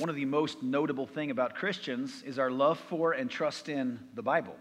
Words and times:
one 0.00 0.08
of 0.08 0.16
the 0.16 0.24
most 0.24 0.62
notable 0.62 1.06
thing 1.06 1.30
about 1.30 1.54
Christians 1.54 2.22
is 2.22 2.38
our 2.38 2.50
love 2.50 2.78
for 2.88 3.12
and 3.12 3.30
trust 3.30 3.68
in 3.68 4.00
the 4.14 4.22
Bible. 4.22 4.56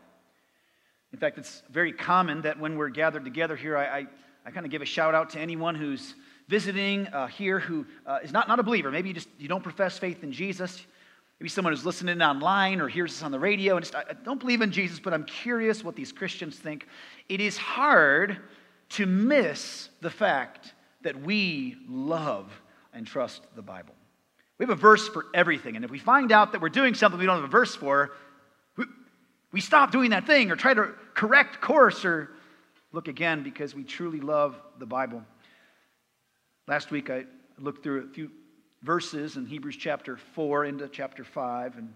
In 1.14 1.20
fact, 1.20 1.38
it's 1.38 1.64
very 1.72 1.94
common 1.94 2.42
that 2.42 2.60
when 2.60 2.78
we're 2.78 2.90
gathered 2.90 3.24
together 3.24 3.56
here, 3.56 3.78
I, 3.78 3.86
I, 3.86 4.08
I 4.46 4.52
kind 4.52 4.66
of 4.66 4.72
give 4.72 4.82
a 4.82 4.86
shout 4.86 5.16
out 5.16 5.30
to 5.32 5.40
anyone 5.40 5.76
who's 5.76 6.14
visiting 6.50 7.08
uh, 7.08 7.28
here 7.28 7.58
who 7.58 7.86
uh, 8.06 8.20
is 8.22 8.34
not, 8.34 8.50
not 8.50 8.60
a 8.60 8.64
believer. 8.64 8.92
Maybe 8.92 9.10
you 9.10 9.16
just 9.16 9.30
you 9.40 9.48
don't 9.48 9.64
profess 9.64 9.98
faith 9.98 10.24
in 10.24 10.32
Jesus. 10.34 10.86
Maybe 11.40 11.48
someone 11.48 11.74
who's 11.74 11.86
listening 11.86 12.22
online 12.22 12.82
or 12.82 12.90
hears 12.90 13.14
this 13.14 13.24
on 13.24 13.32
the 13.32 13.40
radio 13.40 13.78
and 13.78 13.86
just, 13.86 13.96
I 13.96 14.14
don't 14.26 14.42
believe 14.42 14.62
in 14.62 14.72
Jesus, 14.72 15.00
but 15.00 15.14
I'm 15.14 15.24
curious 15.24 15.86
what 15.86 15.96
these 15.96 16.12
Christians 16.12 16.60
think. 16.60 16.86
It 17.30 17.40
is 17.40 17.56
hard 17.56 18.38
to 18.90 19.06
miss 19.06 19.90
the 20.02 20.10
fact 20.10 20.74
that 21.02 21.22
we 21.22 21.78
love 21.88 22.52
and 22.94 23.08
trust 23.08 23.44
the 23.56 23.62
Bible. 23.62 23.96
We 24.60 24.64
have 24.64 24.70
a 24.70 24.76
verse 24.76 25.08
for 25.08 25.26
everything. 25.34 25.78
And 25.78 25.86
if 25.86 25.90
we 25.90 26.00
find 26.00 26.32
out 26.32 26.52
that 26.52 26.62
we're 26.62 26.70
doing 26.70 26.94
something 26.94 27.20
we 27.20 27.26
don't 27.26 27.38
have 27.38 27.46
a 27.46 27.48
verse 27.48 27.76
for, 27.76 28.12
we, 28.76 28.86
we 29.54 29.62
stop 29.62 29.92
doing 29.92 30.10
that 30.10 30.28
thing 30.28 30.52
or 30.52 30.58
try 30.58 30.74
to 30.74 30.94
correct 31.14 31.62
course 31.62 32.04
or 32.04 32.30
look 32.92 33.08
again 33.08 33.42
because 33.42 33.74
we 33.74 33.84
truly 33.84 34.20
love 34.20 34.62
the 34.78 34.86
Bible. 34.86 35.24
Last 36.68 36.92
week 36.92 37.10
I 37.10 37.24
looked 37.58 37.84
through 37.84 38.10
a 38.10 38.14
few 38.14 38.30
verses 38.84 39.38
in 39.38 39.46
Hebrews 39.46 39.78
chapter 39.78 40.18
4 40.18 40.66
into 40.66 40.90
chapter 40.90 41.24
5 41.24 41.78
and 41.78 41.94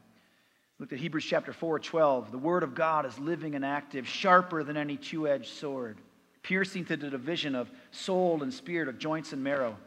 looked 0.80 0.94
at 0.94 1.00
Hebrews 1.00 1.26
chapter 1.26 1.52
4 1.52 1.80
12. 1.80 2.32
The 2.32 2.38
word 2.38 2.64
of 2.64 2.76
God 2.76 3.06
is 3.06 3.18
living 3.20 3.56
and 3.56 3.66
active, 3.66 4.08
sharper 4.08 4.64
than 4.64 4.78
any 4.78 4.98
two 4.98 5.28
edged 5.28 5.54
sword, 5.54 5.98
piercing 6.44 6.86
to 6.86 6.98
the 6.98 7.10
division 7.10 7.56
of 7.56 7.70
soul 7.92 8.42
and 8.42 8.54
spirit, 8.54 8.88
of 8.88 9.00
joints 9.00 9.34
and 9.34 9.44
marrow, 9.44 9.78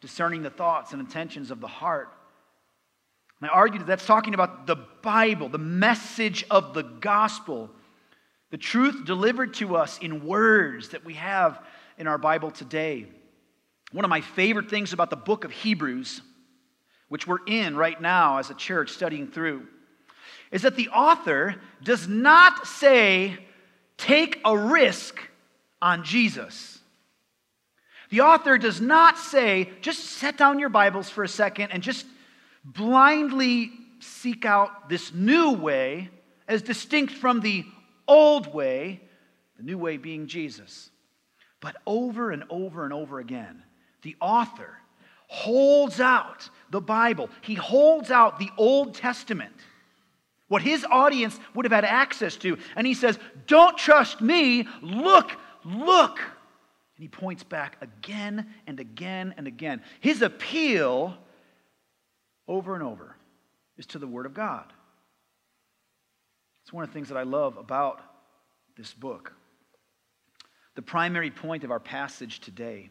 discerning 0.00 0.42
the 0.42 0.50
thoughts 0.50 0.92
and 0.92 1.00
intentions 1.00 1.50
of 1.50 1.60
the 1.60 1.68
heart. 1.68 2.08
I 3.42 3.48
argued 3.48 3.82
that 3.82 3.86
that's 3.86 4.06
talking 4.06 4.32
about 4.34 4.66
the 4.66 4.76
Bible, 5.02 5.48
the 5.48 5.58
message 5.58 6.44
of 6.50 6.72
the 6.72 6.82
gospel, 6.82 7.70
the 8.50 8.56
truth 8.56 9.04
delivered 9.04 9.54
to 9.54 9.76
us 9.76 9.98
in 9.98 10.24
words 10.24 10.90
that 10.90 11.04
we 11.04 11.14
have 11.14 11.60
in 11.98 12.06
our 12.06 12.18
Bible 12.18 12.50
today. 12.50 13.06
One 13.92 14.04
of 14.04 14.08
my 14.08 14.22
favorite 14.22 14.70
things 14.70 14.92
about 14.92 15.10
the 15.10 15.16
book 15.16 15.44
of 15.44 15.50
Hebrews, 15.50 16.22
which 17.08 17.26
we're 17.26 17.44
in 17.46 17.76
right 17.76 18.00
now 18.00 18.38
as 18.38 18.50
a 18.50 18.54
church 18.54 18.90
studying 18.90 19.28
through, 19.28 19.66
is 20.50 20.62
that 20.62 20.76
the 20.76 20.88
author 20.88 21.56
does 21.82 22.08
not 22.08 22.66
say, 22.66 23.36
take 23.96 24.40
a 24.44 24.56
risk 24.56 25.18
on 25.82 26.04
Jesus. 26.04 26.78
The 28.10 28.20
author 28.20 28.58
does 28.58 28.80
not 28.80 29.18
say, 29.18 29.70
just 29.80 30.04
set 30.04 30.36
down 30.36 30.58
your 30.58 30.68
Bibles 30.68 31.10
for 31.10 31.24
a 31.24 31.28
second 31.28 31.72
and 31.72 31.82
just 31.82 32.06
blindly 32.64 33.70
seek 34.00 34.44
out 34.44 34.88
this 34.88 35.12
new 35.12 35.52
way 35.52 36.10
as 36.48 36.62
distinct 36.62 37.12
from 37.12 37.40
the 37.40 37.64
old 38.06 38.52
way, 38.52 39.00
the 39.56 39.62
new 39.62 39.78
way 39.78 39.96
being 39.96 40.26
Jesus. 40.26 40.90
But 41.60 41.76
over 41.86 42.30
and 42.30 42.44
over 42.50 42.84
and 42.84 42.92
over 42.92 43.20
again, 43.20 43.62
the 44.02 44.16
author 44.20 44.78
holds 45.28 46.00
out 46.00 46.48
the 46.70 46.80
Bible, 46.80 47.30
he 47.40 47.54
holds 47.54 48.10
out 48.10 48.38
the 48.38 48.50
Old 48.58 48.94
Testament, 48.94 49.54
what 50.48 50.62
his 50.62 50.84
audience 50.90 51.38
would 51.54 51.64
have 51.64 51.72
had 51.72 51.84
access 51.84 52.36
to, 52.36 52.58
and 52.76 52.86
he 52.86 52.94
says, 52.94 53.18
Don't 53.46 53.78
trust 53.78 54.20
me, 54.20 54.68
look, 54.82 55.32
look. 55.64 56.18
And 56.18 57.02
he 57.02 57.08
points 57.08 57.42
back 57.42 57.78
again 57.80 58.46
and 58.66 58.78
again 58.78 59.34
and 59.36 59.46
again. 59.46 59.82
His 60.00 60.22
appeal 60.22 61.16
over 62.46 62.74
and 62.74 62.82
over 62.82 63.16
is 63.76 63.86
to 63.86 63.98
the 63.98 64.06
Word 64.06 64.26
of 64.26 64.34
God. 64.34 64.72
It's 66.62 66.72
one 66.72 66.84
of 66.84 66.90
the 66.90 66.94
things 66.94 67.08
that 67.08 67.18
I 67.18 67.24
love 67.24 67.56
about 67.56 68.00
this 68.76 68.94
book. 68.94 69.32
The 70.74 70.82
primary 70.82 71.30
point 71.30 71.64
of 71.64 71.70
our 71.70 71.80
passage 71.80 72.40
today 72.40 72.90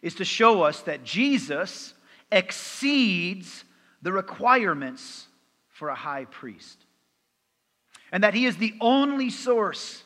is 0.00 0.14
to 0.16 0.24
show 0.24 0.62
us 0.62 0.80
that 0.82 1.04
Jesus 1.04 1.94
exceeds 2.30 3.64
the 4.00 4.12
requirements 4.12 5.26
for 5.68 5.88
a 5.88 5.94
high 5.94 6.24
priest, 6.24 6.78
and 8.10 8.24
that 8.24 8.34
he 8.34 8.46
is 8.46 8.56
the 8.56 8.74
only 8.80 9.30
source 9.30 10.02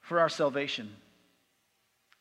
for 0.00 0.20
our 0.20 0.28
salvation. 0.28 0.90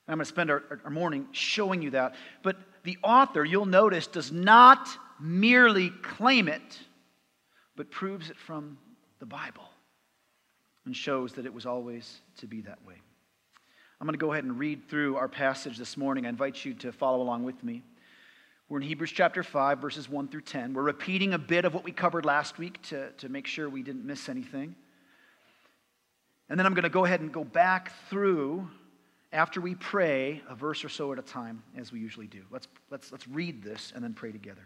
I'm 0.08 0.16
going 0.16 0.26
to 0.26 0.26
spend 0.26 0.50
our, 0.50 0.82
our 0.84 0.90
morning 0.90 1.28
showing 1.32 1.82
you 1.82 1.92
that. 1.92 2.16
But 2.42 2.58
the 2.84 2.98
author, 3.04 3.46
you'll 3.46 3.66
notice, 3.66 4.08
does 4.08 4.32
not 4.32 4.90
merely 5.20 5.90
claim 5.90 6.48
it, 6.48 6.80
but 7.76 7.92
proves 7.92 8.30
it 8.30 8.38
from 8.38 8.78
the 9.20 9.26
Bible 9.26 9.70
and 10.86 10.96
shows 10.96 11.34
that 11.34 11.46
it 11.46 11.54
was 11.54 11.66
always 11.66 12.20
to 12.38 12.48
be 12.48 12.62
that 12.62 12.80
way. 12.86 12.96
I'm 14.02 14.08
going 14.08 14.14
to 14.14 14.20
go 14.20 14.32
ahead 14.32 14.46
and 14.46 14.58
read 14.58 14.88
through 14.90 15.18
our 15.18 15.28
passage 15.28 15.78
this 15.78 15.98
morning. 15.98 16.26
I 16.26 16.30
invite 16.30 16.64
you 16.64 16.74
to 16.76 16.92
follow 16.92 17.22
along 17.22 17.44
with 17.44 17.62
me. 17.64 17.84
We're 18.70 18.78
in 18.78 18.88
Hebrews 18.88 19.12
chapter 19.12 19.44
5, 19.44 19.80
verses 19.80 20.08
1 20.08 20.30
through 20.30 20.42
10. 20.42 20.74
We're 20.74 20.84
repeating 20.84 21.34
a 21.34 21.40
bit 21.40 21.66
of 21.66 21.74
what 21.74 21.84
we 21.84 21.92
covered 21.92 22.24
last 22.24 22.58
week 22.58 22.82
to, 22.84 23.12
to 23.14 23.28
make 23.28 23.46
sure 23.46 23.68
we 23.68 23.84
didn't 23.84 24.06
miss 24.06 24.30
anything. 24.30 24.76
And 26.50 26.58
then 26.58 26.66
I'm 26.66 26.74
going 26.74 26.84
to 26.84 26.90
go 26.90 27.04
ahead 27.04 27.20
and 27.20 27.32
go 27.32 27.44
back 27.44 27.92
through 28.10 28.70
after 29.32 29.60
we 29.60 29.76
pray 29.76 30.42
a 30.48 30.56
verse 30.56 30.84
or 30.84 30.90
so 30.90 31.12
at 31.12 31.20
a 31.20 31.24
time, 31.24 31.62
as 31.78 31.92
we 31.92 32.00
usually 32.00 32.28
do. 32.28 32.42
Let's, 32.50 32.68
let's, 32.90 33.12
let's 33.12 33.28
read 33.28 33.62
this 33.62 33.92
and 33.94 34.04
then 34.04 34.14
pray 34.14 34.32
together. 34.32 34.66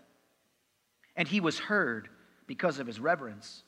and 1.15 1.27
he 1.27 1.39
was 1.39 1.59
heard 1.59 2.09
because 2.47 2.79
of 2.79 2.87
his 2.87 2.99
reverence. 2.99 3.63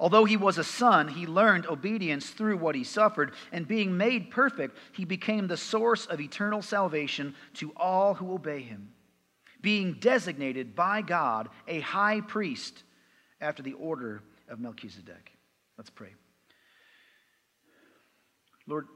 Although 0.00 0.24
he 0.24 0.36
was 0.36 0.58
a 0.58 0.64
son, 0.64 1.08
he 1.08 1.26
learned 1.26 1.66
obedience 1.66 2.30
through 2.30 2.56
what 2.56 2.74
he 2.74 2.84
suffered, 2.84 3.32
and 3.52 3.68
being 3.68 3.96
made 3.96 4.30
perfect, 4.30 4.76
he 4.92 5.04
became 5.04 5.46
the 5.46 5.56
source 5.56 6.06
of 6.06 6.20
eternal 6.20 6.62
salvation 6.62 7.34
to 7.54 7.72
all 7.76 8.14
who 8.14 8.32
obey 8.32 8.62
him, 8.62 8.92
being 9.60 9.94
designated 9.94 10.74
by 10.74 11.02
God 11.02 11.48
a 11.68 11.80
high 11.80 12.20
priest 12.20 12.82
after 13.40 13.62
the 13.62 13.74
order 13.74 14.22
of 14.48 14.60
Melchizedek. 14.60 15.32
Let's 15.76 15.90
pray. 15.90 16.14
Lord, 18.66 18.88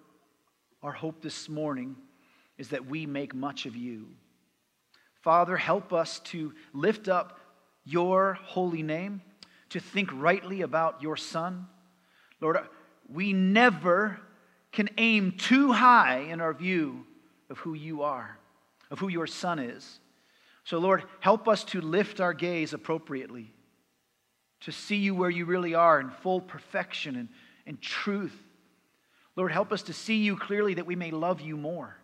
our 0.83 0.93
hope 0.93 1.21
this 1.21 1.49
morning 1.49 1.97
is 2.59 2.69
that 2.69 2.87
we 2.87 3.07
make 3.07 3.35
much 3.35 3.67
of 3.67 3.77
you. 3.77 4.09
Father, 5.23 5.57
help 5.57 5.93
us 5.93 6.21
to 6.21 6.55
lift 6.73 7.09
up 7.09 7.39
your 7.87 8.35
holy 8.43 8.83
name, 8.83 9.23
to 9.71 9.81
think 9.81 10.11
rightly 10.13 10.61
about 10.63 11.01
your 11.01 11.17
Son. 11.17 11.67
Lord, 12.41 12.59
we 13.09 13.33
never 13.33 14.21
can 14.73 14.91
aim 14.99 15.33
too 15.33 15.73
high 15.73 16.19
in 16.29 16.41
our 16.41 16.53
view 16.53 17.07
of 17.49 17.59
who 17.59 17.75
you 17.75 18.03
are, 18.03 18.39
of 18.91 18.99
who 18.99 19.09
your 19.09 19.27
Son 19.27 19.59
is. 19.59 20.01
So, 20.65 20.79
Lord, 20.79 21.05
help 21.21 21.49
us 21.49 21.65
to 21.65 21.81
lift 21.81 22.21
our 22.21 22.35
gaze 22.35 22.73
appropriately, 22.73 23.53
to 24.63 24.73
see 24.73 24.97
you 24.97 25.15
where 25.15 25.31
you 25.31 25.45
really 25.45 25.75
are 25.75 26.01
in 26.01 26.11
full 26.11 26.41
perfection 26.41 27.15
and, 27.17 27.29
and 27.67 27.81
truth. 27.81 28.37
Lord, 29.37 29.53
help 29.53 29.73
us 29.73 29.83
to 29.83 29.93
see 29.93 30.17
you 30.17 30.37
clearly 30.37 30.75
that 30.75 30.87
we 30.87 30.97
may 30.97 31.13
love 31.13 31.41
you 31.41 31.57
more. 31.57 31.97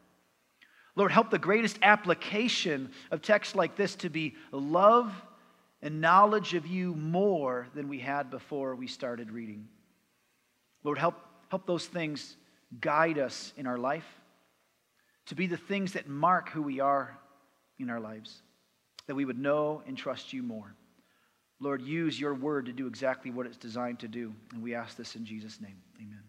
Lord, 0.95 1.11
help 1.11 1.31
the 1.31 1.39
greatest 1.39 1.79
application 1.83 2.93
of 3.11 3.23
texts 3.23 3.55
like 3.55 3.77
this 3.77 3.97
to 3.97 4.11
be 4.11 4.37
love 4.53 5.13
and 5.83 6.01
knowledge 6.01 6.55
of 6.55 6.67
you 6.67 6.95
more 6.95 7.67
than 7.75 7.89
we 7.89 7.99
had 7.99 8.31
before 8.31 8.75
we 8.77 8.87
started 8.87 9.31
reading. 9.31 9.69
Lord, 10.85 10.99
help, 10.99 11.17
help 11.49 11.67
those 11.67 11.87
things 11.87 12.37
guide 12.81 13.19
us 13.19 13.53
in 13.57 13.67
our 13.67 13.79
life 13.79 14.07
to 15.27 15.35
be 15.35 15.47
the 15.47 15.57
things 15.57 15.93
that 15.93 16.09
mark 16.09 16.51
who 16.51 16.63
we 16.63 16.81
are 16.81 17.17
in 17.79 17.91
our 17.91 18.01
lives, 18.01 18.43
that 19.07 19.15
we 19.15 19.25
would 19.25 19.39
know 19.39 19.83
and 19.87 19.97
trust 19.97 20.33
you 20.33 20.43
more. 20.43 20.75
Lord, 21.61 21.83
use 21.83 22.19
your 22.19 22.35
word 22.35 22.67
to 22.67 22.73
do 22.73 22.87
exactly 22.87 23.31
what 23.31 23.47
it's 23.47 23.57
designed 23.57 24.01
to 24.01 24.09
do. 24.09 24.35
And 24.53 24.63
we 24.63 24.75
ask 24.75 24.97
this 24.97 25.15
in 25.15 25.25
Jesus' 25.25 25.61
name. 25.61 25.77
Amen. 26.01 26.23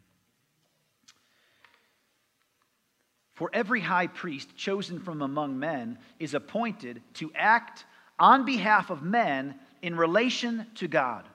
For 3.33 3.50
every 3.51 3.81
high 3.81 4.07
priest 4.07 4.55
chosen 4.55 5.00
from 5.00 5.23
among 5.23 5.57
men 5.57 5.97
is 6.19 6.35
appointed 6.35 7.01
to 7.15 7.31
act 7.33 7.85
on 8.19 8.45
behalf 8.45 8.89
of 8.89 9.01
men 9.01 9.56
in 9.81 9.95
relation 9.95 10.65
to 10.75 10.88
God, 10.88 11.25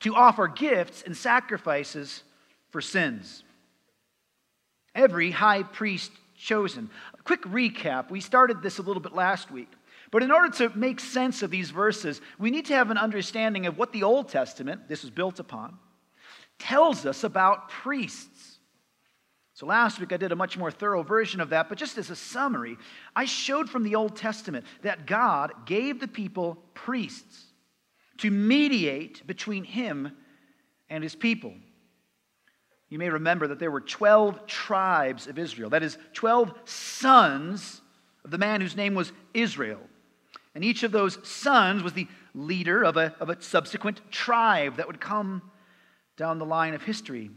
to 0.00 0.14
offer 0.14 0.48
gifts 0.48 1.02
and 1.02 1.16
sacrifices 1.16 2.22
for 2.70 2.80
sins. 2.80 3.42
Every 4.94 5.30
high 5.30 5.62
priest 5.62 6.10
chosen. 6.36 6.90
A 7.18 7.22
quick 7.22 7.42
recap. 7.42 8.10
We 8.10 8.20
started 8.20 8.62
this 8.62 8.78
a 8.78 8.82
little 8.82 9.02
bit 9.02 9.12
last 9.12 9.50
week. 9.50 9.70
But 10.10 10.22
in 10.22 10.32
order 10.32 10.50
to 10.56 10.76
make 10.76 10.98
sense 10.98 11.42
of 11.42 11.50
these 11.50 11.70
verses, 11.70 12.20
we 12.38 12.50
need 12.50 12.66
to 12.66 12.74
have 12.74 12.90
an 12.90 12.98
understanding 12.98 13.66
of 13.66 13.78
what 13.78 13.92
the 13.92 14.02
Old 14.02 14.28
Testament, 14.28 14.88
this 14.88 15.02
was 15.02 15.10
built 15.10 15.38
upon, 15.38 15.78
tells 16.58 17.06
us 17.06 17.22
about 17.22 17.68
priests. 17.68 18.39
So 19.60 19.66
last 19.66 20.00
week 20.00 20.10
I 20.10 20.16
did 20.16 20.32
a 20.32 20.36
much 20.36 20.56
more 20.56 20.70
thorough 20.70 21.02
version 21.02 21.38
of 21.38 21.50
that, 21.50 21.68
but 21.68 21.76
just 21.76 21.98
as 21.98 22.08
a 22.08 22.16
summary, 22.16 22.78
I 23.14 23.26
showed 23.26 23.68
from 23.68 23.82
the 23.82 23.94
Old 23.94 24.16
Testament 24.16 24.64
that 24.80 25.06
God 25.06 25.52
gave 25.66 26.00
the 26.00 26.08
people 26.08 26.56
priests 26.72 27.44
to 28.20 28.30
mediate 28.30 29.26
between 29.26 29.64
him 29.64 30.16
and 30.88 31.04
his 31.04 31.14
people. 31.14 31.52
You 32.88 32.98
may 32.98 33.10
remember 33.10 33.48
that 33.48 33.58
there 33.58 33.70
were 33.70 33.82
12 33.82 34.46
tribes 34.46 35.26
of 35.26 35.38
Israel, 35.38 35.68
that 35.68 35.82
is, 35.82 35.98
12 36.14 36.54
sons 36.64 37.82
of 38.24 38.30
the 38.30 38.38
man 38.38 38.62
whose 38.62 38.76
name 38.76 38.94
was 38.94 39.12
Israel. 39.34 39.82
And 40.54 40.64
each 40.64 40.84
of 40.84 40.90
those 40.90 41.18
sons 41.28 41.82
was 41.82 41.92
the 41.92 42.08
leader 42.34 42.82
of 42.82 42.96
a, 42.96 43.14
of 43.20 43.28
a 43.28 43.42
subsequent 43.42 44.00
tribe 44.10 44.76
that 44.76 44.86
would 44.86 45.02
come 45.02 45.42
down 46.16 46.38
the 46.38 46.46
line 46.46 46.72
of 46.72 46.82
history. 46.82 47.30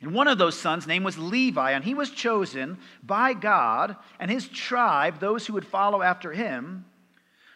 And 0.00 0.14
one 0.14 0.28
of 0.28 0.38
those 0.38 0.58
sons' 0.58 0.86
name 0.86 1.04
was 1.04 1.18
Levi, 1.18 1.72
and 1.72 1.84
he 1.84 1.94
was 1.94 2.10
chosen 2.10 2.78
by 3.02 3.34
God 3.34 3.96
and 4.18 4.30
his 4.30 4.48
tribe, 4.48 5.20
those 5.20 5.46
who 5.46 5.52
would 5.54 5.66
follow 5.66 6.00
after 6.00 6.32
him, 6.32 6.86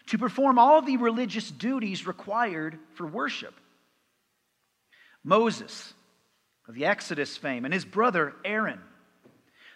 to 0.09 0.19
perform 0.19 0.59
all 0.59 0.83
the 0.83 0.99
religious 0.99 1.51
duties 1.51 2.07
required 2.07 2.79
for 2.95 3.07
worship. 3.07 3.55
Moses, 5.23 5.95
of 6.69 6.75
the 6.75 6.85
Exodus 6.85 7.37
fame, 7.37 7.65
and 7.65 7.73
his 7.73 7.87
brother 7.87 8.35
Aaron, 8.45 8.81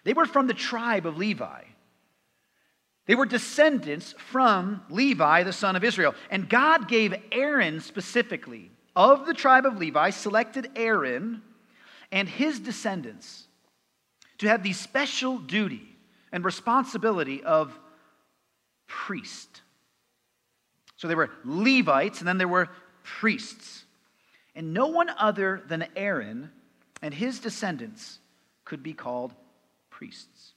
they 0.04 0.12
were 0.12 0.26
from 0.26 0.46
the 0.46 0.54
tribe 0.54 1.06
of 1.06 1.16
Levi. 1.16 1.62
They 3.06 3.14
were 3.14 3.24
descendants 3.24 4.14
from 4.18 4.82
Levi, 4.90 5.42
the 5.42 5.52
son 5.54 5.76
of 5.76 5.84
Israel. 5.84 6.14
And 6.30 6.48
God 6.48 6.88
gave 6.88 7.14
Aaron 7.32 7.80
specifically, 7.80 8.70
of 8.94 9.24
the 9.24 9.32
tribe 9.32 9.64
of 9.64 9.78
Levi, 9.78 10.10
selected 10.10 10.70
Aaron 10.76 11.42
and 12.10 12.28
his 12.28 12.60
descendants 12.60 13.46
to 14.38 14.48
have 14.48 14.62
the 14.62 14.72
special 14.72 15.38
duty 15.38 15.82
and 16.32 16.44
responsibility 16.44 17.42
of 17.42 17.78
priest. 18.86 19.62
So 20.96 21.08
there 21.08 21.16
were 21.16 21.30
Levites 21.44 22.20
and 22.20 22.28
then 22.28 22.38
there 22.38 22.48
were 22.48 22.68
priests. 23.02 23.84
And 24.54 24.74
no 24.74 24.88
one 24.88 25.10
other 25.10 25.62
than 25.68 25.86
Aaron 25.96 26.50
and 27.02 27.14
his 27.14 27.38
descendants 27.38 28.18
could 28.64 28.82
be 28.82 28.92
called 28.92 29.32
priests. 29.90 30.52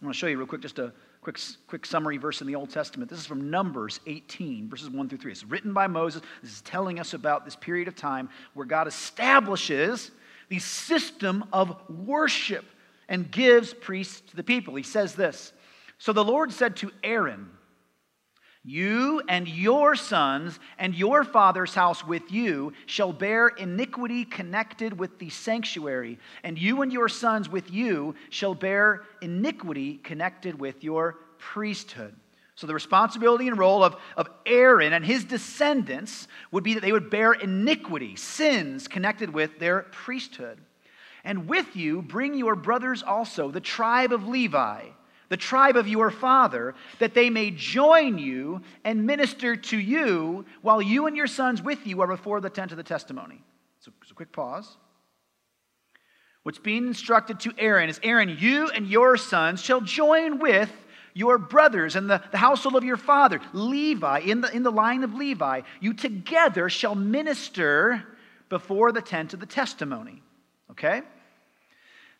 I 0.00 0.04
want 0.04 0.14
to 0.14 0.18
show 0.18 0.26
you 0.26 0.36
real 0.36 0.46
quick 0.46 0.60
just 0.60 0.78
a 0.78 0.92
quick, 1.22 1.38
quick 1.66 1.86
summary 1.86 2.18
verse 2.18 2.40
in 2.40 2.46
the 2.46 2.54
Old 2.54 2.70
Testament. 2.70 3.08
This 3.08 3.20
is 3.20 3.26
from 3.26 3.50
Numbers 3.50 4.00
18, 4.06 4.68
verses 4.68 4.90
1 4.90 5.08
through 5.08 5.18
3. 5.18 5.32
It's 5.32 5.44
written 5.44 5.72
by 5.72 5.86
Moses. 5.86 6.22
This 6.42 6.52
is 6.52 6.60
telling 6.62 6.98
us 6.98 7.14
about 7.14 7.44
this 7.44 7.56
period 7.56 7.88
of 7.88 7.96
time 7.96 8.28
where 8.54 8.66
God 8.66 8.88
establishes 8.88 10.10
the 10.52 10.58
system 10.58 11.46
of 11.50 11.74
worship 11.88 12.66
and 13.08 13.30
gives 13.30 13.72
priests 13.72 14.20
to 14.20 14.36
the 14.36 14.42
people. 14.42 14.74
He 14.74 14.82
says 14.82 15.14
this 15.14 15.50
So 15.96 16.12
the 16.12 16.22
Lord 16.22 16.52
said 16.52 16.76
to 16.76 16.92
Aaron, 17.02 17.48
you 18.62 19.22
and 19.30 19.48
your 19.48 19.96
sons 19.96 20.60
and 20.78 20.94
your 20.94 21.24
father's 21.24 21.74
house 21.74 22.06
with 22.06 22.30
you 22.30 22.74
shall 22.84 23.14
bear 23.14 23.48
iniquity 23.48 24.26
connected 24.26 24.98
with 24.98 25.18
the 25.18 25.30
sanctuary, 25.30 26.18
and 26.44 26.58
you 26.58 26.82
and 26.82 26.92
your 26.92 27.08
sons 27.08 27.48
with 27.48 27.70
you 27.70 28.14
shall 28.28 28.54
bear 28.54 29.04
iniquity 29.22 29.96
connected 30.04 30.60
with 30.60 30.84
your 30.84 31.16
priesthood. 31.38 32.14
So, 32.54 32.66
the 32.66 32.74
responsibility 32.74 33.48
and 33.48 33.58
role 33.58 33.82
of, 33.82 33.96
of 34.16 34.28
Aaron 34.44 34.92
and 34.92 35.04
his 35.04 35.24
descendants 35.24 36.28
would 36.50 36.62
be 36.62 36.74
that 36.74 36.80
they 36.80 36.92
would 36.92 37.08
bear 37.08 37.32
iniquity, 37.32 38.14
sins 38.14 38.88
connected 38.88 39.30
with 39.30 39.58
their 39.58 39.82
priesthood. 39.82 40.60
And 41.24 41.48
with 41.48 41.76
you 41.76 42.02
bring 42.02 42.34
your 42.34 42.54
brothers 42.54 43.02
also, 43.02 43.50
the 43.50 43.60
tribe 43.60 44.12
of 44.12 44.28
Levi 44.28 44.88
the 45.32 45.36
tribe 45.38 45.76
of 45.76 45.88
your 45.88 46.10
father, 46.10 46.74
that 46.98 47.14
they 47.14 47.30
may 47.30 47.50
join 47.50 48.18
you 48.18 48.60
and 48.84 49.06
minister 49.06 49.56
to 49.56 49.78
you 49.78 50.44
while 50.60 50.82
you 50.82 51.06
and 51.06 51.16
your 51.16 51.26
sons 51.26 51.62
with 51.62 51.86
you 51.86 52.02
are 52.02 52.06
before 52.06 52.42
the 52.42 52.50
tent 52.50 52.70
of 52.70 52.76
the 52.76 52.82
testimony. 52.82 53.42
So, 53.80 53.92
so 54.04 54.14
quick 54.14 54.30
pause. 54.30 54.76
What's 56.42 56.58
being 56.58 56.86
instructed 56.86 57.40
to 57.40 57.54
Aaron 57.56 57.88
is 57.88 57.98
Aaron, 58.02 58.36
you 58.38 58.68
and 58.68 58.86
your 58.86 59.16
sons 59.16 59.62
shall 59.62 59.80
join 59.80 60.38
with 60.38 60.70
your 61.14 61.38
brothers 61.38 61.96
and 61.96 62.08
the, 62.08 62.22
the 62.30 62.38
household 62.38 62.76
of 62.76 62.84
your 62.84 62.96
father, 62.96 63.40
Levi, 63.52 64.20
in 64.20 64.40
the, 64.40 64.54
in 64.54 64.62
the 64.62 64.72
line 64.72 65.04
of 65.04 65.14
Levi. 65.14 65.62
You 65.80 65.94
together 65.94 66.68
shall 66.68 66.94
minister 66.94 68.04
before 68.48 68.92
the 68.92 69.02
tent 69.02 69.34
of 69.34 69.40
the 69.40 69.46
testimony. 69.46 70.22
Okay? 70.70 71.02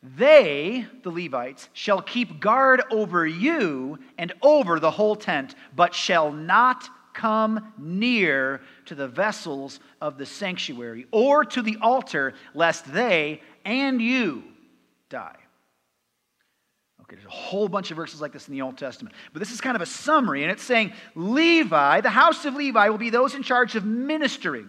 They, 0.02 0.86
the 1.02 1.10
Levites, 1.10 1.68
shall 1.72 2.02
keep 2.02 2.40
guard 2.40 2.82
over 2.90 3.26
you 3.26 3.98
and 4.18 4.32
over 4.42 4.80
the 4.80 4.90
whole 4.90 5.14
tent, 5.14 5.54
but 5.76 5.94
shall 5.94 6.32
not 6.32 6.88
come 7.14 7.72
near 7.78 8.60
to 8.86 8.94
the 8.94 9.06
vessels 9.06 9.80
of 10.00 10.18
the 10.18 10.26
sanctuary 10.26 11.06
or 11.10 11.44
to 11.44 11.62
the 11.62 11.76
altar, 11.80 12.34
lest 12.54 12.92
they 12.92 13.40
and 13.64 14.00
you 14.00 14.42
die. 15.08 15.36
There's 17.14 17.26
a 17.26 17.30
whole 17.30 17.68
bunch 17.68 17.90
of 17.90 17.96
verses 17.96 18.20
like 18.20 18.32
this 18.32 18.48
in 18.48 18.54
the 18.54 18.62
Old 18.62 18.78
Testament. 18.78 19.14
But 19.32 19.40
this 19.40 19.52
is 19.52 19.60
kind 19.60 19.76
of 19.76 19.82
a 19.82 19.86
summary, 19.86 20.42
and 20.42 20.50
it's 20.50 20.62
saying 20.62 20.92
Levi, 21.14 22.00
the 22.00 22.10
house 22.10 22.44
of 22.44 22.54
Levi, 22.54 22.88
will 22.88 22.98
be 22.98 23.10
those 23.10 23.34
in 23.34 23.42
charge 23.42 23.76
of 23.76 23.84
ministering 23.84 24.68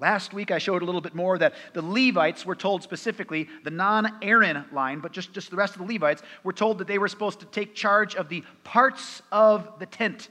Last 0.00 0.34
week, 0.34 0.50
I 0.50 0.58
showed 0.58 0.82
a 0.82 0.84
little 0.84 1.00
bit 1.00 1.14
more 1.14 1.38
that 1.38 1.54
the 1.72 1.82
Levites 1.82 2.44
were 2.44 2.56
told 2.56 2.82
specifically, 2.82 3.48
the 3.62 3.70
non 3.70 4.18
Aaron 4.22 4.64
line, 4.72 4.98
but 4.98 5.12
just, 5.12 5.32
just 5.32 5.50
the 5.50 5.56
rest 5.56 5.76
of 5.76 5.86
the 5.86 5.92
Levites, 5.92 6.22
were 6.42 6.52
told 6.52 6.78
that 6.78 6.88
they 6.88 6.98
were 6.98 7.06
supposed 7.06 7.40
to 7.40 7.46
take 7.46 7.74
charge 7.74 8.16
of 8.16 8.28
the 8.28 8.42
parts 8.64 9.22
of 9.30 9.78
the 9.78 9.86
tent. 9.86 10.30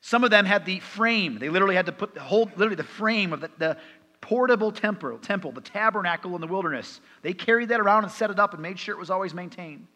Some 0.00 0.24
of 0.24 0.30
them 0.30 0.44
had 0.44 0.66
the 0.66 0.80
frame. 0.80 1.38
They 1.38 1.50
literally 1.50 1.76
had 1.76 1.86
to 1.86 1.92
put 1.92 2.14
the 2.14 2.20
whole, 2.20 2.46
literally 2.56 2.74
the 2.74 2.82
frame 2.82 3.32
of 3.32 3.42
the, 3.42 3.50
the 3.58 3.76
portable 4.20 4.72
temple, 4.72 5.18
temple, 5.18 5.52
the 5.52 5.60
tabernacle 5.60 6.34
in 6.34 6.40
the 6.40 6.46
wilderness. 6.46 7.00
They 7.22 7.32
carried 7.32 7.68
that 7.68 7.80
around 7.80 8.04
and 8.04 8.12
set 8.12 8.30
it 8.30 8.40
up 8.40 8.54
and 8.54 8.62
made 8.62 8.78
sure 8.78 8.94
it 8.94 8.98
was 8.98 9.10
always 9.10 9.34
maintained. 9.34 9.86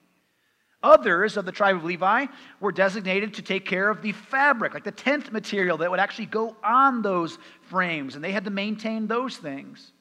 Others 0.84 1.38
of 1.38 1.46
the 1.46 1.50
tribe 1.50 1.76
of 1.76 1.84
Levi 1.84 2.26
were 2.60 2.70
designated 2.70 3.32
to 3.34 3.42
take 3.42 3.64
care 3.64 3.88
of 3.88 4.02
the 4.02 4.12
fabric, 4.12 4.74
like 4.74 4.84
the 4.84 4.92
tent 4.92 5.32
material 5.32 5.78
that 5.78 5.90
would 5.90 5.98
actually 5.98 6.26
go 6.26 6.54
on 6.62 7.00
those 7.00 7.38
frames, 7.62 8.14
and 8.14 8.22
they 8.22 8.32
had 8.32 8.44
to 8.44 8.50
maintain 8.50 9.06
those 9.06 9.38
things. 9.38 9.92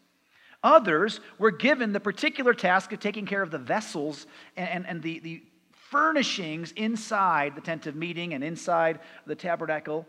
Others 0.62 1.22
were 1.40 1.52
given 1.52 1.94
the 1.94 2.02
particular 2.02 2.54
task 2.54 2.92
of 2.92 3.00
taking 3.00 3.26
care 3.26 3.42
of 3.42 3.50
the 3.50 3.58
vessels 3.58 4.28
and, 4.58 4.70
and, 4.70 4.86
and 4.86 5.02
the, 5.02 5.20
the 5.20 5.44
furnishings 5.72 6.74
inside 6.74 7.56
the 7.56 7.62
tent 7.62 7.88
of 7.88 7.96
meeting 7.96 8.34
and 8.34 8.44
inside 8.44 9.00
the 9.26 9.36
tabernacle. 9.36 10.06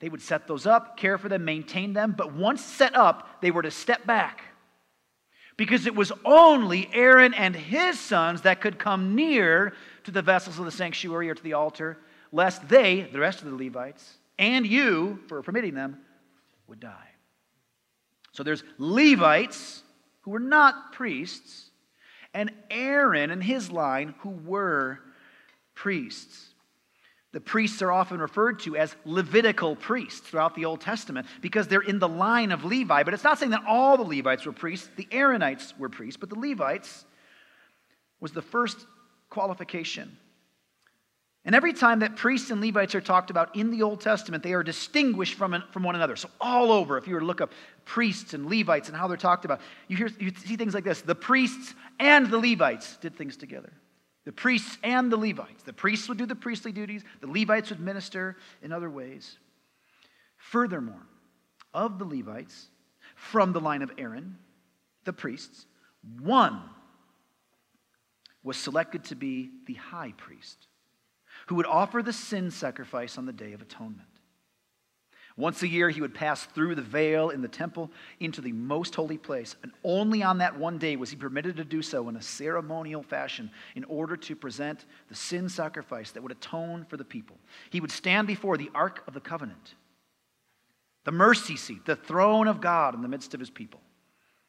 They 0.00 0.08
would 0.08 0.22
set 0.22 0.46
those 0.46 0.66
up, 0.66 0.96
care 0.96 1.18
for 1.18 1.28
them, 1.28 1.44
maintain 1.44 1.92
them, 1.92 2.14
but 2.16 2.32
once 2.32 2.64
set 2.64 2.96
up, 2.96 3.42
they 3.42 3.50
were 3.50 3.62
to 3.62 3.70
step 3.70 4.06
back 4.06 4.44
because 5.56 5.86
it 5.86 5.94
was 5.94 6.12
only 6.24 6.88
Aaron 6.92 7.34
and 7.34 7.56
his 7.56 7.98
sons 7.98 8.42
that 8.42 8.60
could 8.60 8.78
come 8.78 9.14
near 9.14 9.72
to 10.06 10.12
the 10.12 10.22
vessels 10.22 10.58
of 10.58 10.64
the 10.64 10.70
sanctuary 10.70 11.28
or 11.28 11.34
to 11.34 11.42
the 11.42 11.52
altar, 11.52 11.98
lest 12.32 12.68
they, 12.68 13.02
the 13.12 13.18
rest 13.18 13.42
of 13.42 13.50
the 13.50 13.64
Levites, 13.64 14.18
and 14.38 14.66
you, 14.66 15.20
for 15.26 15.42
permitting 15.42 15.74
them, 15.74 15.98
would 16.68 16.80
die. 16.80 17.08
So 18.32 18.42
there's 18.42 18.62
Levites 18.78 19.82
who 20.20 20.30
were 20.30 20.38
not 20.38 20.92
priests, 20.92 21.70
and 22.32 22.52
Aaron 22.70 23.30
and 23.30 23.42
his 23.42 23.70
line 23.70 24.14
who 24.20 24.30
were 24.30 25.00
priests. 25.74 26.54
The 27.32 27.40
priests 27.40 27.82
are 27.82 27.90
often 27.90 28.20
referred 28.20 28.60
to 28.60 28.76
as 28.76 28.94
Levitical 29.04 29.74
priests 29.74 30.20
throughout 30.20 30.54
the 30.54 30.66
Old 30.66 30.80
Testament 30.80 31.26
because 31.40 31.66
they're 31.66 31.80
in 31.80 31.98
the 31.98 32.08
line 32.08 32.52
of 32.52 32.64
Levi. 32.64 33.02
But 33.02 33.12
it's 33.12 33.24
not 33.24 33.38
saying 33.38 33.50
that 33.50 33.64
all 33.66 33.96
the 33.96 34.04
Levites 34.04 34.46
were 34.46 34.52
priests. 34.52 34.88
The 34.96 35.08
Aaronites 35.10 35.76
were 35.76 35.88
priests, 35.88 36.16
but 36.16 36.30
the 36.30 36.38
Levites 36.38 37.04
was 38.20 38.32
the 38.32 38.42
first 38.42 38.86
qualification. 39.30 40.16
And 41.46 41.54
every 41.54 41.72
time 41.72 42.00
that 42.00 42.16
priests 42.16 42.50
and 42.50 42.60
Levites 42.60 42.96
are 42.96 43.00
talked 43.00 43.30
about 43.30 43.54
in 43.54 43.70
the 43.70 43.82
Old 43.82 44.00
Testament, 44.00 44.42
they 44.42 44.52
are 44.52 44.64
distinguished 44.64 45.34
from, 45.34 45.62
from 45.70 45.84
one 45.84 45.94
another. 45.94 46.16
So, 46.16 46.28
all 46.40 46.72
over, 46.72 46.98
if 46.98 47.06
you 47.06 47.14
were 47.14 47.20
to 47.20 47.26
look 47.26 47.40
up 47.40 47.52
priests 47.84 48.34
and 48.34 48.50
Levites 48.50 48.88
and 48.88 48.96
how 48.96 49.06
they're 49.06 49.16
talked 49.16 49.44
about, 49.44 49.60
you, 49.86 49.96
hear, 49.96 50.10
you 50.18 50.32
see 50.44 50.56
things 50.56 50.74
like 50.74 50.82
this 50.82 51.02
the 51.02 51.14
priests 51.14 51.72
and 52.00 52.28
the 52.28 52.38
Levites 52.38 52.96
did 52.96 53.16
things 53.16 53.36
together. 53.36 53.72
The 54.24 54.32
priests 54.32 54.76
and 54.82 55.10
the 55.10 55.16
Levites. 55.16 55.62
The 55.62 55.72
priests 55.72 56.08
would 56.08 56.18
do 56.18 56.26
the 56.26 56.34
priestly 56.34 56.72
duties, 56.72 57.04
the 57.20 57.28
Levites 57.28 57.70
would 57.70 57.80
minister 57.80 58.36
in 58.60 58.72
other 58.72 58.90
ways. 58.90 59.38
Furthermore, 60.36 61.06
of 61.72 62.00
the 62.00 62.04
Levites, 62.04 62.66
from 63.14 63.52
the 63.52 63.60
line 63.60 63.82
of 63.82 63.92
Aaron, 63.98 64.36
the 65.04 65.12
priests, 65.12 65.66
one 66.20 66.60
was 68.46 68.56
selected 68.56 69.02
to 69.02 69.16
be 69.16 69.50
the 69.66 69.74
high 69.74 70.12
priest 70.16 70.68
who 71.48 71.56
would 71.56 71.66
offer 71.66 72.00
the 72.00 72.12
sin 72.12 72.50
sacrifice 72.50 73.18
on 73.18 73.26
the 73.26 73.32
Day 73.32 73.52
of 73.52 73.60
Atonement. 73.60 74.08
Once 75.36 75.62
a 75.62 75.68
year, 75.68 75.90
he 75.90 76.00
would 76.00 76.14
pass 76.14 76.44
through 76.46 76.74
the 76.74 76.80
veil 76.80 77.28
in 77.28 77.42
the 77.42 77.48
temple 77.48 77.90
into 78.20 78.40
the 78.40 78.52
most 78.52 78.94
holy 78.94 79.18
place, 79.18 79.56
and 79.62 79.72
only 79.84 80.22
on 80.22 80.38
that 80.38 80.56
one 80.56 80.78
day 80.78 80.96
was 80.96 81.10
he 81.10 81.16
permitted 81.16 81.56
to 81.56 81.64
do 81.64 81.82
so 81.82 82.08
in 82.08 82.16
a 82.16 82.22
ceremonial 82.22 83.02
fashion 83.02 83.50
in 83.74 83.84
order 83.84 84.16
to 84.16 84.36
present 84.36 84.86
the 85.08 85.14
sin 85.14 85.48
sacrifice 85.48 86.12
that 86.12 86.22
would 86.22 86.32
atone 86.32 86.86
for 86.88 86.96
the 86.96 87.04
people. 87.04 87.36
He 87.68 87.80
would 87.80 87.90
stand 87.90 88.26
before 88.26 88.56
the 88.56 88.70
Ark 88.74 89.02
of 89.06 89.12
the 89.12 89.20
Covenant, 89.20 89.74
the 91.04 91.12
mercy 91.12 91.56
seat, 91.56 91.84
the 91.84 91.96
throne 91.96 92.48
of 92.48 92.60
God 92.60 92.94
in 92.94 93.02
the 93.02 93.08
midst 93.08 93.34
of 93.34 93.40
his 93.40 93.50
people, 93.50 93.80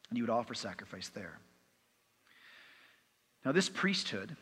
and 0.09 0.17
he 0.17 0.21
would 0.21 0.29
offer 0.29 0.53
sacrifice 0.53 1.09
there. 1.09 1.39
Now, 3.47 3.53
this 3.53 3.69
priesthood, 3.69 4.35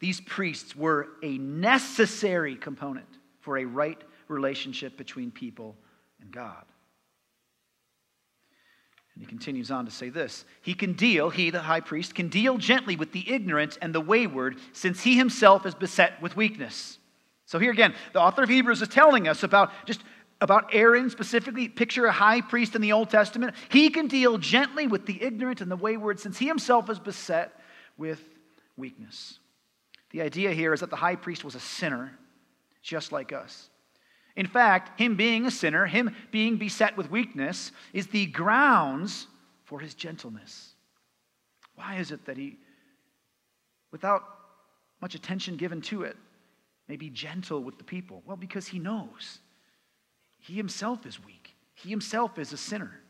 these 0.00 0.18
priests 0.18 0.74
were 0.74 1.08
a 1.22 1.36
necessary 1.36 2.56
component 2.56 3.18
for 3.40 3.58
a 3.58 3.66
right 3.66 4.00
relationship 4.28 4.96
between 4.96 5.30
people 5.30 5.76
and 6.22 6.32
God. 6.32 6.64
And 9.12 9.22
he 9.22 9.26
continues 9.26 9.70
on 9.70 9.84
to 9.84 9.90
say 9.90 10.08
this 10.08 10.46
He 10.62 10.72
can 10.72 10.94
deal, 10.94 11.28
he, 11.28 11.50
the 11.50 11.60
high 11.60 11.82
priest, 11.82 12.14
can 12.14 12.28
deal 12.28 12.56
gently 12.56 12.96
with 12.96 13.12
the 13.12 13.30
ignorant 13.30 13.76
and 13.82 13.94
the 13.94 14.00
wayward, 14.00 14.56
since 14.72 15.02
he 15.02 15.18
himself 15.18 15.66
is 15.66 15.74
beset 15.74 16.22
with 16.22 16.34
weakness. 16.34 16.98
So 17.44 17.58
here 17.58 17.72
again, 17.72 17.92
the 18.14 18.22
author 18.22 18.44
of 18.44 18.48
Hebrews 18.48 18.80
is 18.80 18.88
telling 18.88 19.28
us 19.28 19.42
about 19.42 19.70
just 19.84 20.00
about 20.40 20.70
Aaron 20.72 21.10
specifically. 21.10 21.68
Picture 21.68 22.06
a 22.06 22.12
high 22.12 22.40
priest 22.40 22.74
in 22.74 22.80
the 22.80 22.92
Old 22.92 23.10
Testament. 23.10 23.54
He 23.68 23.90
can 23.90 24.08
deal 24.08 24.38
gently 24.38 24.86
with 24.86 25.04
the 25.04 25.22
ignorant 25.22 25.60
and 25.60 25.70
the 25.70 25.76
wayward, 25.76 26.18
since 26.20 26.38
he 26.38 26.46
himself 26.46 26.88
is 26.88 26.98
beset 26.98 27.60
with 27.96 28.22
weakness. 28.76 29.38
The 30.10 30.22
idea 30.22 30.52
here 30.52 30.72
is 30.72 30.80
that 30.80 30.90
the 30.90 30.96
high 30.96 31.16
priest 31.16 31.44
was 31.44 31.54
a 31.54 31.60
sinner, 31.60 32.12
just 32.82 33.12
like 33.12 33.32
us. 33.32 33.68
In 34.36 34.46
fact, 34.46 34.98
him 35.00 35.16
being 35.16 35.46
a 35.46 35.50
sinner, 35.50 35.86
him 35.86 36.14
being 36.30 36.56
beset 36.56 36.96
with 36.96 37.10
weakness, 37.10 37.72
is 37.92 38.08
the 38.08 38.26
grounds 38.26 39.26
for 39.64 39.80
his 39.80 39.94
gentleness. 39.94 40.74
Why 41.76 41.96
is 41.96 42.10
it 42.10 42.24
that 42.26 42.36
he, 42.36 42.58
without 43.90 44.22
much 45.00 45.14
attention 45.14 45.56
given 45.56 45.80
to 45.82 46.02
it, 46.02 46.16
may 46.88 46.96
be 46.96 47.10
gentle 47.10 47.62
with 47.62 47.78
the 47.78 47.84
people? 47.84 48.22
Well, 48.26 48.36
because 48.36 48.66
he 48.66 48.78
knows 48.78 49.38
he 50.38 50.54
himself 50.54 51.06
is 51.06 51.24
weak, 51.24 51.54
he 51.74 51.88
himself 51.88 52.38
is 52.38 52.52
a 52.52 52.56
sinner. 52.56 53.00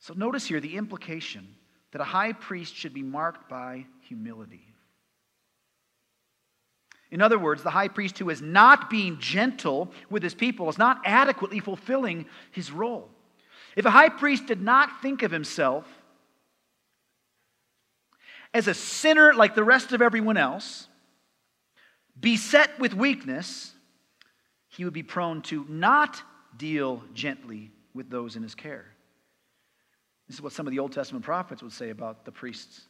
So 0.00 0.12
notice 0.12 0.46
here 0.46 0.60
the 0.60 0.76
implication 0.76 1.54
that 1.94 2.00
a 2.00 2.04
high 2.04 2.32
priest 2.32 2.74
should 2.74 2.92
be 2.92 3.04
marked 3.04 3.48
by 3.48 3.86
humility. 4.00 4.66
In 7.12 7.22
other 7.22 7.38
words, 7.38 7.62
the 7.62 7.70
high 7.70 7.86
priest 7.86 8.18
who 8.18 8.30
is 8.30 8.42
not 8.42 8.90
being 8.90 9.16
gentle 9.20 9.92
with 10.10 10.20
his 10.20 10.34
people 10.34 10.68
is 10.68 10.76
not 10.76 11.00
adequately 11.04 11.60
fulfilling 11.60 12.26
his 12.50 12.72
role. 12.72 13.10
If 13.76 13.84
a 13.84 13.92
high 13.92 14.08
priest 14.08 14.46
did 14.46 14.60
not 14.60 15.02
think 15.02 15.22
of 15.22 15.30
himself 15.30 15.86
as 18.52 18.66
a 18.66 18.74
sinner 18.74 19.32
like 19.32 19.54
the 19.54 19.62
rest 19.62 19.92
of 19.92 20.02
everyone 20.02 20.36
else, 20.36 20.88
beset 22.18 22.76
with 22.80 22.92
weakness, 22.92 23.72
he 24.66 24.84
would 24.84 24.94
be 24.94 25.04
prone 25.04 25.42
to 25.42 25.64
not 25.68 26.20
deal 26.56 27.04
gently 27.14 27.70
with 27.94 28.10
those 28.10 28.34
in 28.34 28.42
his 28.42 28.56
care. 28.56 28.93
This 30.26 30.36
is 30.36 30.42
what 30.42 30.52
some 30.52 30.66
of 30.66 30.72
the 30.72 30.78
Old 30.78 30.92
Testament 30.92 31.24
prophets 31.24 31.62
would 31.62 31.72
say 31.72 31.90
about 31.90 32.24
the 32.24 32.32
priests 32.32 32.86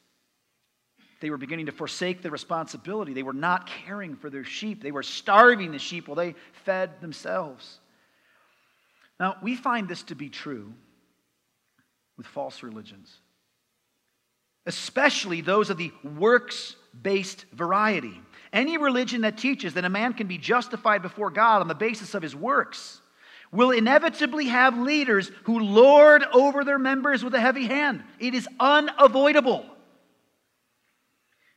they 1.25 1.31
were 1.31 1.38
beginning 1.38 1.64
to 1.67 1.73
forsake 1.73 2.21
their 2.21 2.31
responsibility. 2.31 3.14
They 3.14 3.23
were 3.23 3.33
not 3.33 3.67
caring 3.67 4.14
for 4.14 4.29
their 4.29 4.45
sheep. 4.45 4.83
They 4.83 4.93
were 4.93 5.03
starving 5.03 5.73
the 5.73 5.79
sheep 5.79 6.07
while 6.07 6.17
they 6.17 6.35
fed 6.64 7.00
themselves. 7.00 7.79
Now, 9.19 9.37
we 9.43 9.57
find 9.57 9.88
this 9.88 10.03
to 10.03 10.14
be 10.14 10.29
true 10.29 10.75
with 12.19 12.26
false 12.26 12.62
religions, 12.62 13.17
especially 14.67 15.41
those 15.41 15.71
of 15.71 15.79
the 15.79 15.93
works 16.19 16.76
based 17.00 17.47
variety. 17.55 18.21
Any 18.53 18.76
religion 18.76 19.23
that 19.23 19.38
teaches 19.38 19.73
that 19.75 19.87
a 19.87 19.88
man 19.88 20.12
can 20.12 20.26
be 20.26 20.37
justified 20.37 21.00
before 21.00 21.31
God 21.31 21.62
on 21.62 21.69
the 21.69 21.75
basis 21.75 22.14
of 22.14 22.23
his 22.23 22.37
works 22.37 23.00
will 23.54 23.70
inevitably 23.70 24.46
have 24.46 24.76
leaders 24.76 25.30
who 25.44 25.61
lord 25.61 26.25
over 26.32 26.64
their 26.64 26.78
members 26.78 27.23
with 27.23 27.34
a 27.34 27.40
heavy 27.40 27.66
hand. 27.66 28.02
It 28.18 28.34
is 28.34 28.49
unavoidable. 28.58 29.64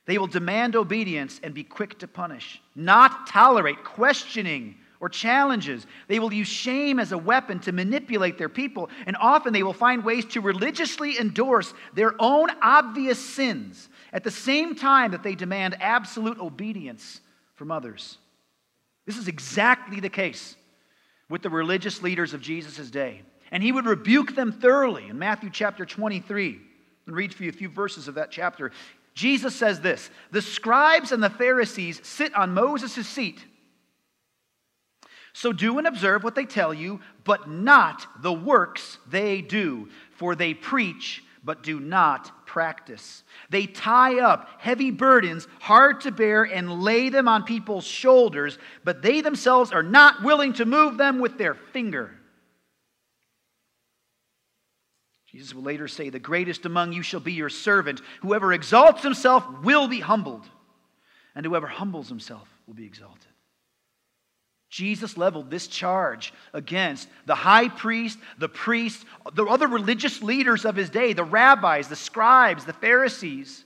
They 0.06 0.18
will 0.18 0.27
demand 0.27 0.75
obedience 0.75 1.42
and 1.44 1.54
be 1.54 1.63
quick 1.63 2.00
to 2.00 2.08
punish, 2.08 2.62
not 2.75 3.27
tolerate 3.27 3.84
questioning 3.84 4.75
or 5.00 5.10
challenges. 5.10 5.86
They 6.08 6.20
will 6.20 6.32
use 6.32 6.48
shame 6.48 7.00
as 7.00 7.12
a 7.12 7.18
weapon 7.18 7.60
to 7.62 7.72
manipulate 7.72 8.38
their 8.38 8.48
people, 8.48 8.89
and 9.06 9.18
often 9.20 9.51
they 9.51 9.63
will 9.63 9.74
find 9.74 10.06
ways 10.06 10.24
to 10.25 10.42
religiously 10.42 11.20
endorse 11.20 11.74
their 11.94 12.13
own 12.20 12.50
obvious 12.62 13.20
sins 13.20 13.89
at 14.13 14.24
the 14.24 14.32
same 14.32 14.75
time 14.75 15.12
that 15.12 15.24
they 15.24 15.36
demand 15.36 15.75
absolute 15.82 16.39
obedience 16.39 17.22
from 17.56 17.72
others. 17.72 18.18
This 19.06 19.18
is 19.18 19.27
exactly 19.27 20.00
the 20.00 20.10
case 20.10 20.56
with 21.30 21.42
the 21.42 21.50
religious 21.50 22.02
leaders 22.02 22.34
of 22.34 22.42
Jesus' 22.42 22.90
day. 22.90 23.22
And 23.52 23.64
he 23.64 23.72
would 23.72 23.86
rebuke 23.86 24.36
them 24.36 24.52
thoroughly 24.52 25.08
in 25.08 25.20
Matthew 25.20 25.50
chapter 25.50 25.86
23. 25.86 26.60
And 27.06 27.16
read 27.16 27.34
for 27.34 27.44
you 27.44 27.50
a 27.50 27.54
few 27.54 27.70
verses 27.70 28.08
of 28.08 28.16
that 28.16 28.32
chapter. 28.32 28.72
Jesus 29.14 29.56
says 29.56 29.82
this 29.82 30.10
The 30.32 30.42
scribes 30.42 31.12
and 31.12 31.24
the 31.24 31.30
Pharisees 31.30 32.02
sit 32.04 32.36
on 32.36 32.54
Moses' 32.54 33.08
seat. 33.08 33.44
So 35.34 35.54
do 35.54 35.78
and 35.78 35.86
observe 35.86 36.24
what 36.24 36.36
they 36.36 36.46
tell 36.46 36.74
you, 36.74 37.00
but 37.24 37.50
not 37.50 38.08
the 38.24 38.34
works 38.34 38.98
they 39.08 39.42
do, 39.42 39.90
for 40.16 40.36
they 40.36 40.54
preach 40.54 41.24
but 41.44 41.64
do 41.64 41.80
not 41.80 42.32
practice. 42.58 43.24
They 43.52 43.68
tie 43.68 44.20
up 44.20 44.50
heavy 44.58 44.90
burdens, 44.90 45.48
hard 45.60 46.02
to 46.02 46.12
bear, 46.12 46.42
and 46.42 46.82
lay 46.82 47.10
them 47.10 47.28
on 47.28 47.44
people's 47.44 47.86
shoulders, 47.86 48.58
but 48.84 49.04
they 49.04 49.22
themselves 49.22 49.72
are 49.72 49.84
not 49.84 50.24
willing 50.24 50.54
to 50.54 50.66
move 50.66 50.98
them 50.98 51.20
with 51.20 51.38
their 51.38 51.54
finger. 51.54 52.18
Jesus 55.28 55.54
will 55.54 55.62
later 55.62 55.88
say, 55.88 56.10
The 56.10 56.18
greatest 56.18 56.66
among 56.66 56.94
you 56.94 57.04
shall 57.04 57.20
be 57.20 57.34
your 57.34 57.50
servant. 57.50 58.02
Whoever 58.22 58.52
exalts 58.52 59.04
himself 59.04 59.46
will 59.62 59.88
be 59.88 60.00
humbled, 60.00 60.50
and 61.36 61.46
whoever 61.46 61.68
humbles 61.68 62.10
himself 62.10 62.48
will 62.66 62.74
be 62.74 62.88
exalted. 62.88 63.30
Jesus 64.70 65.18
leveled 65.18 65.50
this 65.50 65.68
charge 65.68 66.34
against 66.54 67.08
the 67.26 67.36
high 67.36 67.70
priest, 67.70 68.20
the 68.38 68.50
priests, 68.50 69.06
the 69.34 69.46
other 69.46 69.68
religious 69.68 70.22
leaders 70.22 70.66
of 70.66 70.76
his 70.76 70.90
day, 70.90 71.14
the 71.14 71.24
rabbis, 71.24 71.88
the 71.88 71.96
scribes, 71.96 72.66
the 72.66 72.74
Pharisees. 72.74 73.64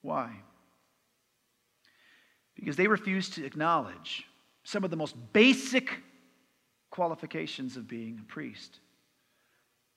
Why? 0.00 0.32
Because 2.54 2.76
they 2.76 2.86
refused 2.86 3.34
to 3.34 3.44
acknowledge 3.44 4.24
some 4.64 4.84
of 4.84 4.90
the 4.90 4.96
most 4.96 5.14
basic 5.32 5.98
qualifications 6.90 7.76
of 7.76 7.88
being 7.88 8.18
a 8.20 8.32
priest 8.32 8.78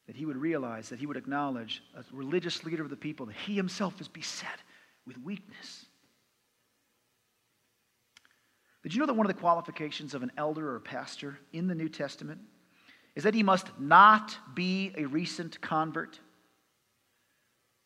that 0.07 0.15
he 0.15 0.25
would 0.25 0.38
realize, 0.38 0.89
that 0.89 1.00
he 1.00 1.05
would 1.05 1.17
acknowledge, 1.17 1.84
as 1.98 2.05
religious 2.12 2.63
leader 2.63 2.84
of 2.84 2.89
the 2.89 2.95
people, 2.95 3.25
that 3.25 3.36
he 3.36 3.55
himself 3.55 4.00
is 4.01 4.07
beset 4.07 4.60
with 5.07 5.17
weakness. 5.19 5.84
Did 8.85 8.93
you 8.93 8.99
know 8.99 9.07
that 9.07 9.15
one 9.15 9.25
of 9.25 9.33
the 9.33 9.41
qualifications 9.41 10.13
of 10.13 10.21
an 10.21 10.31
elder 10.37 10.75
or 10.75 10.79
pastor 10.79 11.39
in 11.51 11.65
the 11.65 11.73
New 11.73 11.89
Testament 11.89 12.39
is 13.15 13.23
that 13.23 13.33
he 13.33 13.41
must 13.41 13.67
not 13.79 14.37
be 14.53 14.93
a 14.95 15.05
recent 15.05 15.59
convert? 15.59 16.19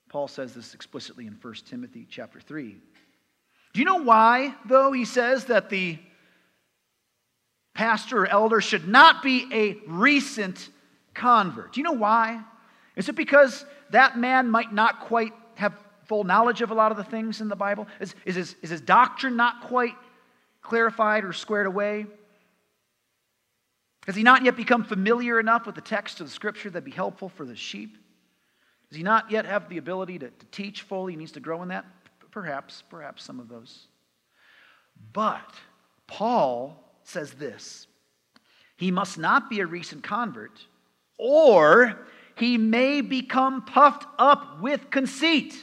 Paul 0.09 0.27
says 0.27 0.53
this 0.53 0.73
explicitly 0.73 1.25
in 1.25 1.37
1 1.41 1.53
Timothy 1.69 2.05
chapter 2.09 2.41
3. 2.41 2.75
Do 3.71 3.79
you 3.79 3.85
know 3.85 4.03
why, 4.03 4.53
though, 4.65 4.91
he 4.91 5.05
says 5.05 5.45
that 5.45 5.69
the 5.69 5.97
pastor 7.73 8.23
or 8.23 8.27
elder 8.27 8.59
should 8.59 8.85
not 8.85 9.23
be 9.23 9.47
a 9.53 9.77
recent 9.87 10.67
convert? 11.13 11.71
Do 11.71 11.79
you 11.79 11.85
know 11.85 11.93
why? 11.93 12.43
Is 12.97 13.07
it 13.07 13.15
because 13.15 13.63
that 13.91 14.17
man 14.17 14.49
might 14.49 14.73
not 14.73 14.99
quite 14.99 15.31
have 15.55 15.79
full 16.07 16.25
knowledge 16.25 16.59
of 16.59 16.71
a 16.71 16.73
lot 16.73 16.91
of 16.91 16.97
the 16.97 17.05
things 17.05 17.39
in 17.39 17.47
the 17.47 17.55
Bible? 17.55 17.87
Is, 18.01 18.15
is, 18.25 18.35
his, 18.35 18.55
is 18.61 18.69
his 18.71 18.81
doctrine 18.81 19.37
not 19.37 19.61
quite 19.61 19.95
clarified 20.69 21.25
or 21.25 21.33
squared 21.33 21.67
away? 21.67 22.05
Has 24.05 24.15
he 24.15 24.23
not 24.23 24.43
yet 24.43 24.55
become 24.55 24.83
familiar 24.83 25.39
enough 25.39 25.65
with 25.65 25.75
the 25.75 25.81
text 25.81 26.21
of 26.21 26.27
the 26.27 26.31
scripture 26.31 26.69
that'd 26.69 26.85
be 26.85 26.91
helpful 26.91 27.27
for 27.27 27.45
the 27.45 27.55
sheep? 27.55 27.97
Does 28.89 28.97
he 28.97 29.03
not 29.03 29.29
yet 29.29 29.45
have 29.45 29.67
the 29.69 29.77
ability 29.77 30.19
to, 30.19 30.29
to 30.29 30.45
teach 30.51 30.83
fully? 30.83 31.13
He 31.13 31.17
needs 31.17 31.33
to 31.33 31.39
grow 31.39 31.61
in 31.61 31.69
that? 31.69 31.85
Perhaps, 32.31 32.83
perhaps 32.89 33.23
some 33.23 33.39
of 33.39 33.49
those. 33.49 33.87
But 35.13 35.53
Paul 36.07 36.81
says 37.03 37.33
this 37.33 37.87
he 38.77 38.91
must 38.91 39.17
not 39.17 39.49
be 39.49 39.59
a 39.59 39.67
recent 39.67 40.03
convert, 40.03 40.65
or 41.17 41.99
he 42.35 42.57
may 42.57 43.01
become 43.01 43.63
puffed 43.63 44.07
up 44.17 44.61
with 44.61 44.89
conceit 44.89 45.53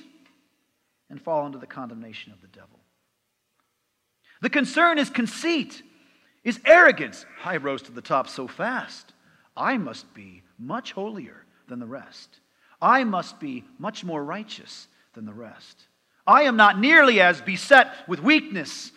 and 1.08 1.20
fall 1.20 1.46
into 1.46 1.58
the 1.58 1.66
condemnation 1.66 2.32
of 2.32 2.40
the 2.40 2.48
devil. 2.48 2.75
The 4.42 4.50
concern 4.50 4.98
is 4.98 5.10
conceit, 5.10 5.82
is 6.44 6.60
arrogance. 6.64 7.24
I 7.44 7.56
rose 7.56 7.82
to 7.82 7.92
the 7.92 8.02
top 8.02 8.28
so 8.28 8.46
fast. 8.46 9.12
I 9.56 9.78
must 9.78 10.12
be 10.14 10.42
much 10.58 10.92
holier 10.92 11.44
than 11.68 11.78
the 11.78 11.86
rest. 11.86 12.40
I 12.80 13.04
must 13.04 13.40
be 13.40 13.64
much 13.78 14.04
more 14.04 14.22
righteous 14.22 14.88
than 15.14 15.24
the 15.24 15.32
rest. 15.32 15.86
I 16.26 16.42
am 16.42 16.56
not 16.56 16.78
nearly 16.78 17.20
as 17.20 17.40
beset 17.40 17.94
with 18.08 18.20
weakness 18.20 18.92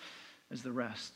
as 0.52 0.64
the 0.64 0.72
rest. 0.72 1.14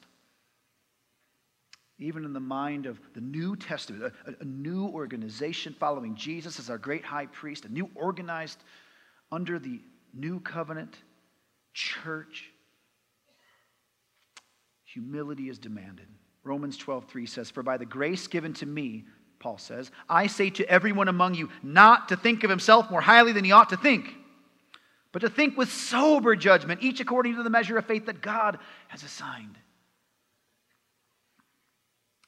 Even 1.99 2.25
in 2.25 2.33
the 2.33 2.39
mind 2.39 2.85
of 2.85 2.99
the 3.13 3.21
New 3.21 3.55
Testament, 3.55 4.13
a, 4.25 4.41
a, 4.41 4.45
new 4.45 4.87
organization 4.87 5.75
following 5.79 6.15
Jesus 6.15 6.59
as 6.59 6.69
our 6.69 6.77
great 6.77 7.05
high 7.05 7.27
priest, 7.27 7.65
a 7.65 7.69
new 7.69 7.89
organized 7.95 8.63
under 9.31 9.59
the 9.59 9.79
new 10.13 10.39
covenant 10.39 10.95
church, 11.73 12.51
humility 14.93 15.49
is 15.49 15.57
demanded. 15.57 16.07
Romans 16.43 16.77
12:3 16.77 17.25
says, 17.25 17.49
"For 17.49 17.63
by 17.63 17.77
the 17.77 17.85
grace 17.85 18.27
given 18.27 18.53
to 18.55 18.65
me, 18.65 19.05
Paul 19.39 19.57
says, 19.57 19.91
I 20.07 20.27
say 20.27 20.49
to 20.51 20.69
everyone 20.69 21.07
among 21.07 21.35
you 21.35 21.49
not 21.61 22.09
to 22.09 22.15
think 22.15 22.43
of 22.43 22.49
himself 22.49 22.89
more 22.91 23.01
highly 23.01 23.31
than 23.31 23.43
he 23.43 23.51
ought 23.51 23.69
to 23.69 23.77
think." 23.77 24.17
but 25.13 25.19
to 25.19 25.29
think 25.29 25.55
with 25.55 25.71
sober 25.71 26.35
judgment, 26.35 26.81
each 26.81 26.99
according 26.99 27.35
to 27.35 27.43
the 27.43 27.49
measure 27.49 27.77
of 27.77 27.85
faith 27.85 28.07
that 28.07 28.19
God 28.19 28.57
has 28.87 29.03
assigned. 29.03 29.57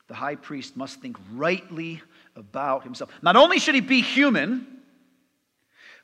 The 0.07 0.13
high 0.13 0.35
priest 0.35 0.77
must 0.77 1.01
think 1.01 1.17
rightly 1.33 2.03
about 2.35 2.83
himself. 2.83 3.09
Not 3.23 3.35
only 3.35 3.57
should 3.57 3.73
he 3.73 3.81
be 3.81 4.01
human, 4.01 4.83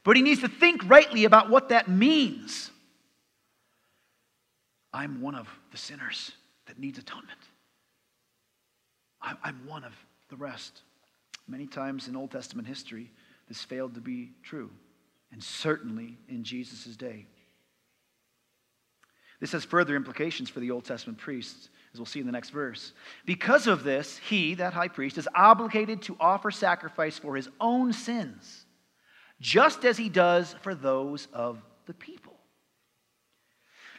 but 0.03 0.15
he 0.15 0.23
needs 0.23 0.41
to 0.41 0.47
think 0.47 0.81
rightly 0.89 1.25
about 1.25 1.51
what 1.51 1.69
that 1.69 1.87
means. 1.87 2.71
I'm 4.91 5.21
one 5.21 5.35
of 5.35 5.47
the 5.69 5.77
sinners 5.77 6.31
that 6.71 6.79
needs 6.79 6.97
atonement. 6.97 7.37
I'm 9.21 9.67
one 9.67 9.83
of 9.83 9.93
the 10.29 10.37
rest. 10.37 10.83
Many 11.45 11.67
times 11.67 12.07
in 12.07 12.15
Old 12.15 12.31
Testament 12.31 12.65
history, 12.65 13.11
this 13.49 13.61
failed 13.61 13.95
to 13.95 13.99
be 13.99 14.31
true 14.41 14.69
and 15.33 15.43
certainly 15.43 16.17
in 16.29 16.45
Jesus' 16.45 16.95
day. 16.95 17.25
This 19.41 19.51
has 19.51 19.65
further 19.65 19.97
implications 19.97 20.49
for 20.49 20.61
the 20.61 20.71
Old 20.71 20.85
Testament 20.85 21.19
priests, 21.19 21.67
as 21.91 21.99
we'll 21.99 22.05
see 22.05 22.21
in 22.21 22.25
the 22.25 22.31
next 22.31 22.51
verse. 22.51 22.93
Because 23.25 23.67
of 23.67 23.83
this, 23.83 24.17
he, 24.19 24.53
that 24.53 24.71
high 24.71 24.87
priest, 24.87 25.17
is 25.17 25.27
obligated 25.35 26.01
to 26.03 26.15
offer 26.21 26.51
sacrifice 26.51 27.17
for 27.17 27.35
his 27.35 27.49
own 27.59 27.91
sins, 27.91 28.65
just 29.41 29.83
as 29.83 29.97
he 29.97 30.07
does 30.07 30.55
for 30.61 30.73
those 30.73 31.27
of 31.33 31.61
the 31.85 31.93
people. 31.93 32.37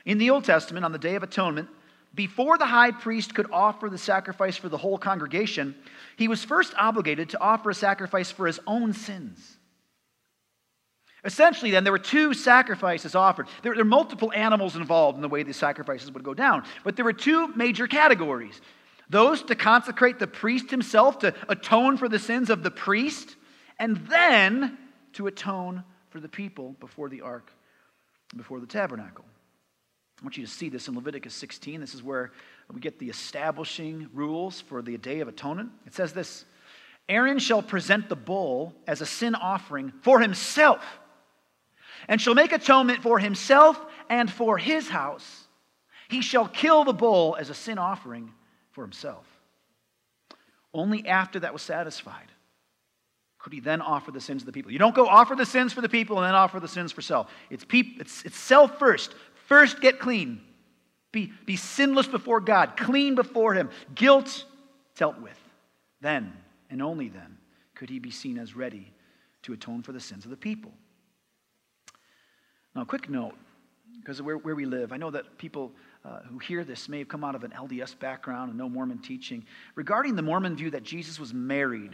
In 0.07 0.17
the 0.17 0.31
Old 0.31 0.45
Testament, 0.45 0.87
on 0.87 0.93
the 0.93 0.99
Day 0.99 1.17
of 1.17 1.23
Atonement, 1.23 1.69
before 2.15 2.59
the 2.59 2.67
high 2.67 2.91
priest 2.91 3.35
could 3.35 3.51
offer 3.51 3.89
the 3.89 3.99
sacrifice 3.99 4.57
for 4.57 4.69
the 4.69 4.77
whole 4.77 4.99
congregation, 4.99 5.75
he 6.17 6.29
was 6.29 6.45
first 6.45 6.75
obligated 6.79 7.31
to 7.31 7.41
offer 7.41 7.71
a 7.71 7.75
sacrifice 7.75 8.31
for 8.31 8.47
his 8.47 8.61
own 8.67 8.93
sins. 8.93 9.57
Essentially, 11.25 11.71
then, 11.71 11.85
there 11.85 11.93
were 11.93 11.99
two 11.99 12.35
sacrifices 12.35 13.15
offered. 13.15 13.47
There, 13.63 13.75
there, 13.75 13.85
multiple 13.85 14.33
animals 14.35 14.75
involved 14.75 15.17
in 15.17 15.23
the 15.23 15.29
way 15.29 15.45
these 15.45 15.57
sacrifices 15.57 16.11
would 16.11 16.25
go 16.25 16.35
down, 16.35 16.65
but 16.83 16.97
there 16.97 17.05
were 17.05 17.13
two 17.13 17.49
major 17.55 17.87
categories 17.87 18.61
those 19.09 19.43
to 19.43 19.55
consecrate 19.55 20.19
the 20.19 20.27
priest 20.27 20.71
himself, 20.71 21.19
to 21.19 21.35
atone 21.49 21.99
for 21.99 22.09
the 22.09 22.19
sins 22.19 22.49
of 22.49 22.63
the 22.63 22.71
priest, 22.71 23.37
and 23.79 23.99
then 24.09 24.79
to 25.13 25.27
atone 25.27 25.85
for 26.09 26.19
the 26.19 26.29
people 26.29 26.75
before 26.81 27.11
the 27.11 27.21
ark, 27.21 27.53
before 28.35 28.59
the 28.59 28.67
tabernacle. 28.67 29.27
I 30.23 30.25
want 30.25 30.37
you 30.37 30.47
to 30.47 30.51
see 30.51 30.69
this 30.69 30.87
in 30.87 30.95
Leviticus 30.95 31.35
16. 31.35 31.81
This 31.81 31.95
is 31.95 32.03
where 32.03 32.31
we 32.73 32.79
get 32.79 33.01
the 33.01 33.11
establishing 33.11 34.09
rules 34.15 34.61
for 34.61 34.81
the 34.81 34.97
Day 34.97 35.19
of 35.19 35.27
Atonement. 35.27 35.73
It 35.85 35.95
says 35.95 36.13
this 36.13 36.45
Aaron 37.09 37.41
shall 37.41 37.61
present 37.61 38.09
the 38.09 38.15
bull 38.15 38.73
as 38.87 39.01
a 39.01 39.07
sin 39.07 39.35
offering 39.35 39.93
for 40.03 40.21
himself 40.21 40.85
and 42.07 42.21
shall 42.21 42.37
make 42.37 42.53
atonement 42.53 43.03
for 43.03 43.19
himself 43.19 43.81
and 44.09 44.31
for 44.31 44.59
his 44.59 44.89
house. 44.89 45.49
He 46.09 46.23
shall 46.23 46.47
kill 46.47 46.85
the 46.85 46.93
bull 46.93 47.37
as 47.37 47.51
a 47.51 47.55
sin 47.55 47.79
offering 47.79 48.33
for 48.71 48.85
himself. 48.85 49.27
Only 50.73 51.05
after 51.09 51.41
that 51.41 51.53
was 51.53 51.63
satisfied 51.63 52.31
could 53.43 53.53
he 53.53 53.59
then 53.59 53.81
offer 53.81 54.13
the 54.13 54.21
sins 54.21 54.43
of 54.43 54.47
the 54.47 54.53
people. 54.53 54.71
You 54.71 54.79
don't 54.79 54.95
go 54.95 55.09
offer 55.09 55.35
the 55.35 55.45
sins 55.45 55.73
for 55.73 55.81
the 55.81 55.89
people 55.89 56.19
and 56.19 56.27
then 56.27 56.35
offer 56.37 56.61
the 56.61 56.69
sins 56.69 56.93
for 56.93 57.03
self. 57.03 57.29
It's, 57.51 57.65
peop- 57.65 58.01
it's, 58.01 58.23
it's 58.23 58.39
self 58.39 58.79
first. 58.79 59.17
First, 59.53 59.83
get 59.83 59.99
clean. 59.99 60.41
Be, 61.13 61.31
be 61.45 61.57
sinless 61.57 62.07
before 62.07 62.41
God, 62.41 62.75
clean 62.75 63.15
before 63.15 63.53
Him, 63.53 63.69
guilt 63.95 64.47
dealt 64.97 65.21
with. 65.21 65.39
Then, 66.01 66.33
and 66.71 66.81
only 66.81 67.09
then, 67.09 67.37
could 67.75 67.91
he 67.91 67.99
be 67.99 68.11
seen 68.11 68.39
as 68.39 68.57
ready 68.57 68.91
to 69.43 69.53
atone 69.53 69.83
for 69.83 69.93
the 69.93 70.01
sins 70.01 70.25
of 70.25 70.31
the 70.31 70.39
people. 70.39 70.73
Now, 72.75 72.85
quick 72.85 73.11
note, 73.11 73.35
because 74.01 74.21
of 74.21 74.25
where, 74.25 74.39
where 74.39 74.55
we 74.55 74.65
live, 74.65 74.91
I 74.91 74.97
know 74.97 75.11
that 75.11 75.37
people 75.37 75.73
uh, 76.03 76.21
who 76.21 76.39
hear 76.39 76.65
this 76.65 76.89
may 76.89 77.01
have 77.01 77.09
come 77.09 77.23
out 77.23 77.35
of 77.35 77.45
an 77.45 77.51
LDS 77.51 77.99
background 77.99 78.49
and 78.49 78.59
know 78.59 78.71
Mormon 78.71 79.01
teaching. 79.01 79.45
Regarding 79.75 80.17
the 80.17 80.23
Mormon 80.23 80.57
view 80.57 80.71
that 80.71 80.83
Jesus 80.83 81.21
was 81.21 81.35
married 81.35 81.93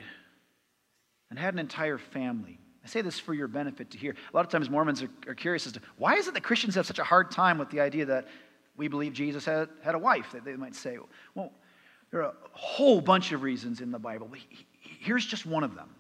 and 1.29 1.37
had 1.37 1.55
an 1.55 1.59
entire 1.59 1.99
family, 1.99 2.61
I 2.89 2.91
say 2.91 3.03
this 3.03 3.19
for 3.19 3.35
your 3.35 3.49
benefit 3.49 3.91
to 3.91 3.99
hear. 3.99 4.13
A 4.33 4.37
lot 4.37 4.47
of 4.47 4.51
times 4.51 4.71
Mormons 4.71 5.03
are, 5.03 5.11
are 5.27 5.35
curious 5.35 5.67
as 5.67 5.75
to 5.75 5.81
why 5.99 6.15
is 6.15 6.27
it 6.27 6.33
that 6.33 6.43
Christians 6.43 6.75
have 6.75 6.87
such 6.87 6.99
a 6.99 7.05
hard 7.05 7.31
time 7.31 7.59
with 7.59 7.69
the 7.69 7.81
idea 7.81 8.07
that 8.07 8.27
we 8.79 8.89
believe 8.89 9.13
Jesus 9.13 9.45
had, 9.45 9.69
had 9.83 9.95
a 9.95 9.99
wife, 9.99 10.33
they, 10.33 10.39
they 10.39 10.57
might 10.57 10.75
say. 10.75 10.97
Well, 11.35 11.53
there 12.11 12.23
are 12.23 12.31
a 12.31 12.35
whole 12.53 13.03
bunch 13.03 13.33
of 13.33 13.43
reasons 13.43 13.83
in 13.83 13.91
the 13.91 13.99
Bible. 13.99 14.31
Here's 14.81 15.27
just 15.27 15.45
one 15.45 15.65
of 15.65 15.75
them. 15.75 15.91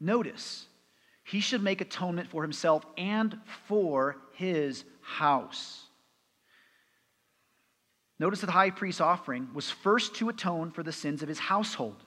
Notice 0.00 0.64
he 1.22 1.40
should 1.40 1.62
make 1.62 1.82
atonement 1.82 2.30
for 2.30 2.40
himself 2.40 2.86
and 2.96 3.38
for 3.66 4.16
his 4.32 4.84
house. 5.02 5.82
Notice 8.18 8.40
that 8.40 8.46
the 8.46 8.52
high 8.52 8.70
priest's 8.70 9.02
offering 9.02 9.50
was 9.52 9.70
first 9.70 10.14
to 10.14 10.30
atone 10.30 10.70
for 10.70 10.82
the 10.82 10.92
sins 10.92 11.22
of 11.22 11.28
his 11.28 11.38
household. 11.38 12.04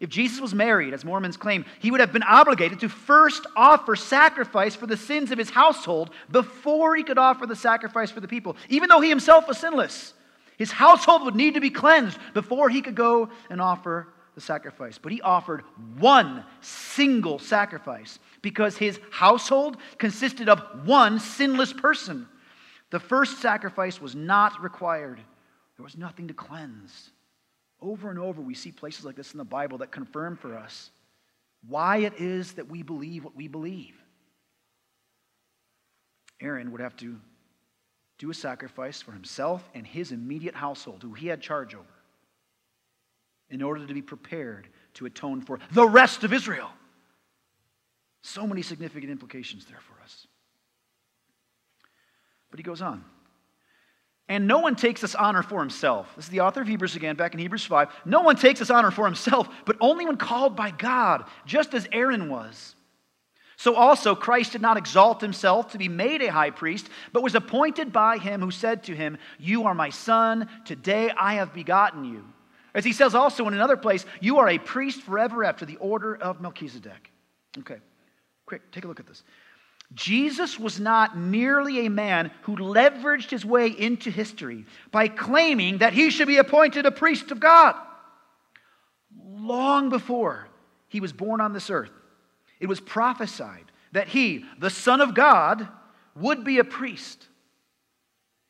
If 0.00 0.08
Jesus 0.08 0.40
was 0.40 0.54
married, 0.54 0.94
as 0.94 1.04
Mormons 1.04 1.36
claim, 1.36 1.66
he 1.78 1.90
would 1.90 2.00
have 2.00 2.12
been 2.12 2.22
obligated 2.22 2.80
to 2.80 2.88
first 2.88 3.46
offer 3.54 3.94
sacrifice 3.94 4.74
for 4.74 4.86
the 4.86 4.96
sins 4.96 5.30
of 5.30 5.38
his 5.38 5.50
household 5.50 6.10
before 6.30 6.96
he 6.96 7.02
could 7.02 7.18
offer 7.18 7.46
the 7.46 7.54
sacrifice 7.54 8.10
for 8.10 8.20
the 8.20 8.28
people, 8.28 8.56
even 8.70 8.88
though 8.88 9.02
he 9.02 9.10
himself 9.10 9.46
was 9.46 9.58
sinless. 9.58 10.14
His 10.56 10.72
household 10.72 11.24
would 11.24 11.36
need 11.36 11.54
to 11.54 11.60
be 11.60 11.70
cleansed 11.70 12.18
before 12.32 12.70
he 12.70 12.80
could 12.80 12.94
go 12.94 13.28
and 13.50 13.60
offer 13.60 14.08
the 14.34 14.40
sacrifice, 14.40 14.96
but 14.96 15.12
he 15.12 15.20
offered 15.20 15.64
one 15.98 16.44
single 16.62 17.38
sacrifice 17.38 18.18
because 18.40 18.78
his 18.78 18.98
household 19.10 19.76
consisted 19.98 20.48
of 20.48 20.62
one 20.86 21.20
sinless 21.20 21.74
person. 21.74 22.26
The 22.88 23.00
first 23.00 23.40
sacrifice 23.40 24.00
was 24.00 24.14
not 24.14 24.62
required, 24.62 25.20
there 25.76 25.84
was 25.84 25.96
nothing 25.98 26.28
to 26.28 26.34
cleanse. 26.34 27.10
Over 27.82 28.10
and 28.10 28.18
over, 28.18 28.42
we 28.42 28.54
see 28.54 28.72
places 28.72 29.04
like 29.04 29.16
this 29.16 29.32
in 29.32 29.38
the 29.38 29.44
Bible 29.44 29.78
that 29.78 29.90
confirm 29.90 30.36
for 30.36 30.56
us 30.56 30.90
why 31.66 31.98
it 31.98 32.14
is 32.18 32.52
that 32.52 32.68
we 32.68 32.82
believe 32.82 33.24
what 33.24 33.36
we 33.36 33.48
believe. 33.48 33.94
Aaron 36.40 36.72
would 36.72 36.80
have 36.80 36.96
to 36.96 37.16
do 38.18 38.30
a 38.30 38.34
sacrifice 38.34 39.00
for 39.00 39.12
himself 39.12 39.68
and 39.74 39.86
his 39.86 40.12
immediate 40.12 40.54
household, 40.54 41.02
who 41.02 41.12
he 41.12 41.26
had 41.26 41.40
charge 41.40 41.74
over 41.74 41.84
in 43.50 43.62
order 43.62 43.86
to 43.86 43.94
be 43.94 44.02
prepared 44.02 44.68
to 44.94 45.06
atone 45.06 45.40
for 45.40 45.58
the 45.72 45.86
rest 45.86 46.24
of 46.24 46.32
Israel. 46.32 46.70
So 48.22 48.46
many 48.46 48.62
significant 48.62 49.10
implications 49.10 49.64
there 49.64 49.80
for 49.80 50.02
us. 50.02 50.26
But 52.50 52.58
he 52.58 52.62
goes 52.62 52.82
on. 52.82 53.04
And 54.30 54.46
no 54.46 54.60
one 54.60 54.76
takes 54.76 55.00
this 55.00 55.16
honor 55.16 55.42
for 55.42 55.58
himself. 55.58 56.06
This 56.14 56.26
is 56.26 56.30
the 56.30 56.42
author 56.42 56.62
of 56.62 56.68
Hebrews 56.68 56.94
again, 56.94 57.16
back 57.16 57.34
in 57.34 57.40
Hebrews 57.40 57.64
5. 57.64 57.88
No 58.04 58.20
one 58.20 58.36
takes 58.36 58.60
this 58.60 58.70
honor 58.70 58.92
for 58.92 59.04
himself, 59.04 59.48
but 59.66 59.76
only 59.80 60.06
when 60.06 60.16
called 60.16 60.54
by 60.54 60.70
God, 60.70 61.24
just 61.46 61.74
as 61.74 61.88
Aaron 61.90 62.30
was. 62.30 62.76
So 63.56 63.74
also, 63.74 64.14
Christ 64.14 64.52
did 64.52 64.62
not 64.62 64.76
exalt 64.76 65.20
himself 65.20 65.72
to 65.72 65.78
be 65.78 65.88
made 65.88 66.22
a 66.22 66.30
high 66.30 66.50
priest, 66.50 66.88
but 67.12 67.24
was 67.24 67.34
appointed 67.34 67.92
by 67.92 68.18
him 68.18 68.40
who 68.40 68.52
said 68.52 68.84
to 68.84 68.94
him, 68.94 69.18
You 69.40 69.64
are 69.64 69.74
my 69.74 69.90
son, 69.90 70.48
today 70.64 71.10
I 71.10 71.34
have 71.34 71.52
begotten 71.52 72.04
you. 72.04 72.24
As 72.72 72.84
he 72.84 72.92
says 72.92 73.16
also 73.16 73.48
in 73.48 73.54
another 73.54 73.76
place, 73.76 74.06
You 74.20 74.38
are 74.38 74.48
a 74.48 74.58
priest 74.58 75.02
forever 75.02 75.42
after 75.42 75.66
the 75.66 75.76
order 75.78 76.14
of 76.14 76.40
Melchizedek. 76.40 77.10
Okay, 77.58 77.78
quick, 78.46 78.70
take 78.70 78.84
a 78.84 78.88
look 78.88 79.00
at 79.00 79.08
this. 79.08 79.24
Jesus 79.94 80.58
was 80.58 80.78
not 80.78 81.16
merely 81.16 81.86
a 81.86 81.90
man 81.90 82.30
who 82.42 82.56
leveraged 82.56 83.30
his 83.30 83.44
way 83.44 83.68
into 83.68 84.10
history 84.10 84.64
by 84.92 85.08
claiming 85.08 85.78
that 85.78 85.92
he 85.92 86.10
should 86.10 86.28
be 86.28 86.38
appointed 86.38 86.86
a 86.86 86.92
priest 86.92 87.30
of 87.32 87.40
God. 87.40 87.74
Long 89.20 89.88
before 89.88 90.46
he 90.88 91.00
was 91.00 91.12
born 91.12 91.40
on 91.40 91.52
this 91.52 91.70
earth, 91.70 91.90
it 92.60 92.68
was 92.68 92.80
prophesied 92.80 93.64
that 93.92 94.06
he, 94.06 94.44
the 94.58 94.70
Son 94.70 95.00
of 95.00 95.14
God, 95.14 95.66
would 96.14 96.44
be 96.44 96.58
a 96.58 96.64
priest. 96.64 97.26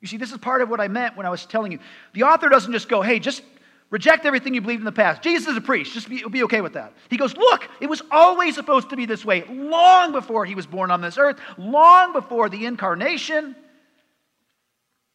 You 0.00 0.09
see, 0.09 0.16
this 0.18 0.33
is 0.33 0.38
part 0.38 0.61
of 0.61 0.68
what 0.68 0.81
I 0.81 0.88
meant 0.88 1.16
when 1.16 1.26
I 1.26 1.31
was 1.31 1.46
telling 1.46 1.72
you. 1.72 1.79
The 2.12 2.24
author 2.24 2.48
doesn't 2.48 2.72
just 2.72 2.88
go, 2.88 3.00
hey, 3.03 3.18
just 3.18 3.42
Reject 3.90 4.24
everything 4.24 4.55
you 4.55 4.61
believed 4.61 4.81
in 4.81 4.85
the 4.85 4.92
past. 4.92 5.20
Jesus 5.20 5.48
is 5.48 5.57
a 5.57 5.61
priest. 5.61 5.92
Just 5.92 6.09
be, 6.09 6.22
be 6.31 6.44
okay 6.44 6.61
with 6.61 6.74
that. 6.74 6.94
He 7.09 7.16
goes, 7.16 7.37
Look, 7.37 7.68
it 7.81 7.88
was 7.88 8.03
always 8.11 8.55
supposed 8.55 8.90
to 8.90 8.96
be 8.96 9.05
this 9.05 9.24
way, 9.24 9.44
long 9.48 10.12
before 10.12 10.44
he 10.44 10.55
was 10.55 10.66
born 10.66 10.92
on 10.92 11.00
this 11.00 11.18
earth, 11.18 11.40
long 11.59 12.12
before 12.12 12.48
the 12.48 12.66
incarnation. 12.66 13.57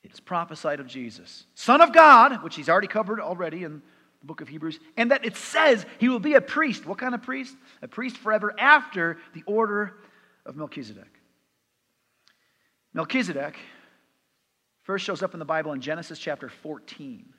It's 0.03 0.19
prophesied 0.19 0.79
of 0.79 0.87
Jesus, 0.87 1.45
Son 1.55 1.81
of 1.81 1.93
God, 1.93 2.43
which 2.43 2.55
he's 2.55 2.69
already 2.69 2.87
covered 2.87 3.19
already 3.21 3.63
in 3.63 3.81
the 4.19 4.25
book 4.25 4.41
of 4.41 4.49
Hebrews, 4.49 4.79
and 4.97 5.11
that 5.11 5.25
it 5.25 5.37
says 5.37 5.85
he 5.97 6.09
will 6.09 6.19
be 6.19 6.33
a 6.33 6.41
priest. 6.41 6.85
What 6.85 6.97
kind 6.97 7.15
of 7.15 7.21
priest? 7.21 7.55
A 7.81 7.87
priest 7.87 8.17
forever 8.17 8.53
after 8.59 9.17
the 9.33 9.43
order 9.45 9.93
of 10.45 10.57
Melchizedek. 10.57 11.19
Melchizedek 12.93 13.55
first 14.83 15.05
shows 15.05 15.23
up 15.23 15.33
in 15.33 15.39
the 15.39 15.45
Bible 15.45 15.71
in 15.71 15.81
Genesis 15.81 16.19
chapter 16.19 16.49
14. 16.49 17.34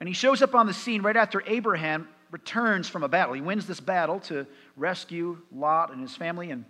And 0.00 0.08
he 0.08 0.14
shows 0.14 0.42
up 0.42 0.54
on 0.54 0.66
the 0.66 0.74
scene 0.74 1.02
right 1.02 1.16
after 1.16 1.42
Abraham 1.46 2.08
returns 2.30 2.88
from 2.88 3.04
a 3.04 3.08
battle. 3.08 3.34
He 3.34 3.40
wins 3.40 3.66
this 3.66 3.80
battle 3.80 4.20
to 4.20 4.46
rescue 4.76 5.38
Lot 5.52 5.92
and 5.92 6.00
his 6.00 6.16
family. 6.16 6.50
And 6.50 6.64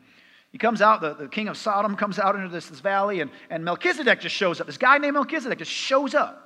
he 0.52 0.58
comes 0.58 0.82
out, 0.82 1.00
the, 1.00 1.14
the 1.14 1.28
king 1.28 1.48
of 1.48 1.56
Sodom 1.56 1.96
comes 1.96 2.18
out 2.18 2.36
into 2.36 2.48
this, 2.48 2.66
this 2.68 2.80
valley, 2.80 3.20
and, 3.20 3.30
and 3.50 3.64
Melchizedek 3.64 4.20
just 4.20 4.36
shows 4.36 4.60
up. 4.60 4.66
This 4.66 4.78
guy 4.78 4.98
named 4.98 5.14
Melchizedek 5.14 5.58
just 5.58 5.70
shows 5.70 6.14
up. 6.14 6.40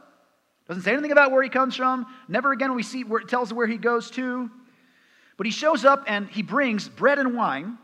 Doesn't 0.68 0.82
say 0.82 0.92
anything 0.92 1.12
about 1.12 1.32
where 1.32 1.42
he 1.42 1.48
comes 1.48 1.74
from. 1.74 2.06
Never 2.28 2.52
again 2.52 2.74
we 2.74 2.82
see 2.82 3.02
where 3.02 3.20
it 3.20 3.28
tells 3.28 3.52
where 3.52 3.66
he 3.66 3.76
goes 3.76 4.10
to. 4.12 4.50
But 5.36 5.46
he 5.46 5.52
shows 5.52 5.84
up 5.84 6.04
and 6.06 6.28
he 6.28 6.42
brings 6.42 6.88
bread 6.88 7.18
and 7.18 7.34
wine. 7.34 7.78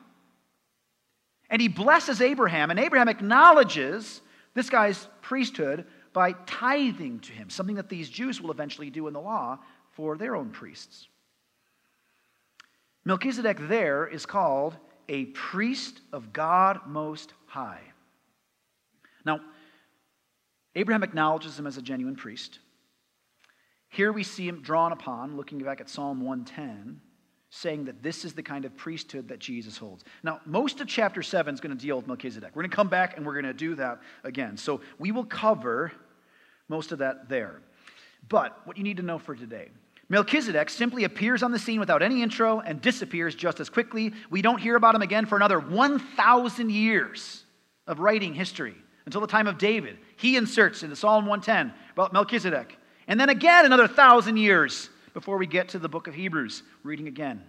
And 1.51 1.61
he 1.61 1.69
blesses 1.69 2.21
Abraham. 2.21 2.71
And 2.71 2.79
Abraham 2.79 3.09
acknowledges 3.09 4.21
this 4.55 4.71
guy's 4.71 5.09
priesthood 5.23 5.87
by 6.15 6.33
tithing 6.47 7.19
to 7.19 7.33
him, 7.33 7.51
something 7.51 7.77
that 7.77 7.91
these 7.91 8.09
Jews 8.09 8.41
will 8.41 8.53
eventually 8.53 8.89
do 8.89 9.07
in 9.09 9.13
the 9.13 9.21
law 9.21 9.59
for 9.91 10.17
their 10.17 10.35
own 10.35 10.49
priests. 10.49 11.09
Melchizedek 13.05 13.59
there 13.69 14.07
is 14.07 14.25
called 14.25 14.77
a 15.09 15.27
priest 15.27 16.01
of 16.13 16.33
God 16.33 16.81
Most 16.87 17.35
High. 17.47 17.83
Now, 19.27 19.41
Abraham 20.75 21.03
acknowledges 21.03 21.59
him 21.59 21.67
as 21.67 21.77
a 21.77 21.83
genuine 21.83 22.17
priest. 22.17 22.61
Here 23.89 24.13
we 24.13 24.23
see 24.23 24.49
him 24.49 24.63
drawn 24.63 24.93
upon, 24.93 25.37
looking 25.37 25.59
back 25.59 25.81
at 25.81 25.89
Psalm 25.89 26.21
110, 26.21 27.01
saying 27.51 27.85
that 27.85 28.03
this 28.03 28.25
is 28.25 28.33
the 28.33 28.43
kind 28.43 28.65
of 28.65 28.77
priesthood 28.77 29.29
that 29.29 29.39
Jesus 29.39 29.77
holds. 29.77 30.05
Now, 30.23 30.41
most 30.47 30.81
of 30.81 30.89
chapter 30.89 31.23
7 31.23 31.55
is 31.55 31.61
going 31.61 31.77
to 31.77 31.81
deal 31.81 31.97
with 31.97 32.07
Melchizedek. 32.07 32.51
We're 32.55 32.63
going 32.63 32.71
to 32.71 32.77
come 32.77 32.89
back 32.89 33.17
and 33.17 33.25
we're 33.25 33.41
going 33.41 33.45
to 33.45 33.53
do 33.53 33.77
that 33.77 34.01
again. 34.25 34.57
So 34.57 34.81
we 34.99 35.13
will 35.13 35.25
cover 35.25 35.93
most 36.69 36.93
of 36.93 36.99
that 36.99 37.29
there. 37.29 37.61
But 38.29 38.61
what 38.65 38.77
you 38.77 38.85
need 38.85 38.97
to 38.99 39.03
know 39.03 39.19
for 39.19 39.35
today 39.35 39.71
Melchizedek 40.09 40.69
simply 40.69 41.05
appears 41.05 41.43
on 41.43 41.51
the 41.51 41.59
scene 41.59 41.81
without 41.81 42.03
any 42.03 42.23
intro 42.23 42.61
and 42.61 42.81
disappears 42.81 43.35
just 43.35 43.61
as 43.61 43.71
quickly. 43.71 44.13
We 44.31 44.43
don't 44.43 44.61
hear 44.61 44.77
about 44.77 44.95
him 44.95 45.03
again 45.03 45.27
for 45.27 45.37
another 45.37 45.59
1,000 45.59 46.71
years 46.71 47.45
of 47.87 48.01
writing 48.01 48.35
history 48.35 48.75
until 49.07 49.21
the 49.21 49.27
time 49.27 49.47
of 49.47 49.59
David. 49.59 49.99
He 50.17 50.37
inserts 50.37 50.83
into 50.83 50.97
Psalm 50.97 51.27
110 51.27 51.73
about 51.93 52.13
Melchizedek. 52.13 52.79
And 53.09 53.19
then 53.19 53.29
again, 53.29 53.65
another 53.65 53.87
1,000 53.87 54.37
years 54.37 54.91
before 55.15 55.39
we 55.39 55.47
get 55.47 55.71
to 55.71 55.79
the 55.79 55.89
book 55.89 56.07
of 56.07 56.15
Hebrews, 56.15 56.63
reading 56.83 57.09
again. 57.09 57.43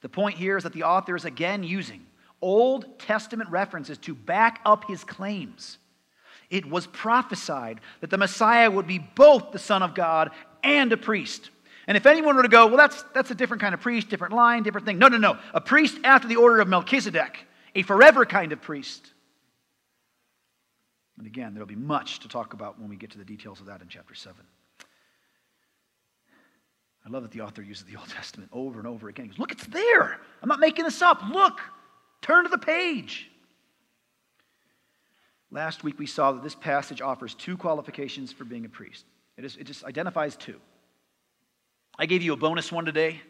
The 0.00 0.08
point 0.08 0.36
here 0.36 0.56
is 0.56 0.62
that 0.62 0.72
the 0.72 0.84
author 0.84 1.16
is 1.16 1.24
again 1.24 1.64
using 1.64 2.06
Old 2.40 2.98
Testament 3.00 3.50
references 3.50 3.98
to 3.98 4.14
back 4.14 4.60
up 4.64 4.84
his 4.84 5.02
claims. 5.02 5.78
It 6.50 6.66
was 6.66 6.86
prophesied 6.86 7.80
that 8.00 8.10
the 8.10 8.18
Messiah 8.18 8.70
would 8.70 8.86
be 8.86 8.98
both 8.98 9.52
the 9.52 9.58
Son 9.58 9.82
of 9.82 9.94
God 9.94 10.30
and 10.62 10.92
a 10.92 10.96
priest. 10.96 11.50
And 11.86 11.96
if 11.96 12.06
anyone 12.06 12.36
were 12.36 12.42
to 12.42 12.48
go, 12.48 12.66
well, 12.66 12.76
that's, 12.76 13.02
that's 13.14 13.30
a 13.30 13.34
different 13.34 13.60
kind 13.60 13.74
of 13.74 13.80
priest, 13.80 14.08
different 14.08 14.34
line, 14.34 14.62
different 14.62 14.86
thing. 14.86 14.98
No, 14.98 15.08
no, 15.08 15.16
no. 15.16 15.38
A 15.54 15.60
priest 15.60 15.98
after 16.04 16.28
the 16.28 16.36
order 16.36 16.60
of 16.60 16.68
Melchizedek, 16.68 17.46
a 17.74 17.82
forever 17.82 18.26
kind 18.26 18.52
of 18.52 18.60
priest. 18.60 19.12
And 21.18 21.26
again, 21.26 21.54
there'll 21.54 21.66
be 21.66 21.74
much 21.74 22.20
to 22.20 22.28
talk 22.28 22.52
about 22.52 22.78
when 22.78 22.88
we 22.88 22.96
get 22.96 23.10
to 23.12 23.18
the 23.18 23.24
details 23.24 23.60
of 23.60 23.66
that 23.66 23.82
in 23.82 23.88
chapter 23.88 24.14
7. 24.14 24.36
I 27.06 27.10
love 27.10 27.22
that 27.22 27.32
the 27.32 27.40
author 27.40 27.62
uses 27.62 27.84
the 27.84 27.96
Old 27.96 28.08
Testament 28.08 28.50
over 28.52 28.78
and 28.78 28.86
over 28.86 29.08
again. 29.08 29.24
He 29.24 29.30
goes, 29.30 29.38
Look, 29.38 29.52
it's 29.52 29.66
there. 29.66 30.20
I'm 30.42 30.48
not 30.48 30.60
making 30.60 30.84
this 30.84 31.00
up. 31.00 31.22
Look, 31.30 31.58
turn 32.20 32.44
to 32.44 32.50
the 32.50 32.58
page. 32.58 33.30
Last 35.50 35.82
week 35.82 35.98
we 35.98 36.06
saw 36.06 36.32
that 36.32 36.42
this 36.42 36.54
passage 36.54 37.00
offers 37.00 37.34
two 37.34 37.56
qualifications 37.56 38.32
for 38.32 38.44
being 38.44 38.64
a 38.64 38.68
priest. 38.68 39.04
It, 39.36 39.44
is, 39.44 39.56
it 39.56 39.64
just 39.64 39.84
identifies 39.84 40.36
two. 40.36 40.60
I 41.98 42.06
gave 42.06 42.22
you 42.22 42.32
a 42.32 42.36
bonus 42.36 42.70
one 42.70 42.84
today 42.84 43.20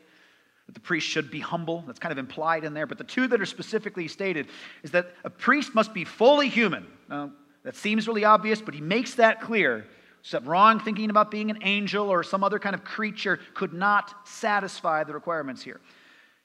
that 0.66 0.72
the 0.72 0.80
priest 0.80 1.06
should 1.06 1.30
be 1.30 1.40
humble. 1.40 1.84
That's 1.86 1.98
kind 1.98 2.12
of 2.12 2.18
implied 2.18 2.64
in 2.64 2.74
there. 2.74 2.86
But 2.86 2.98
the 2.98 3.04
two 3.04 3.26
that 3.28 3.40
are 3.40 3.46
specifically 3.46 4.08
stated 4.08 4.48
is 4.82 4.90
that 4.90 5.14
a 5.24 5.30
priest 5.30 5.74
must 5.74 5.94
be 5.94 6.04
fully 6.04 6.48
human. 6.48 6.86
Now, 7.08 7.32
that 7.64 7.76
seems 7.76 8.06
really 8.06 8.24
obvious, 8.24 8.60
but 8.60 8.74
he 8.74 8.80
makes 8.80 9.14
that 9.14 9.40
clear. 9.40 9.86
So 10.22 10.40
wrong 10.40 10.80
thinking 10.80 11.10
about 11.10 11.30
being 11.30 11.50
an 11.50 11.58
angel 11.62 12.10
or 12.10 12.22
some 12.22 12.44
other 12.44 12.58
kind 12.58 12.74
of 12.74 12.84
creature 12.84 13.38
could 13.54 13.72
not 13.72 14.28
satisfy 14.28 15.04
the 15.04 15.14
requirements 15.14 15.62
here. 15.62 15.80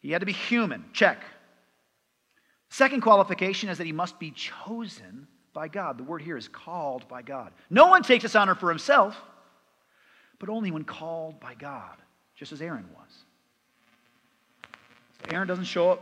He 0.01 0.11
had 0.11 0.19
to 0.19 0.25
be 0.25 0.33
human. 0.33 0.85
Check. 0.93 1.21
Second 2.69 3.01
qualification 3.01 3.69
is 3.69 3.77
that 3.77 3.85
he 3.85 3.91
must 3.91 4.19
be 4.19 4.31
chosen 4.31 5.27
by 5.53 5.67
God. 5.67 5.97
The 5.97 6.03
word 6.03 6.21
here 6.21 6.37
is 6.37 6.47
called 6.47 7.07
by 7.07 7.21
God. 7.21 7.51
No 7.69 7.87
one 7.87 8.03
takes 8.03 8.23
this 8.23 8.35
honor 8.35 8.55
for 8.55 8.69
himself, 8.69 9.19
but 10.39 10.49
only 10.49 10.71
when 10.71 10.83
called 10.83 11.39
by 11.39 11.53
God, 11.53 11.95
just 12.35 12.51
as 12.51 12.61
Aaron 12.61 12.85
was. 12.93 13.11
So 15.19 15.35
Aaron 15.35 15.47
doesn't 15.47 15.65
show 15.65 15.91
up 15.91 16.01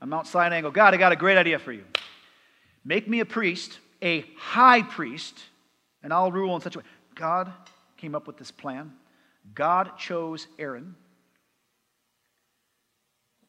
on 0.00 0.08
Mount 0.08 0.26
Sinai 0.26 0.56
and 0.56 0.64
go, 0.64 0.70
God, 0.70 0.94
I 0.94 0.96
got 0.96 1.12
a 1.12 1.16
great 1.16 1.38
idea 1.38 1.58
for 1.58 1.72
you. 1.72 1.84
Make 2.84 3.08
me 3.08 3.20
a 3.20 3.24
priest, 3.24 3.78
a 4.02 4.24
high 4.36 4.82
priest, 4.82 5.38
and 6.02 6.12
I'll 6.12 6.32
rule 6.32 6.54
in 6.56 6.60
such 6.60 6.74
a 6.74 6.80
way. 6.80 6.84
God 7.14 7.52
came 7.96 8.14
up 8.14 8.26
with 8.26 8.36
this 8.36 8.50
plan. 8.50 8.92
God 9.54 9.96
chose 9.96 10.48
Aaron. 10.58 10.96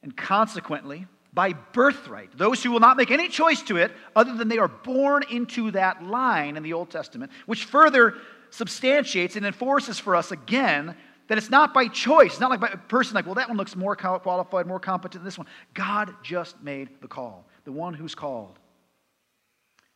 And 0.03 0.15
consequently, 0.15 1.07
by 1.33 1.53
birthright. 1.53 2.37
Those 2.37 2.63
who 2.63 2.71
will 2.71 2.79
not 2.79 2.97
make 2.97 3.11
any 3.11 3.27
choice 3.27 3.61
to 3.63 3.77
it 3.77 3.91
other 4.15 4.35
than 4.35 4.47
they 4.47 4.59
are 4.59 4.67
born 4.67 5.23
into 5.31 5.71
that 5.71 6.03
line 6.03 6.57
in 6.57 6.63
the 6.63 6.73
Old 6.73 6.89
Testament, 6.89 7.31
which 7.45 7.65
further 7.65 8.15
substantiates 8.51 9.35
and 9.35 9.45
enforces 9.45 9.97
for 9.97 10.15
us 10.15 10.31
again 10.31 10.95
that 11.27 11.37
it's 11.37 11.49
not 11.49 11.73
by 11.73 11.87
choice. 11.87 12.33
It's 12.33 12.39
not 12.39 12.51
like 12.51 12.59
by 12.59 12.67
a 12.67 12.77
person 12.77 13.15
like, 13.15 13.25
well, 13.25 13.35
that 13.35 13.47
one 13.47 13.57
looks 13.57 13.75
more 13.75 13.95
qualified, 13.95 14.67
more 14.67 14.79
competent 14.79 15.21
than 15.21 15.25
this 15.25 15.37
one. 15.37 15.47
God 15.73 16.13
just 16.21 16.61
made 16.61 16.89
the 17.01 17.07
call, 17.07 17.45
the 17.63 17.71
one 17.71 17.93
who's 17.93 18.13
called. 18.13 18.59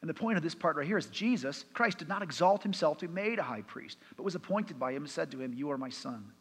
And 0.02 0.10
the 0.10 0.14
point 0.14 0.38
of 0.38 0.44
this 0.44 0.56
part 0.56 0.76
right 0.76 0.88
here 0.88 0.98
is 0.98 1.08
Jesus, 1.08 1.66
Christ, 1.74 1.98
did 1.98 2.08
not 2.08 2.22
exalt 2.22 2.64
himself 2.64 3.00
to 3.00 3.08
be 3.08 3.14
made 3.14 3.40
a 3.40 3.44
high 3.44 3.64
priest, 3.64 3.98
but 4.16 4.24
was 4.24 4.36
appointed 4.36 4.80
by 4.80 4.92
him 4.92 5.04
and 5.04 5.10
said 5.10 5.32
to 5.32 5.42
him, 5.42 5.54
You 5.54 5.72
are 5.72 5.78
my 5.78 5.90
son. 5.90 6.32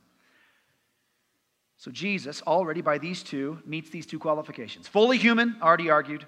So 1.79 1.91
Jesus, 1.91 2.43
already 2.43 2.81
by 2.81 2.99
these 2.99 3.23
two, 3.23 3.59
meets 3.67 3.91
these 3.91 4.07
two 4.07 4.19
qualifications. 4.19 4.89
Fully 4.89 5.19
human, 5.19 5.57
already 5.61 5.91
argued. 5.91 6.25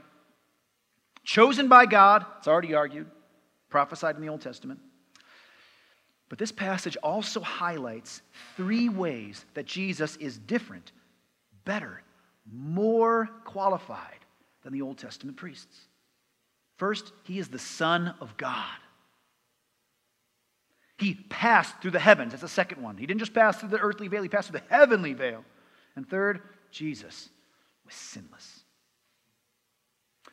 Chosen 1.24 1.68
by 1.68 1.86
God, 1.86 2.24
it's 2.38 2.48
already 2.48 2.74
argued, 2.74 3.06
prophesied 3.70 4.16
in 4.16 4.22
the 4.22 4.28
Old 4.28 4.40
Testament. 4.40 4.80
But 6.28 6.38
this 6.38 6.52
passage 6.52 6.96
also 7.02 7.40
highlights 7.40 8.20
three 8.56 8.88
ways 8.88 9.44
that 9.54 9.66
Jesus 9.66 10.16
is 10.16 10.38
different, 10.38 10.92
better, 11.64 12.02
more 12.50 13.28
qualified 13.44 14.18
than 14.62 14.72
the 14.72 14.82
Old 14.82 14.98
Testament 14.98 15.36
priests. 15.36 15.88
First, 16.76 17.12
he 17.24 17.38
is 17.38 17.48
the 17.48 17.58
Son 17.58 18.14
of 18.20 18.36
God. 18.36 18.76
He 20.98 21.14
passed 21.14 21.80
through 21.80 21.92
the 21.92 21.98
heavens. 22.00 22.32
That's 22.32 22.42
the 22.42 22.48
second 22.48 22.82
one. 22.82 22.96
He 22.96 23.06
didn't 23.06 23.20
just 23.20 23.32
pass 23.32 23.56
through 23.58 23.68
the 23.68 23.78
earthly 23.78 24.08
veil, 24.08 24.22
he 24.22 24.28
passed 24.28 24.50
through 24.50 24.60
the 24.60 24.74
heavenly 24.74 25.14
veil. 25.14 25.44
And 25.96 26.08
third, 26.08 26.42
Jesus 26.70 27.28
was 27.84 27.94
sinless. 27.94 28.60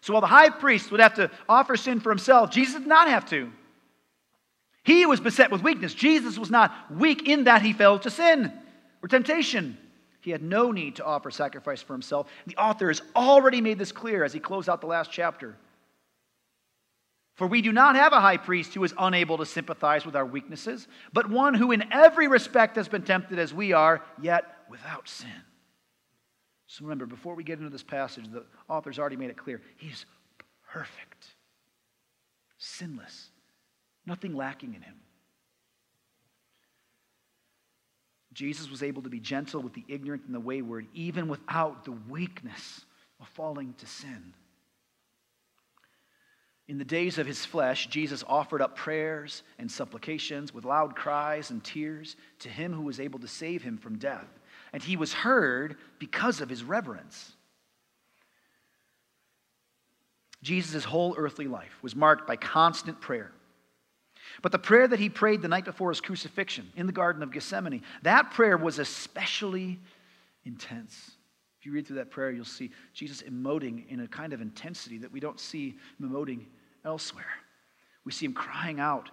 So 0.02 0.14
while 0.14 0.22
the 0.22 0.28
high 0.28 0.50
priest 0.50 0.92
would 0.92 1.00
have 1.00 1.16
to 1.16 1.32
offer 1.48 1.76
sin 1.76 2.00
for 2.00 2.10
himself, 2.10 2.52
Jesus 2.52 2.76
did 2.76 2.88
not 2.88 3.08
have 3.08 3.28
to. 3.30 3.52
He 4.84 5.06
was 5.08 5.20
beset 5.20 5.52
with 5.52 5.64
weakness. 5.64 5.96
Jesus 5.96 6.38
was 6.38 6.52
not 6.52 6.72
weak 6.92 7.28
in 7.28 7.46
that 7.46 7.64
he 7.64 7.74
fell 7.74 7.98
to 8.00 8.12
sin 8.12 8.54
or 9.02 9.08
temptation. 9.08 9.78
He 10.22 10.32
had 10.32 10.44
no 10.44 10.72
need 10.72 10.96
to 10.98 11.06
offer 11.06 11.32
sacrifice 11.32 11.82
for 11.82 11.94
himself. 11.94 12.28
The 12.46 12.58
author 12.58 12.88
has 12.88 13.02
already 13.16 13.62
made 13.62 13.80
this 13.80 13.92
clear 13.92 14.24
as 14.24 14.34
he 14.34 14.40
closed 14.40 14.70
out 14.70 14.82
the 14.82 14.88
last 14.88 15.12
chapter. 15.12 15.56
For 17.36 17.48
we 17.48 17.62
do 17.62 17.74
not 17.74 17.96
have 17.96 18.14
a 18.14 18.22
high 18.22 18.38
priest 18.38 18.74
who 18.74 18.84
is 18.84 18.94
unable 18.98 19.38
to 19.38 19.46
sympathize 19.46 20.06
with 20.06 20.16
our 20.16 20.26
weaknesses, 20.26 20.88
but 21.12 21.30
one 21.30 21.54
who 21.54 21.72
in 21.72 21.92
every 21.92 22.28
respect 22.28 22.78
has 22.78 22.88
been 22.88 23.04
tempted 23.04 23.40
as 23.40 23.54
we 23.54 23.74
are, 23.74 24.02
yet 24.22 24.46
without 24.70 25.08
sin. 25.10 25.30
So 26.68 26.86
remember, 26.86 27.06
before 27.06 27.36
we 27.36 27.44
get 27.44 27.60
into 27.60 27.70
this 27.70 27.84
passage, 27.84 28.32
the 28.32 28.46
author's 28.70 28.98
already 28.98 29.18
made 29.18 29.30
it 29.30 29.38
clear. 29.38 29.62
He's 29.78 30.06
perfect, 30.72 31.28
sinless, 32.58 33.30
nothing 34.06 34.34
lacking 34.36 34.74
in 34.74 34.82
him. 34.82 34.96
Jesus 38.34 38.70
was 38.70 38.82
able 38.82 39.02
to 39.02 39.10
be 39.10 39.20
gentle 39.20 39.62
with 39.62 39.74
the 39.74 39.86
ignorant 39.88 40.24
and 40.26 40.36
the 40.36 40.40
wayward, 40.40 40.88
even 40.94 41.28
without 41.28 41.86
the 41.86 41.94
weakness 42.10 42.86
of 43.20 43.28
falling 43.30 43.74
to 43.78 43.86
sin. 43.86 44.34
In 46.68 46.80
the 46.80 46.86
days 46.86 47.20
of 47.20 47.28
his 47.28 47.46
flesh, 47.46 47.88
Jesus 47.88 48.24
offered 48.28 48.62
up 48.62 48.76
prayers 48.76 49.44
and 49.60 49.72
supplications 49.72 50.54
with 50.54 50.66
loud 50.66 50.96
cries 50.96 51.52
and 51.52 51.64
tears 51.64 52.16
to 52.40 52.50
him 52.50 52.74
who 52.74 52.82
was 52.82 53.00
able 53.00 53.20
to 53.20 53.28
save 53.28 53.62
him 53.62 53.78
from 53.78 54.00
death. 54.00 54.28
And 54.74 54.82
he 54.82 54.98
was 54.98 55.14
heard 55.14 55.78
because 56.00 56.42
of 56.42 56.50
his 56.50 56.64
reverence. 56.64 57.34
Jesus' 60.42 60.84
whole 60.84 61.16
earthly 61.18 61.48
life 61.48 61.78
was 61.82 61.96
marked 61.96 62.28
by 62.28 62.36
constant 62.36 63.00
prayer. 63.00 63.32
But 64.42 64.52
the 64.52 64.60
prayer 64.60 64.88
that 64.88 65.00
he 65.00 65.10
prayed 65.10 65.42
the 65.42 65.48
night 65.48 65.66
before 65.66 65.90
his 65.90 66.02
crucifixion 66.02 66.72
in 66.76 66.88
the 66.88 66.92
Garden 66.92 67.22
of 67.22 67.32
Gethsemane, 67.32 67.84
that 68.02 68.32
prayer 68.32 68.58
was 68.58 68.80
especially 68.80 69.80
intense. 70.46 71.12
If 71.60 71.66
you 71.66 71.72
read 71.72 71.88
through 71.88 71.98
that 71.98 72.12
prayer, 72.12 72.32
you'll 72.32 72.46
see 72.46 72.72
Jesus 72.94 73.22
emoting 73.24 73.88
in 73.90 74.02
a 74.02 74.08
kind 74.08 74.34
of 74.34 74.42
intensity 74.42 74.98
that 75.00 75.12
we 75.12 75.20
don't 75.20 75.40
see 75.40 75.78
emoting 76.02 76.46
elsewhere. 76.86 77.26
We 78.06 78.12
see 78.12 78.26
him 78.26 78.34
crying 78.34 78.80
out 78.80 79.10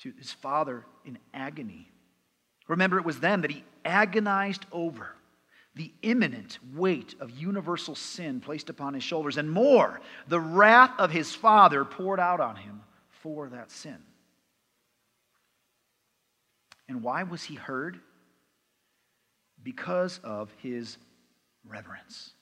to 0.00 0.12
his 0.18 0.32
Father 0.32 0.84
in 1.04 1.18
agony. 1.32 1.88
Remember, 2.68 2.98
it 2.98 3.04
was 3.04 3.20
then 3.20 3.42
that 3.42 3.50
he 3.50 3.64
agonized 3.84 4.66
over 4.72 5.14
the 5.74 5.92
imminent 6.02 6.58
weight 6.74 7.14
of 7.20 7.30
universal 7.30 7.94
sin 7.94 8.40
placed 8.40 8.70
upon 8.70 8.94
his 8.94 9.02
shoulders, 9.02 9.36
and 9.36 9.50
more, 9.50 10.00
the 10.28 10.40
wrath 10.40 10.92
of 10.98 11.10
his 11.10 11.34
Father 11.34 11.84
poured 11.84 12.20
out 12.20 12.40
on 12.40 12.56
him 12.56 12.82
for 13.08 13.48
that 13.48 13.70
sin. 13.70 13.98
And 16.88 17.02
why 17.02 17.22
was 17.24 17.42
he 17.42 17.54
heard? 17.54 17.98
Because 19.62 20.20
of 20.22 20.52
his 20.62 20.98
reverence. 21.66 22.34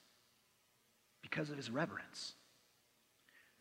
Because 1.22 1.48
of 1.48 1.56
his 1.56 1.70
reverence. 1.70 2.34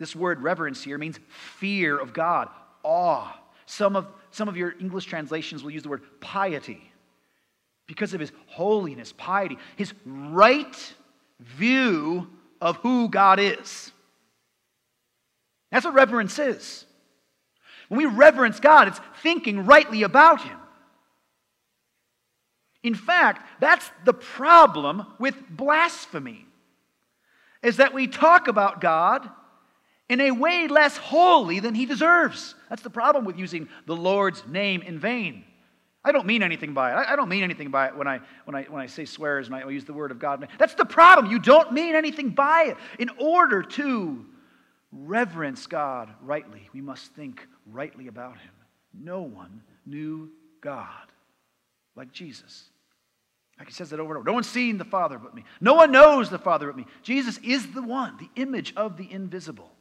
This 0.01 0.15
word 0.15 0.41
reverence 0.41 0.81
here 0.83 0.97
means 0.97 1.19
fear 1.59 1.95
of 1.95 2.11
God, 2.11 2.49
awe. 2.81 3.31
Some 3.67 3.95
of, 3.95 4.07
some 4.31 4.49
of 4.49 4.57
your 4.57 4.73
English 4.79 5.05
translations 5.05 5.61
will 5.61 5.69
use 5.69 5.83
the 5.83 5.89
word 5.89 6.01
piety. 6.19 6.81
Because 7.85 8.15
of 8.15 8.19
his 8.19 8.31
holiness, 8.47 9.13
piety, 9.15 9.59
his 9.75 9.93
right 10.07 10.93
view 11.39 12.27
of 12.59 12.77
who 12.77 13.09
God 13.09 13.39
is. 13.39 13.91
That's 15.71 15.85
what 15.85 15.93
reverence 15.93 16.39
is. 16.39 16.83
When 17.87 17.99
we 17.99 18.07
reverence 18.07 18.59
God, 18.59 18.87
it's 18.87 18.99
thinking 19.21 19.67
rightly 19.67 20.01
about 20.01 20.41
him. 20.41 20.57
In 22.81 22.95
fact, 22.95 23.47
that's 23.59 23.87
the 24.03 24.13
problem 24.13 25.05
with 25.19 25.35
blasphemy. 25.47 26.47
Is 27.61 27.77
that 27.77 27.93
we 27.93 28.07
talk 28.07 28.47
about 28.47 28.81
God 28.81 29.29
in 30.11 30.19
a 30.19 30.31
way 30.31 30.67
less 30.67 30.97
holy 30.97 31.61
than 31.61 31.73
he 31.73 31.85
deserves. 31.85 32.53
That's 32.69 32.81
the 32.81 32.89
problem 32.89 33.23
with 33.23 33.37
using 33.37 33.69
the 33.85 33.95
Lord's 33.95 34.45
name 34.45 34.81
in 34.81 34.99
vain. 34.99 35.45
I 36.03 36.11
don't 36.11 36.25
mean 36.25 36.43
anything 36.43 36.73
by 36.73 36.91
it. 36.91 37.07
I 37.07 37.15
don't 37.15 37.29
mean 37.29 37.43
anything 37.43 37.71
by 37.71 37.87
it 37.87 37.95
when 37.95 38.09
I, 38.09 38.19
when 38.43 38.53
I, 38.53 38.63
when 38.63 38.81
I 38.81 38.87
say 38.87 39.05
swears 39.05 39.47
and 39.47 39.55
I 39.55 39.69
use 39.69 39.85
the 39.85 39.93
word 39.93 40.11
of 40.11 40.19
God. 40.19 40.45
That's 40.59 40.73
the 40.73 40.83
problem. 40.83 41.31
You 41.31 41.39
don't 41.39 41.71
mean 41.71 41.95
anything 41.95 42.31
by 42.31 42.63
it. 42.63 42.77
In 42.99 43.09
order 43.19 43.63
to 43.63 44.25
reverence 44.91 45.65
God 45.65 46.09
rightly, 46.21 46.67
we 46.73 46.81
must 46.81 47.13
think 47.13 47.47
rightly 47.65 48.07
about 48.07 48.37
him. 48.37 48.51
No 48.93 49.21
one 49.21 49.61
knew 49.85 50.29
God 50.59 50.89
like 51.95 52.11
Jesus. 52.11 52.65
Like 53.57 53.69
he 53.69 53.73
says 53.73 53.91
that 53.91 54.01
over 54.01 54.11
and 54.11 54.17
over. 54.17 54.29
No 54.29 54.33
one's 54.33 54.49
seen 54.49 54.77
the 54.77 54.83
Father 54.83 55.17
but 55.17 55.33
me. 55.33 55.45
No 55.61 55.75
one 55.75 55.93
knows 55.93 56.29
the 56.29 56.37
Father 56.37 56.67
but 56.67 56.75
me. 56.75 56.85
Jesus 57.01 57.37
is 57.37 57.71
the 57.71 57.81
one, 57.81 58.17
the 58.17 58.41
image 58.41 58.73
of 58.75 58.97
the 58.97 59.09
invisible. 59.09 59.71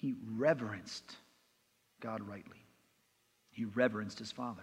He 0.00 0.14
reverenced 0.36 1.14
God 2.00 2.26
rightly. 2.26 2.64
He 3.50 3.66
reverenced 3.66 4.18
his 4.18 4.32
Father. 4.32 4.62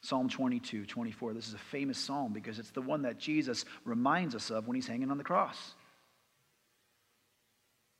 Psalm 0.00 0.30
22, 0.30 0.86
24. 0.86 1.34
This 1.34 1.48
is 1.48 1.52
a 1.52 1.58
famous 1.58 1.98
psalm 1.98 2.32
because 2.32 2.58
it's 2.58 2.70
the 2.70 2.80
one 2.80 3.02
that 3.02 3.18
Jesus 3.18 3.66
reminds 3.84 4.34
us 4.34 4.50
of 4.50 4.66
when 4.66 4.74
he's 4.74 4.86
hanging 4.86 5.10
on 5.10 5.18
the 5.18 5.24
cross. 5.24 5.74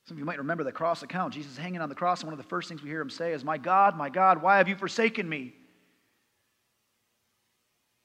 Some 0.07 0.15
of 0.15 0.19
you 0.19 0.25
might 0.25 0.39
remember 0.39 0.63
the 0.63 0.71
cross 0.71 1.03
account. 1.03 1.35
Jesus 1.35 1.55
hanging 1.55 1.81
on 1.81 1.89
the 1.89 1.93
cross, 1.93 2.21
and 2.21 2.27
one 2.27 2.33
of 2.33 2.43
the 2.43 2.49
first 2.49 2.67
things 2.67 2.81
we 2.81 2.89
hear 2.89 3.01
him 3.01 3.11
say 3.11 3.33
is, 3.33 3.43
My 3.43 3.59
God, 3.59 3.95
my 3.95 4.09
God, 4.09 4.41
why 4.41 4.57
have 4.57 4.67
you 4.67 4.75
forsaken 4.75 5.29
me? 5.29 5.53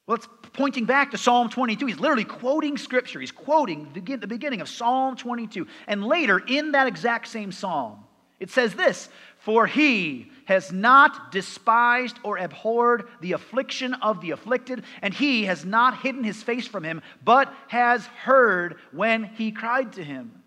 Well, 0.07 0.17
it's 0.17 0.29
pointing 0.53 0.85
back 0.85 1.11
to 1.11 1.19
Psalm 1.19 1.49
22. 1.49 1.87
He's 1.87 1.99
literally 1.99 2.25
quoting 2.25 2.79
scripture. 2.79 3.21
He's 3.21 3.33
quoting 3.33 3.91
the 3.93 4.27
beginning 4.27 4.61
of 4.61 4.69
Psalm 4.69 5.17
22. 5.17 5.67
And 5.89 6.05
later, 6.05 6.39
in 6.39 6.73
that 6.73 6.87
exact 6.87 7.27
same 7.27 7.51
psalm, 7.51 8.05
it 8.39 8.51
says 8.51 8.75
this 8.75 9.09
For 9.39 9.67
he 9.67 10.31
has 10.45 10.71
not 10.71 11.33
despised 11.33 12.19
or 12.23 12.39
abhorred 12.39 13.09
the 13.21 13.33
affliction 13.33 13.95
of 13.95 14.21
the 14.21 14.31
afflicted, 14.31 14.85
and 15.03 15.13
he 15.13 15.45
has 15.47 15.65
not 15.65 15.99
hidden 15.99 16.23
his 16.23 16.41
face 16.41 16.69
from 16.69 16.85
him, 16.85 17.03
but 17.25 17.53
has 17.67 18.07
heard 18.07 18.77
when 18.93 19.25
he 19.25 19.51
cried 19.51 19.95
to 19.95 20.05
him. 20.05 20.43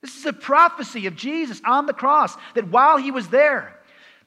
This 0.00 0.16
is 0.16 0.24
a 0.24 0.32
prophecy 0.32 1.06
of 1.06 1.16
Jesus 1.16 1.60
on 1.64 1.84
the 1.84 1.92
cross 1.92 2.36
that 2.54 2.68
while 2.68 2.96
he 2.96 3.10
was 3.10 3.28
there, 3.28 3.77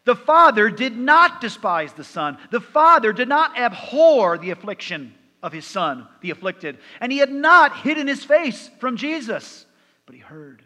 the 0.03 0.15
Father 0.15 0.69
did 0.69 0.97
not 0.97 1.41
despise 1.41 1.93
the 1.93 2.03
Son. 2.03 2.37
The 2.49 2.59
Father 2.59 3.13
did 3.13 3.27
not 3.27 3.57
abhor 3.57 4.37
the 4.37 4.49
affliction 4.49 5.13
of 5.43 5.53
his 5.53 5.65
Son, 5.65 6.07
the 6.21 6.31
afflicted. 6.31 6.79
And 6.99 7.11
he 7.11 7.19
had 7.19 7.31
not 7.31 7.77
hidden 7.77 8.07
his 8.07 8.23
face 8.23 8.69
from 8.79 8.97
Jesus. 8.97 9.65
But 10.05 10.15
he 10.15 10.21
heard. 10.21 10.63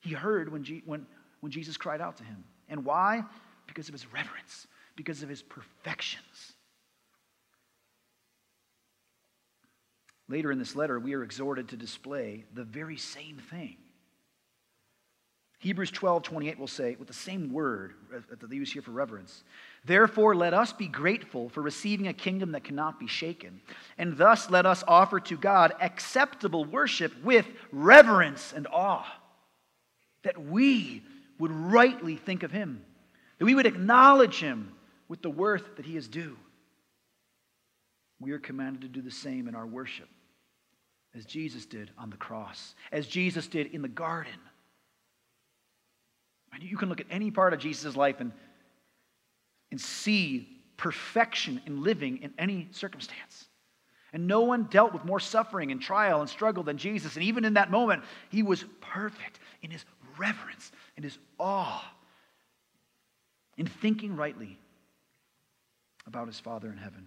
He 0.00 0.14
heard 0.14 0.52
when, 0.52 0.62
G- 0.62 0.82
when, 0.84 1.06
when 1.40 1.50
Jesus 1.50 1.76
cried 1.76 2.00
out 2.00 2.18
to 2.18 2.24
him. 2.24 2.44
And 2.68 2.84
why? 2.84 3.24
Because 3.66 3.88
of 3.88 3.94
his 3.94 4.12
reverence, 4.12 4.66
because 4.94 5.22
of 5.22 5.28
his 5.28 5.42
perfections. 5.42 6.52
Later 10.28 10.52
in 10.52 10.58
this 10.58 10.76
letter, 10.76 11.00
we 11.00 11.14
are 11.14 11.24
exhorted 11.24 11.68
to 11.68 11.76
display 11.76 12.44
the 12.54 12.64
very 12.64 12.96
same 12.96 13.38
thing 13.50 13.76
Hebrews 15.60 15.90
12, 15.90 16.22
28 16.22 16.58
will 16.58 16.68
say, 16.68 16.94
with 16.98 17.08
the 17.08 17.14
same 17.14 17.52
word 17.52 17.94
that 18.12 18.48
they 18.48 18.56
use 18.56 18.72
here 18.72 18.82
for 18.82 18.92
reverence, 18.92 19.42
Therefore, 19.84 20.36
let 20.36 20.54
us 20.54 20.72
be 20.72 20.86
grateful 20.86 21.48
for 21.48 21.62
receiving 21.62 22.06
a 22.06 22.12
kingdom 22.12 22.52
that 22.52 22.62
cannot 22.62 23.00
be 23.00 23.08
shaken, 23.08 23.60
and 23.96 24.16
thus 24.16 24.50
let 24.50 24.66
us 24.66 24.84
offer 24.86 25.18
to 25.18 25.36
God 25.36 25.72
acceptable 25.80 26.64
worship 26.64 27.12
with 27.24 27.46
reverence 27.72 28.52
and 28.52 28.68
awe, 28.72 29.06
that 30.22 30.40
we 30.40 31.02
would 31.40 31.50
rightly 31.50 32.16
think 32.16 32.44
of 32.44 32.52
Him, 32.52 32.84
that 33.38 33.44
we 33.44 33.56
would 33.56 33.66
acknowledge 33.66 34.38
Him 34.38 34.72
with 35.08 35.22
the 35.22 35.30
worth 35.30 35.76
that 35.76 35.86
He 35.86 35.96
is 35.96 36.06
due. 36.06 36.36
We 38.20 38.30
are 38.30 38.38
commanded 38.38 38.82
to 38.82 38.88
do 38.88 39.02
the 39.02 39.10
same 39.10 39.48
in 39.48 39.56
our 39.56 39.66
worship, 39.66 40.08
as 41.16 41.24
Jesus 41.24 41.66
did 41.66 41.90
on 41.98 42.10
the 42.10 42.16
cross, 42.16 42.76
as 42.92 43.08
Jesus 43.08 43.48
did 43.48 43.74
in 43.74 43.82
the 43.82 43.88
garden 43.88 44.38
you 46.62 46.76
can 46.76 46.88
look 46.88 47.00
at 47.00 47.06
any 47.10 47.30
part 47.30 47.52
of 47.52 47.60
Jesus' 47.60 47.96
life 47.96 48.20
and, 48.20 48.32
and 49.70 49.80
see 49.80 50.48
perfection 50.76 51.60
in 51.66 51.82
living 51.82 52.22
in 52.22 52.32
any 52.38 52.68
circumstance. 52.70 53.46
And 54.12 54.26
no 54.26 54.40
one 54.40 54.64
dealt 54.64 54.92
with 54.92 55.04
more 55.04 55.20
suffering 55.20 55.70
and 55.70 55.80
trial 55.80 56.20
and 56.20 56.30
struggle 56.30 56.62
than 56.62 56.78
Jesus. 56.78 57.16
And 57.16 57.24
even 57.24 57.44
in 57.44 57.54
that 57.54 57.70
moment, 57.70 58.04
he 58.30 58.42
was 58.42 58.64
perfect 58.80 59.38
in 59.62 59.70
his 59.70 59.84
reverence, 60.16 60.72
in 60.96 61.02
his 61.02 61.18
awe, 61.38 61.84
in 63.58 63.66
thinking 63.66 64.16
rightly 64.16 64.58
about 66.06 66.26
his 66.26 66.40
Father 66.40 66.70
in 66.70 66.78
heaven. 66.78 67.06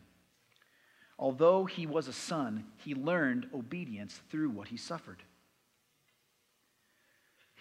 Although 1.18 1.66
he 1.66 1.88
was 1.88 2.08
a 2.08 2.14
son, 2.14 2.66
he 2.78 2.94
learned 2.94 3.48
obedience 3.54 4.20
through 4.30 4.50
what 4.50 4.68
he 4.68 4.78
suffered. 4.78 5.24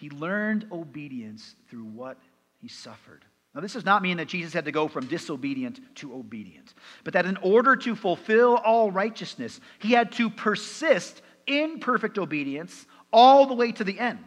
He 0.01 0.09
learned 0.09 0.65
obedience 0.71 1.53
through 1.69 1.83
what 1.83 2.17
he 2.59 2.67
suffered. 2.67 3.23
Now, 3.53 3.61
this 3.61 3.73
does 3.73 3.85
not 3.85 4.01
mean 4.01 4.17
that 4.17 4.27
Jesus 4.27 4.51
had 4.51 4.65
to 4.65 4.71
go 4.71 4.87
from 4.87 5.05
disobedient 5.05 5.79
to 5.97 6.15
obedient, 6.15 6.73
but 7.03 7.13
that 7.13 7.27
in 7.27 7.37
order 7.37 7.75
to 7.75 7.95
fulfill 7.95 8.55
all 8.55 8.89
righteousness, 8.89 9.59
he 9.77 9.91
had 9.91 10.11
to 10.13 10.31
persist 10.31 11.21
in 11.45 11.79
perfect 11.79 12.17
obedience 12.17 12.87
all 13.13 13.45
the 13.45 13.53
way 13.53 13.71
to 13.73 13.83
the 13.83 13.99
end. 13.99 14.25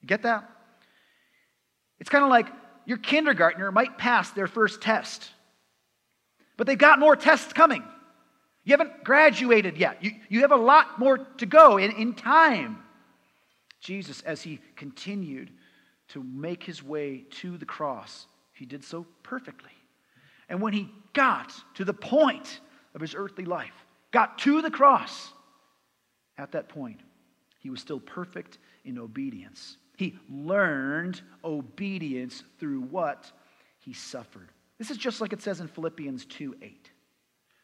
You 0.00 0.08
get 0.08 0.22
that? 0.22 0.50
It's 2.00 2.10
kind 2.10 2.24
of 2.24 2.30
like 2.30 2.48
your 2.84 2.98
kindergartner 2.98 3.70
might 3.70 3.98
pass 3.98 4.32
their 4.32 4.48
first 4.48 4.82
test, 4.82 5.30
but 6.56 6.66
they've 6.66 6.76
got 6.76 6.98
more 6.98 7.14
tests 7.14 7.52
coming. 7.52 7.84
You 8.64 8.72
haven't 8.72 9.04
graduated 9.04 9.76
yet, 9.78 10.02
you, 10.02 10.10
you 10.28 10.40
have 10.40 10.50
a 10.50 10.56
lot 10.56 10.98
more 10.98 11.18
to 11.18 11.46
go 11.46 11.76
in, 11.76 11.92
in 11.92 12.14
time. 12.14 12.82
Jesus, 13.80 14.22
as 14.22 14.42
he 14.42 14.60
continued 14.76 15.50
to 16.08 16.22
make 16.22 16.62
his 16.62 16.82
way 16.82 17.24
to 17.30 17.56
the 17.58 17.66
cross, 17.66 18.26
he 18.52 18.66
did 18.66 18.82
so 18.82 19.06
perfectly. 19.22 19.70
And 20.48 20.60
when 20.60 20.72
he 20.72 20.90
got 21.12 21.52
to 21.74 21.84
the 21.84 21.94
point 21.94 22.60
of 22.94 23.00
his 23.00 23.14
earthly 23.14 23.44
life, 23.44 23.84
got 24.10 24.38
to 24.38 24.62
the 24.62 24.70
cross, 24.70 25.32
at 26.38 26.52
that 26.52 26.68
point, 26.68 27.00
he 27.60 27.70
was 27.70 27.80
still 27.80 28.00
perfect 28.00 28.58
in 28.84 28.98
obedience. 28.98 29.76
He 29.96 30.16
learned 30.30 31.20
obedience 31.44 32.44
through 32.58 32.82
what 32.82 33.30
he 33.80 33.92
suffered. 33.92 34.50
This 34.78 34.90
is 34.90 34.96
just 34.96 35.20
like 35.20 35.32
it 35.32 35.42
says 35.42 35.60
in 35.60 35.68
Philippians 35.68 36.24
2 36.26 36.56
8. 36.62 36.90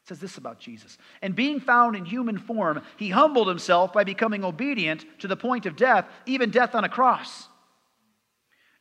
It 0.05 0.09
says 0.09 0.21
this 0.21 0.37
about 0.37 0.61
Jesus. 0.61 0.99
And 1.23 1.35
being 1.35 1.61
found 1.61 1.97
in 1.97 2.05
human 2.05 2.37
form, 2.37 2.83
he 2.99 3.09
humbled 3.09 3.49
himself 3.49 3.93
by 3.93 4.05
becoming 4.05 4.45
obedient 4.45 5.05
to 5.21 5.29
the 5.29 5.37
point 5.37 5.65
of 5.65 5.77
death, 5.77 6.07
even 6.27 6.51
death 6.51 6.75
on 6.75 6.85
a 6.85 6.91
cross. 6.91 7.49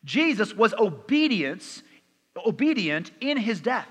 Jesus 0.03 0.53
was 0.53 0.73
obedience 0.73 1.81
obedient 2.45 3.11
in 3.21 3.37
his 3.37 3.61
death. 3.61 3.87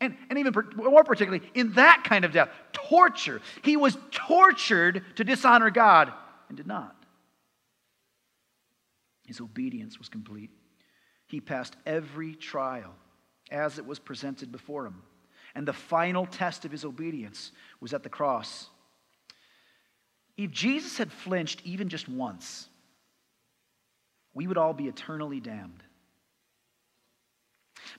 And, 0.00 0.16
and 0.28 0.38
even 0.38 0.52
more 0.74 1.04
particularly, 1.04 1.48
in 1.54 1.72
that 1.74 2.04
kind 2.04 2.26
of 2.26 2.32
death, 2.32 2.50
torture. 2.72 3.40
He 3.62 3.78
was 3.78 3.96
tortured 4.10 5.02
to 5.16 5.24
dishonor 5.24 5.70
God 5.70 6.12
and 6.48 6.56
did 6.56 6.66
not. 6.66 6.94
His 9.26 9.40
obedience 9.40 9.98
was 9.98 10.10
complete. 10.10 10.50
He 11.26 11.40
passed 11.40 11.74
every 11.86 12.34
trial 12.34 12.94
as 13.50 13.78
it 13.78 13.86
was 13.86 13.98
presented 13.98 14.52
before 14.52 14.86
him. 14.86 15.02
And 15.56 15.66
the 15.66 15.72
final 15.72 16.26
test 16.26 16.66
of 16.66 16.70
his 16.70 16.84
obedience 16.84 17.50
was 17.80 17.94
at 17.94 18.02
the 18.02 18.10
cross. 18.10 18.68
If 20.36 20.50
Jesus 20.50 20.98
had 20.98 21.10
flinched 21.10 21.62
even 21.64 21.88
just 21.88 22.10
once, 22.10 22.68
we 24.34 24.46
would 24.46 24.58
all 24.58 24.74
be 24.74 24.86
eternally 24.86 25.40
damned 25.40 25.82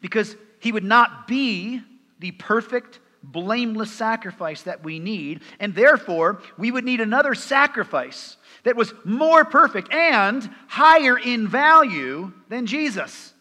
because 0.01 0.35
he 0.59 0.71
would 0.71 0.83
not 0.83 1.27
be 1.27 1.81
the 2.19 2.29
perfect, 2.33 2.99
blameless 3.23 3.91
sacrifice 3.91 4.61
that 4.61 4.83
we 4.83 4.99
need, 4.99 5.41
and 5.59 5.73
therefore 5.73 6.43
we 6.59 6.69
would 6.69 6.85
need 6.85 7.01
another 7.01 7.33
sacrifice 7.33 8.37
that 8.65 8.75
was 8.75 8.93
more 9.03 9.43
perfect 9.43 9.91
and 9.91 10.47
higher 10.67 11.17
in 11.17 11.47
value 11.47 12.31
than 12.49 12.67
Jesus. 12.67 13.33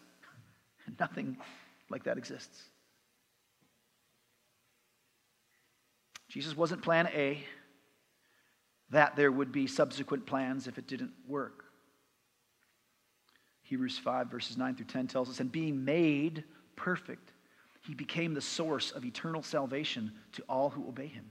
Nothing 0.99 1.37
like 1.91 2.05
that 2.05 2.17
exists. 2.17 2.63
Jesus 6.27 6.55
wasn't 6.55 6.81
plan 6.81 7.07
A, 7.07 7.43
that 8.89 9.15
there 9.15 9.31
would 9.31 9.51
be 9.51 9.67
subsequent 9.67 10.25
plans 10.25 10.67
if 10.67 10.77
it 10.77 10.87
didn't 10.87 11.11
work. 11.27 11.65
Hebrews 13.63 13.97
5, 13.97 14.27
verses 14.27 14.57
9 14.57 14.75
through 14.75 14.85
10 14.85 15.07
tells 15.07 15.29
us, 15.29 15.39
and 15.39 15.51
being 15.51 15.83
made 15.83 16.43
perfect, 16.75 17.33
he 17.85 17.93
became 17.93 18.33
the 18.33 18.41
source 18.41 18.91
of 18.91 19.03
eternal 19.03 19.43
salvation 19.43 20.11
to 20.33 20.43
all 20.47 20.69
who 20.69 20.87
obey 20.87 21.07
him. 21.07 21.29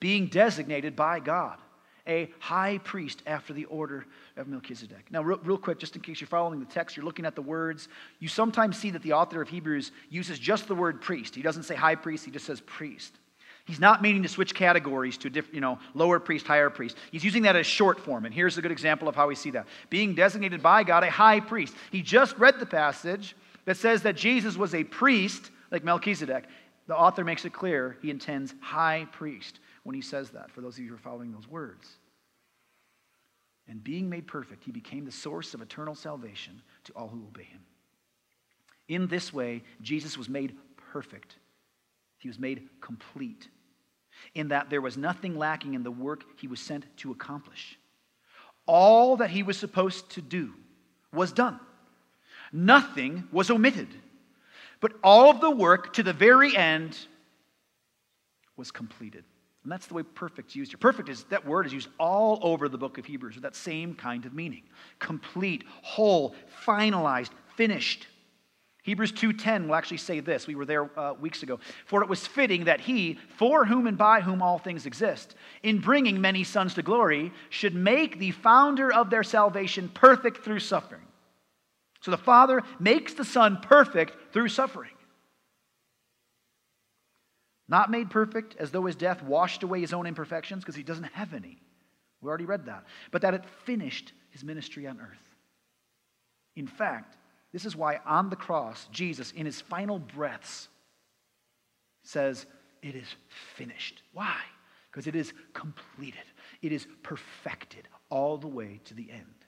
Being 0.00 0.26
designated 0.26 0.96
by 0.96 1.20
God, 1.20 1.58
a 2.06 2.30
high 2.38 2.78
priest 2.78 3.22
after 3.26 3.52
the 3.52 3.64
order 3.66 4.06
of 4.36 4.48
Melchizedek. 4.48 5.06
Now, 5.10 5.22
real, 5.22 5.40
real 5.42 5.58
quick, 5.58 5.78
just 5.78 5.96
in 5.96 6.02
case 6.02 6.20
you're 6.20 6.28
following 6.28 6.60
the 6.60 6.66
text, 6.66 6.96
you're 6.96 7.04
looking 7.04 7.26
at 7.26 7.34
the 7.34 7.42
words. 7.42 7.88
You 8.20 8.28
sometimes 8.28 8.78
see 8.78 8.90
that 8.90 9.02
the 9.02 9.14
author 9.14 9.40
of 9.40 9.48
Hebrews 9.48 9.92
uses 10.08 10.38
just 10.38 10.68
the 10.68 10.74
word 10.74 11.00
priest. 11.00 11.34
He 11.34 11.42
doesn't 11.42 11.64
say 11.64 11.74
high 11.74 11.94
priest, 11.94 12.24
he 12.24 12.30
just 12.30 12.46
says 12.46 12.60
priest. 12.60 13.18
He's 13.66 13.80
not 13.80 14.00
meaning 14.00 14.22
to 14.22 14.28
switch 14.28 14.54
categories 14.54 15.18
to 15.18 15.28
different, 15.28 15.56
you 15.56 15.60
know, 15.60 15.80
lower 15.92 16.20
priest, 16.20 16.46
higher 16.46 16.70
priest. 16.70 16.96
He's 17.10 17.24
using 17.24 17.42
that 17.42 17.56
as 17.56 17.66
short 17.66 17.98
form. 17.98 18.24
And 18.24 18.32
here's 18.32 18.56
a 18.56 18.62
good 18.62 18.70
example 18.70 19.08
of 19.08 19.16
how 19.16 19.26
we 19.26 19.34
see 19.34 19.50
that. 19.50 19.66
Being 19.90 20.14
designated 20.14 20.62
by 20.62 20.84
God 20.84 21.02
a 21.02 21.10
high 21.10 21.40
priest. 21.40 21.74
He 21.90 22.00
just 22.00 22.38
read 22.38 22.60
the 22.60 22.66
passage 22.66 23.34
that 23.64 23.76
says 23.76 24.02
that 24.02 24.16
Jesus 24.16 24.56
was 24.56 24.72
a 24.72 24.84
priest 24.84 25.50
like 25.72 25.82
Melchizedek. 25.82 26.44
The 26.86 26.96
author 26.96 27.24
makes 27.24 27.44
it 27.44 27.52
clear 27.52 27.98
he 28.00 28.10
intends 28.10 28.54
high 28.60 29.08
priest 29.10 29.58
when 29.82 29.96
he 29.96 30.00
says 30.00 30.30
that, 30.30 30.52
for 30.52 30.60
those 30.60 30.74
of 30.74 30.84
you 30.84 30.90
who 30.90 30.94
are 30.94 30.98
following 30.98 31.32
those 31.32 31.48
words. 31.48 31.88
And 33.66 33.82
being 33.82 34.08
made 34.08 34.28
perfect, 34.28 34.62
he 34.62 34.70
became 34.70 35.04
the 35.04 35.10
source 35.10 35.54
of 35.54 35.60
eternal 35.60 35.96
salvation 35.96 36.62
to 36.84 36.92
all 36.92 37.08
who 37.08 37.24
obey 37.26 37.42
him. 37.42 37.62
In 38.86 39.08
this 39.08 39.32
way, 39.32 39.64
Jesus 39.82 40.16
was 40.16 40.28
made 40.28 40.54
perfect. 40.92 41.34
He 42.18 42.28
was 42.28 42.38
made 42.38 42.68
complete 42.80 43.48
in 44.34 44.48
that 44.48 44.70
there 44.70 44.80
was 44.80 44.96
nothing 44.96 45.36
lacking 45.36 45.74
in 45.74 45.82
the 45.82 45.90
work 45.90 46.24
he 46.38 46.46
was 46.46 46.60
sent 46.60 46.84
to 46.98 47.10
accomplish. 47.10 47.78
All 48.66 49.16
that 49.18 49.30
he 49.30 49.42
was 49.42 49.58
supposed 49.58 50.10
to 50.10 50.22
do 50.22 50.52
was 51.12 51.32
done, 51.32 51.60
nothing 52.52 53.28
was 53.32 53.50
omitted. 53.50 53.88
But 54.80 54.92
all 55.02 55.30
of 55.30 55.40
the 55.40 55.50
work 55.50 55.94
to 55.94 56.02
the 56.02 56.12
very 56.12 56.56
end 56.56 56.98
was 58.56 58.70
completed. 58.70 59.24
And 59.62 59.72
that's 59.72 59.86
the 59.86 59.94
way 59.94 60.02
perfect 60.04 60.50
is 60.50 60.56
used 60.56 60.70
here. 60.70 60.78
Perfect 60.78 61.08
is 61.08 61.24
that 61.24 61.44
word 61.44 61.66
is 61.66 61.72
used 61.72 61.88
all 61.98 62.38
over 62.42 62.68
the 62.68 62.78
book 62.78 62.98
of 62.98 63.04
Hebrews 63.04 63.34
with 63.34 63.42
that 63.42 63.56
same 63.56 63.94
kind 63.94 64.24
of 64.24 64.32
meaning. 64.32 64.62
Complete, 65.00 65.64
whole, 65.82 66.36
finalized, 66.64 67.30
finished. 67.56 68.06
Hebrews 68.86 69.10
2:10 69.10 69.66
will 69.66 69.74
actually 69.74 69.96
say 69.96 70.20
this. 70.20 70.46
We 70.46 70.54
were 70.54 70.64
there 70.64 70.96
uh, 70.96 71.14
weeks 71.14 71.42
ago. 71.42 71.58
For 71.86 72.04
it 72.04 72.08
was 72.08 72.24
fitting 72.24 72.66
that 72.66 72.80
he, 72.80 73.18
for 73.36 73.64
whom 73.64 73.88
and 73.88 73.98
by 73.98 74.20
whom 74.20 74.40
all 74.40 74.58
things 74.58 74.86
exist, 74.86 75.34
in 75.64 75.80
bringing 75.80 76.20
many 76.20 76.44
sons 76.44 76.74
to 76.74 76.82
glory, 76.82 77.32
should 77.50 77.74
make 77.74 78.20
the 78.20 78.30
founder 78.30 78.92
of 78.92 79.10
their 79.10 79.24
salvation 79.24 79.88
perfect 79.88 80.44
through 80.44 80.60
suffering. 80.60 81.02
So 82.00 82.12
the 82.12 82.16
Father 82.16 82.62
makes 82.78 83.14
the 83.14 83.24
Son 83.24 83.58
perfect 83.60 84.32
through 84.32 84.50
suffering. 84.50 84.92
Not 87.66 87.90
made 87.90 88.08
perfect 88.08 88.54
as 88.56 88.70
though 88.70 88.84
his 88.84 88.94
death 88.94 89.20
washed 89.20 89.64
away 89.64 89.80
his 89.80 89.92
own 89.92 90.06
imperfections 90.06 90.62
because 90.62 90.76
he 90.76 90.84
doesn't 90.84 91.12
have 91.12 91.34
any. 91.34 91.58
We 92.20 92.28
already 92.28 92.44
read 92.44 92.66
that. 92.66 92.84
But 93.10 93.22
that 93.22 93.34
it 93.34 93.44
finished 93.64 94.12
his 94.30 94.44
ministry 94.44 94.86
on 94.86 95.00
earth. 95.00 95.34
In 96.54 96.68
fact, 96.68 97.16
this 97.56 97.64
is 97.64 97.74
why 97.74 98.00
on 98.04 98.28
the 98.28 98.36
cross, 98.36 98.86
Jesus, 98.92 99.32
in 99.32 99.46
his 99.46 99.62
final 99.62 99.98
breaths, 99.98 100.68
says, 102.02 102.44
It 102.82 102.94
is 102.94 103.06
finished. 103.54 104.02
Why? 104.12 104.36
Because 104.90 105.06
it 105.06 105.16
is 105.16 105.32
completed, 105.54 106.20
it 106.60 106.70
is 106.70 106.86
perfected 107.02 107.88
all 108.10 108.36
the 108.36 108.46
way 108.46 108.82
to 108.84 108.92
the 108.92 109.10
end. 109.10 109.46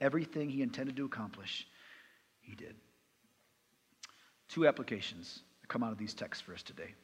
Everything 0.00 0.48
he 0.48 0.62
intended 0.62 0.94
to 0.94 1.04
accomplish, 1.04 1.66
he 2.40 2.54
did. 2.54 2.76
Two 4.48 4.68
applications 4.68 5.40
that 5.60 5.66
come 5.66 5.82
out 5.82 5.90
of 5.90 5.98
these 5.98 6.14
texts 6.14 6.44
for 6.44 6.54
us 6.54 6.62
today. 6.62 6.94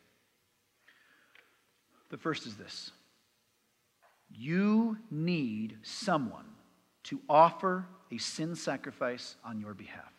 The 2.11 2.19
first 2.19 2.47
is 2.47 2.55
this 2.55 2.93
you 4.31 4.97
need 5.11 5.79
someone 5.83 6.47
to 7.03 7.21
offer 7.29 7.89
a 8.13 8.19
sin 8.19 8.55
sacrifice 8.55 9.35
on 9.45 9.61
your 9.61 9.75
behalf. 9.75 10.13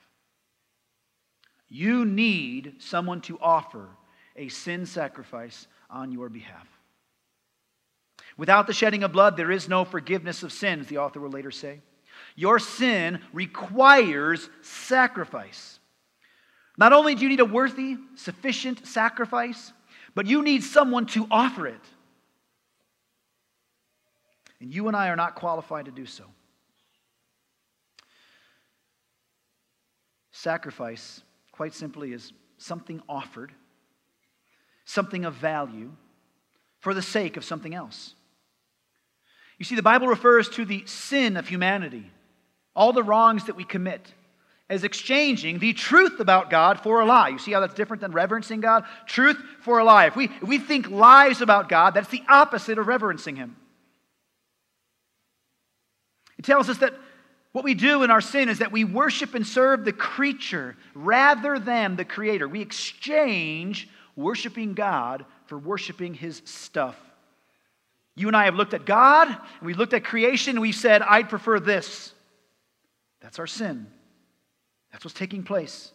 You 1.70 2.06
need 2.06 2.76
someone 2.80 3.22
to 3.22 3.38
offer 3.40 3.90
a 4.36 4.50
sin 4.50 4.86
sacrifice 4.86 5.68
on 5.90 6.12
your 6.12 6.30
behalf. 6.30 6.68
Without 8.38 8.68
the 8.68 8.74
shedding 8.74 9.04
of 9.04 9.12
blood, 9.12 9.36
there 9.36 9.52
is 9.52 9.68
no 9.68 9.84
forgiveness 9.84 10.44
of 10.44 10.52
sins, 10.52 10.88
the 10.88 11.00
author 11.00 11.20
will 11.20 11.32
later 11.32 11.52
say. 11.52 11.82
Your 12.36 12.60
sin 12.60 13.20
requires 13.34 14.50
sacrifice. 14.62 15.80
Not 16.78 16.94
only 16.94 17.16
do 17.16 17.24
you 17.24 17.30
need 17.30 17.40
a 17.40 17.46
worthy, 17.46 17.98
sufficient 18.16 18.86
sacrifice, 18.86 19.74
but 20.14 20.28
you 20.28 20.44
need 20.44 20.64
someone 20.64 21.08
to 21.08 21.28
offer 21.32 21.68
it. 21.68 21.82
And 24.60 24.74
you 24.74 24.88
and 24.88 24.96
I 24.96 25.10
are 25.10 25.16
not 25.16 25.36
qualified 25.36 25.86
to 25.86 25.92
do 25.92 26.06
so. 26.06 26.24
Sacrifice, 30.32 31.22
quite 31.58 31.74
simply, 31.74 32.14
is 32.14 32.32
something 32.58 33.02
offered, 33.10 33.52
something 34.86 35.26
of 35.26 35.34
value, 35.34 35.92
for 36.80 36.94
the 36.94 37.02
sake 37.02 37.36
of 37.36 37.44
something 37.44 37.74
else. 37.74 38.14
You 39.58 39.66
see, 39.66 39.76
the 39.76 39.82
Bible 39.82 40.08
refers 40.08 40.48
to 40.50 40.66
the 40.66 40.86
sin 40.86 41.36
of 41.36 41.48
humanity, 41.48 42.12
all 42.76 42.94
the 42.94 43.02
wrongs 43.02 43.46
that 43.46 43.56
we 43.56 43.64
commit, 43.64 44.14
as 44.70 44.84
exchanging 44.84 45.58
the 45.58 45.74
truth 45.74 46.20
about 46.20 46.52
God 46.52 46.80
for 46.80 47.00
a 47.00 47.06
lie. 47.06 47.30
You 47.30 47.40
see 47.40 47.54
how 47.54 47.60
that's 47.60 47.74
different 47.74 48.02
than 48.02 48.12
reverencing 48.12 48.62
God? 48.62 48.84
Truth 49.08 49.42
for 49.62 49.80
a 49.80 49.84
lie. 49.84 50.06
If 50.06 50.16
we, 50.16 50.26
if 50.26 50.44
we 50.44 50.60
think 50.60 50.92
lies 50.92 51.42
about 51.42 51.70
God, 51.70 51.96
that's 51.96 52.10
the 52.10 52.24
opposite 52.30 52.78
of 52.78 52.86
reverencing 52.86 53.36
Him. 53.36 53.56
It 56.38 56.46
tells 56.46 56.70
us 56.70 56.78
that 56.80 56.94
what 57.52 57.64
we 57.64 57.74
do 57.74 58.04
in 58.04 58.12
our 58.12 58.22
sin 58.22 58.50
is 58.50 58.60
that 58.60 58.72
we 58.72 58.84
worship 58.84 59.34
and 59.34 59.46
serve 59.46 59.86
the 59.86 59.94
creature 59.94 60.76
rather 60.94 61.58
than 61.58 61.96
the 61.96 62.06
creator. 62.06 62.48
We 62.48 62.62
exchange 62.62 63.90
worshiping 64.16 64.74
God 64.74 65.26
for 65.48 65.58
worshiping 65.58 66.14
his 66.14 66.42
stuff. 66.46 66.96
You 68.16 68.28
and 68.28 68.36
I 68.36 68.46
have 68.46 68.56
looked 68.56 68.74
at 68.74 68.86
God 68.86 69.28
and 69.28 69.62
we 69.62 69.74
looked 69.74 69.94
at 69.94 70.04
creation 70.04 70.52
and 70.52 70.62
we 70.62 70.72
said, 70.72 71.02
I'd 71.02 71.30
prefer 71.30 71.60
this. 71.60 72.14
That's 73.22 73.40
our 73.40 73.48
sin. 73.48 73.88
That's 74.92 75.06
what's 75.06 75.18
taking 75.18 75.44
place. 75.44 75.92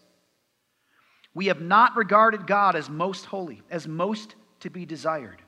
We 1.35 1.47
have 1.47 1.61
not 1.61 1.97
regarded 1.97 2.47
God 2.47 2.77
as 2.77 2.89
most 2.91 3.25
holy, 3.25 3.63
as 3.71 3.89
most 3.89 4.35
to 4.61 4.71
be 4.71 4.85
desired, 4.85 5.41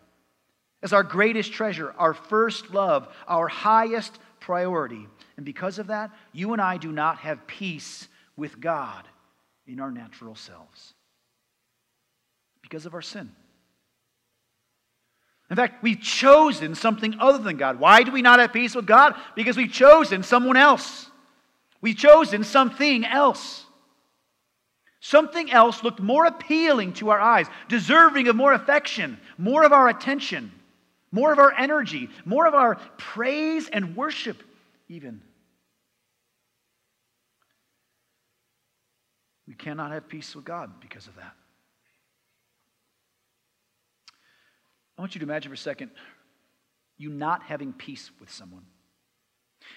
as 0.82 0.92
our 0.92 1.02
greatest 1.02 1.52
treasure, 1.52 1.94
our 1.98 2.14
first 2.14 2.72
love, 2.72 3.07
our 3.28 3.48
highest 3.48 4.18
priority. 4.40 5.07
And 5.37 5.45
because 5.45 5.78
of 5.78 5.89
that, 5.89 6.11
you 6.32 6.53
and 6.53 6.62
I 6.62 6.76
do 6.76 6.93
not 6.93 7.18
have 7.18 7.47
peace 7.47 8.09
with 8.37 8.61
God 8.61 9.07
in 9.66 9.80
our 9.80 9.91
natural 9.91 10.35
selves 10.35 10.95
because 12.62 12.87
of 12.87 12.95
our 12.95 13.03
sin. 13.03 13.30
In 15.51 15.57
fact, 15.57 15.82
we've 15.82 16.01
chosen 16.01 16.74
something 16.74 17.16
other 17.20 17.39
than 17.39 17.57
God. 17.57 17.78
Why 17.78 18.03
do 18.03 18.12
we 18.12 18.22
not 18.22 18.39
have 18.39 18.53
peace 18.53 18.74
with 18.74 18.87
God? 18.87 19.14
Because 19.35 19.57
we've 19.57 19.72
chosen 19.72 20.22
someone 20.22 20.57
else. 20.57 21.11
We've 21.80 21.97
chosen 21.97 22.45
something 22.45 23.05
else. 23.05 23.64
Something 25.01 25.53
else 25.53 25.85
looked 25.85 26.01
more 26.01 26.24
appealing 26.24 26.95
to 26.95 27.11
our 27.11 27.20
eyes, 27.20 27.47
deserving 27.68 28.28
of 28.28 28.37
more 28.37 28.55
affection, 28.55 29.18
more 29.37 29.64
of 29.64 29.72
our 29.72 29.89
attention 29.89 30.51
more 31.14 31.32
of 31.32 31.39
our 31.39 31.53
energy, 31.57 32.11
more 32.24 32.45
of 32.45 32.55
our 32.55 32.74
praise 32.99 33.68
and 33.68 33.97
worship, 33.97 34.43
even. 34.89 35.22
We 39.47 39.55
cannot 39.55 39.93
have 39.93 40.09
peace 40.09 40.35
with 40.35 40.45
God 40.45 40.80
because 40.80 41.07
of 41.07 41.16
that. 41.16 41.32
I 44.97 45.03
want 45.03 45.14
you 45.14 45.18
to 45.18 45.24
imagine 45.24 45.51
for 45.51 45.55
a 45.55 45.59
second 45.59 45.91
you 46.97 47.11
not 47.11 47.43
having 47.43 47.72
peace 47.72 48.11
with 48.20 48.30
someone. 48.30 48.64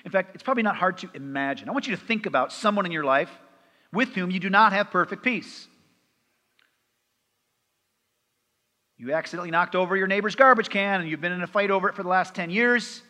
In 0.05 0.11
fact, 0.11 0.35
it's 0.35 0.43
probably 0.43 0.63
not 0.63 0.75
hard 0.75 0.99
to 0.99 1.09
imagine. 1.13 1.69
I 1.69 1.71
want 1.71 1.87
you 1.87 1.95
to 1.95 2.01
think 2.01 2.25
about 2.25 2.53
someone 2.53 2.85
in 2.85 2.91
your 2.91 3.03
life 3.03 3.31
with 3.91 4.09
whom 4.09 4.29
you 4.29 4.39
do 4.39 4.49
not 4.49 4.73
have 4.73 4.91
perfect 4.91 5.23
peace. 5.23 5.67
You 8.97 9.13
accidentally 9.13 9.51
knocked 9.51 9.75
over 9.75 9.95
your 9.95 10.07
neighbor's 10.07 10.35
garbage 10.35 10.69
can 10.69 11.01
and 11.01 11.09
you've 11.09 11.21
been 11.21 11.31
in 11.31 11.41
a 11.41 11.47
fight 11.47 11.71
over 11.71 11.87
it 11.89 11.95
for 11.95 12.03
the 12.03 12.09
last 12.09 12.33
10 12.35 12.49
years. 12.49 13.01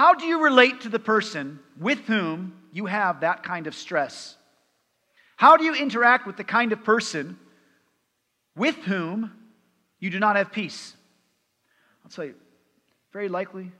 How 0.00 0.14
do 0.14 0.24
you 0.24 0.42
relate 0.42 0.80
to 0.80 0.88
the 0.88 0.98
person 0.98 1.60
with 1.78 1.98
whom 2.06 2.54
you 2.72 2.86
have 2.86 3.20
that 3.20 3.42
kind 3.42 3.66
of 3.66 3.74
stress? 3.74 4.34
How 5.36 5.58
do 5.58 5.64
you 5.64 5.74
interact 5.74 6.26
with 6.26 6.38
the 6.38 6.42
kind 6.42 6.72
of 6.72 6.82
person 6.82 7.38
with 8.56 8.76
whom 8.76 9.30
you 9.98 10.08
do 10.08 10.18
not 10.18 10.36
have 10.36 10.52
peace? 10.52 10.96
I'll 12.02 12.10
tell 12.10 12.24
you, 12.24 12.34
very 13.12 13.28
likely, 13.28 13.72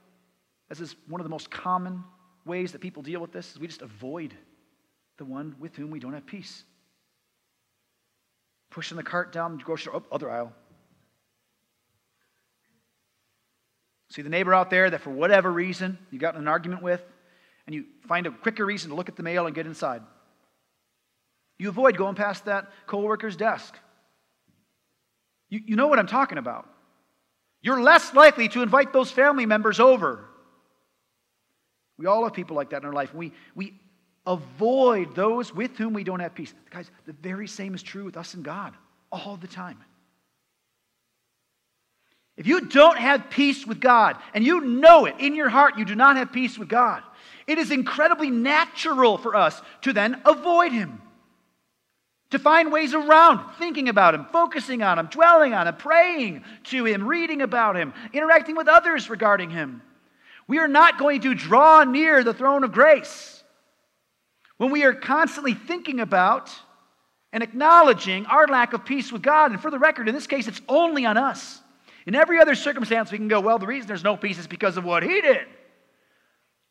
this 0.69 0.81
is 0.81 0.95
one 1.09 1.23
of 1.23 1.25
the 1.25 1.31
most 1.31 1.51
common 1.51 2.05
ways 2.45 2.73
that 2.73 2.83
people 2.83 3.03
deal 3.03 3.23
with 3.23 3.33
this, 3.33 3.53
is 3.53 3.59
we 3.59 3.67
just 3.67 3.81
avoid 3.81 4.35
the 5.17 5.25
one 5.25 5.57
with 5.59 5.75
whom 5.75 5.91
we 5.91 6.01
don't 6.01 6.13
have 6.13 6.27
peace 6.27 6.65
pushing 8.69 8.99
the 8.99 9.03
cart 9.03 9.33
down 9.33 9.57
the 9.57 9.65
grocery 9.65 9.85
store, 9.85 10.03
oh, 10.05 10.15
other 10.15 10.31
aisle. 10.31 10.53
See 14.11 14.23
the 14.23 14.29
neighbor 14.29 14.53
out 14.53 14.71
there 14.71 14.91
that 14.91 15.01
for 15.01 15.11
whatever 15.11 15.51
reason 15.51 15.99
you 16.11 16.19
got 16.19 16.35
in 16.35 16.41
an 16.41 16.49
argument 16.49 16.83
with, 16.83 17.03
and 17.67 17.75
you 17.75 17.85
find 18.09 18.27
a 18.27 18.31
quicker 18.31 18.67
reason 18.67 18.91
to 18.91 18.97
look 18.97 19.09
at 19.09 19.17
the 19.17 19.23
mail 19.23 19.47
and 19.47 19.55
get 19.55 19.67
inside. 19.67 20.03
You 21.59 21.69
avoid 21.69 21.97
going 21.97 22.17
past 22.17 22.47
that 22.47 22.71
coworker's 22.87 23.37
desk. 23.37 23.75
You, 25.49 25.61
you 25.65 25.77
know 25.77 25.87
what 25.87 25.99
I'm 25.99 26.07
talking 26.07 26.39
about. 26.39 26.69
You're 27.63 27.81
less 27.81 28.15
likely 28.15 28.49
to 28.49 28.63
invite 28.63 28.93
those 28.93 29.11
family 29.11 29.47
members 29.47 29.79
over. 29.79 30.25
We 31.99 32.07
all 32.07 32.25
have 32.25 32.33
people 32.33 32.57
like 32.57 32.71
that 32.71 32.83
in 32.83 32.87
our 32.87 32.95
life. 32.95 33.15
We, 33.15 33.33
we 33.55 33.79
avoid 34.27 35.15
those 35.15 35.55
with 35.55 35.77
whom 35.77 35.93
we 35.93 36.03
don't 36.03 36.21
have 36.21 36.35
peace. 36.35 36.55
Guys, 36.71 36.91
the 37.05 37.13
very 37.13 37.47
same 37.47 37.75
is 37.75 37.83
true 37.83 38.05
with 38.05 38.17
us 38.17 38.35
and 38.35 38.43
God 38.43 38.75
all 39.13 39.37
the 39.37 39.47
time. 39.47 39.79
If 42.41 42.47
you 42.47 42.63
don't 42.63 42.97
have 42.97 43.29
peace 43.29 43.67
with 43.67 43.81
God, 43.81 44.17
and 44.33 44.43
you 44.43 44.63
know 44.63 45.05
it 45.05 45.17
in 45.19 45.35
your 45.35 45.51
heart, 45.51 45.77
you 45.77 45.85
do 45.85 45.95
not 45.95 46.17
have 46.17 46.33
peace 46.33 46.57
with 46.57 46.71
God, 46.71 47.03
it 47.47 47.59
is 47.59 47.71
incredibly 47.71 48.31
natural 48.31 49.19
for 49.19 49.37
us 49.37 49.61
to 49.83 49.93
then 49.93 50.23
avoid 50.25 50.73
Him. 50.73 51.03
To 52.31 52.39
find 52.39 52.73
ways 52.73 52.95
around 52.95 53.57
thinking 53.59 53.91
about 53.91 54.15
Him, 54.15 54.25
focusing 54.33 54.83
on 54.83 54.99
Him, 54.99 55.09
dwelling 55.09 55.53
on 55.53 55.69
Him, 55.69 55.77
praying 55.77 56.45
to 56.65 56.87
Him, 56.87 57.07
reading 57.07 57.43
about 57.43 57.77
Him, 57.77 57.93
interacting 58.15 58.57
with 58.57 58.69
others 58.69 59.11
regarding 59.11 59.51
Him. 59.51 59.83
We 60.49 60.61
are 60.61 60.69
not 60.69 60.99
going 60.99 61.21
to 61.21 61.35
draw 61.35 61.85
near 61.85 62.25
the 62.25 62.33
throne 62.33 62.65
of 62.65 62.73
grace 62.73 63.45
when 64.57 64.71
we 64.71 64.85
are 64.85 64.95
constantly 64.95 65.53
thinking 65.53 66.01
about 66.01 66.51
and 67.35 67.43
acknowledging 67.43 68.25
our 68.25 68.47
lack 68.47 68.73
of 68.73 68.87
peace 68.87 69.13
with 69.13 69.21
God. 69.21 69.51
And 69.51 69.61
for 69.61 69.71
the 69.71 69.79
record, 69.79 70.09
in 70.09 70.15
this 70.15 70.27
case, 70.27 70.49
it's 70.49 70.63
only 70.71 71.05
on 71.05 71.19
us. 71.19 71.61
In 72.07 72.15
every 72.15 72.41
other 72.41 72.55
circumstance, 72.55 73.13
we 73.13 73.19
can 73.19 73.29
go, 73.29 73.41
well, 73.41 73.59
the 73.59 73.67
reason 73.67 73.87
there's 73.87 74.05
no 74.05 74.17
peace 74.17 74.39
is 74.39 74.47
because 74.47 74.77
of 74.77 74.85
what 74.85 75.03
he 75.03 75.21
did, 75.21 75.47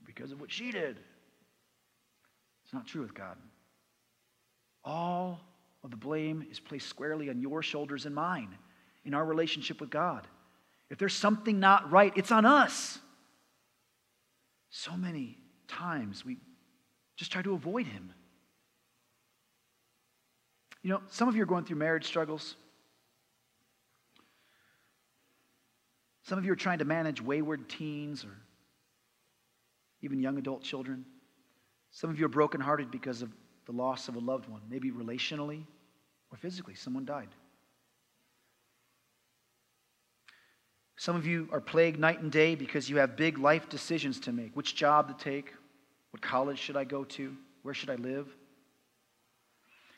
because 0.06 0.32
of 0.32 0.42
what 0.42 0.52
she 0.52 0.72
did. 0.72 1.00
It's 2.64 2.74
not 2.74 2.88
true 2.88 3.02
with 3.02 3.14
God. 3.14 3.38
All 4.84 5.42
of 5.84 5.92
the 5.92 5.98
blame 5.98 6.46
is 6.50 6.60
placed 6.60 6.88
squarely 6.88 7.30
on 7.30 7.40
your 7.42 7.62
shoulders 7.62 8.06
and 8.06 8.14
mine 8.14 8.50
in 9.06 9.14
our 9.14 9.26
relationship 9.26 9.80
with 9.80 9.90
God. 9.90 10.28
If 10.90 10.98
there's 10.98 11.14
something 11.14 11.60
not 11.60 11.92
right, 11.92 12.12
it's 12.16 12.32
on 12.32 12.46
us. 12.46 13.00
So 14.70 14.96
many 14.96 15.38
times 15.68 16.26
we 16.26 16.38
just 17.16 17.32
try 17.32 17.42
to 17.42 17.54
avoid 17.54 17.86
him. 17.86 18.14
You 20.82 20.92
know, 20.92 21.02
some 21.08 21.28
of 21.28 21.36
you 21.36 21.44
are 21.44 21.48
going 21.48 21.66
through 21.66 21.78
marriage 21.78 22.06
struggles. 22.06 22.56
Some 26.24 26.38
of 26.38 26.46
you 26.46 26.52
are 26.52 26.58
trying 26.58 26.80
to 26.80 26.86
manage 26.86 27.22
wayward 27.22 27.70
teens 27.70 28.24
or 28.24 28.36
even 30.02 30.20
young 30.20 30.38
adult 30.38 30.64
children. 30.64 31.06
Some 31.92 32.10
of 32.10 32.20
you 32.20 32.26
are 32.26 32.30
brokenhearted 32.30 32.92
because 32.92 33.22
of 33.22 33.32
the 33.66 33.72
loss 33.72 34.08
of 34.08 34.16
a 34.16 34.20
loved 34.20 34.48
one, 34.48 34.62
maybe 34.70 34.92
relationally 34.92 35.64
or 36.32 36.38
physically. 36.38 36.76
Someone 36.76 37.06
died. 37.06 37.30
Some 40.98 41.16
of 41.16 41.26
you 41.26 41.48
are 41.52 41.62
plagued 41.62 41.98
night 41.98 42.22
and 42.22 42.32
day 42.32 42.56
because 42.56 42.90
you 42.90 42.98
have 42.98 43.16
big 43.16 43.38
life 43.38 43.70
decisions 43.70 44.20
to 44.22 44.34
make 44.34 44.56
which 44.56 44.76
job 44.76 45.08
to 45.08 45.24
take, 45.24 45.54
what 46.12 46.22
college 46.22 46.60
should 46.60 46.76
I 46.76 46.84
go 46.84 47.04
to? 47.06 47.36
Where 47.62 47.74
should 47.74 47.90
I 47.90 47.96
live? 47.96 48.28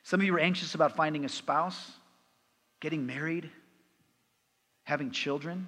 Some 0.04 0.20
of 0.20 0.26
you 0.26 0.36
are 0.36 0.40
anxious 0.40 0.76
about 0.76 0.96
finding 0.96 1.26
a 1.26 1.30
spouse, 1.30 1.92
getting 2.80 3.06
married, 3.06 3.50
having 4.84 5.12
children. 5.12 5.68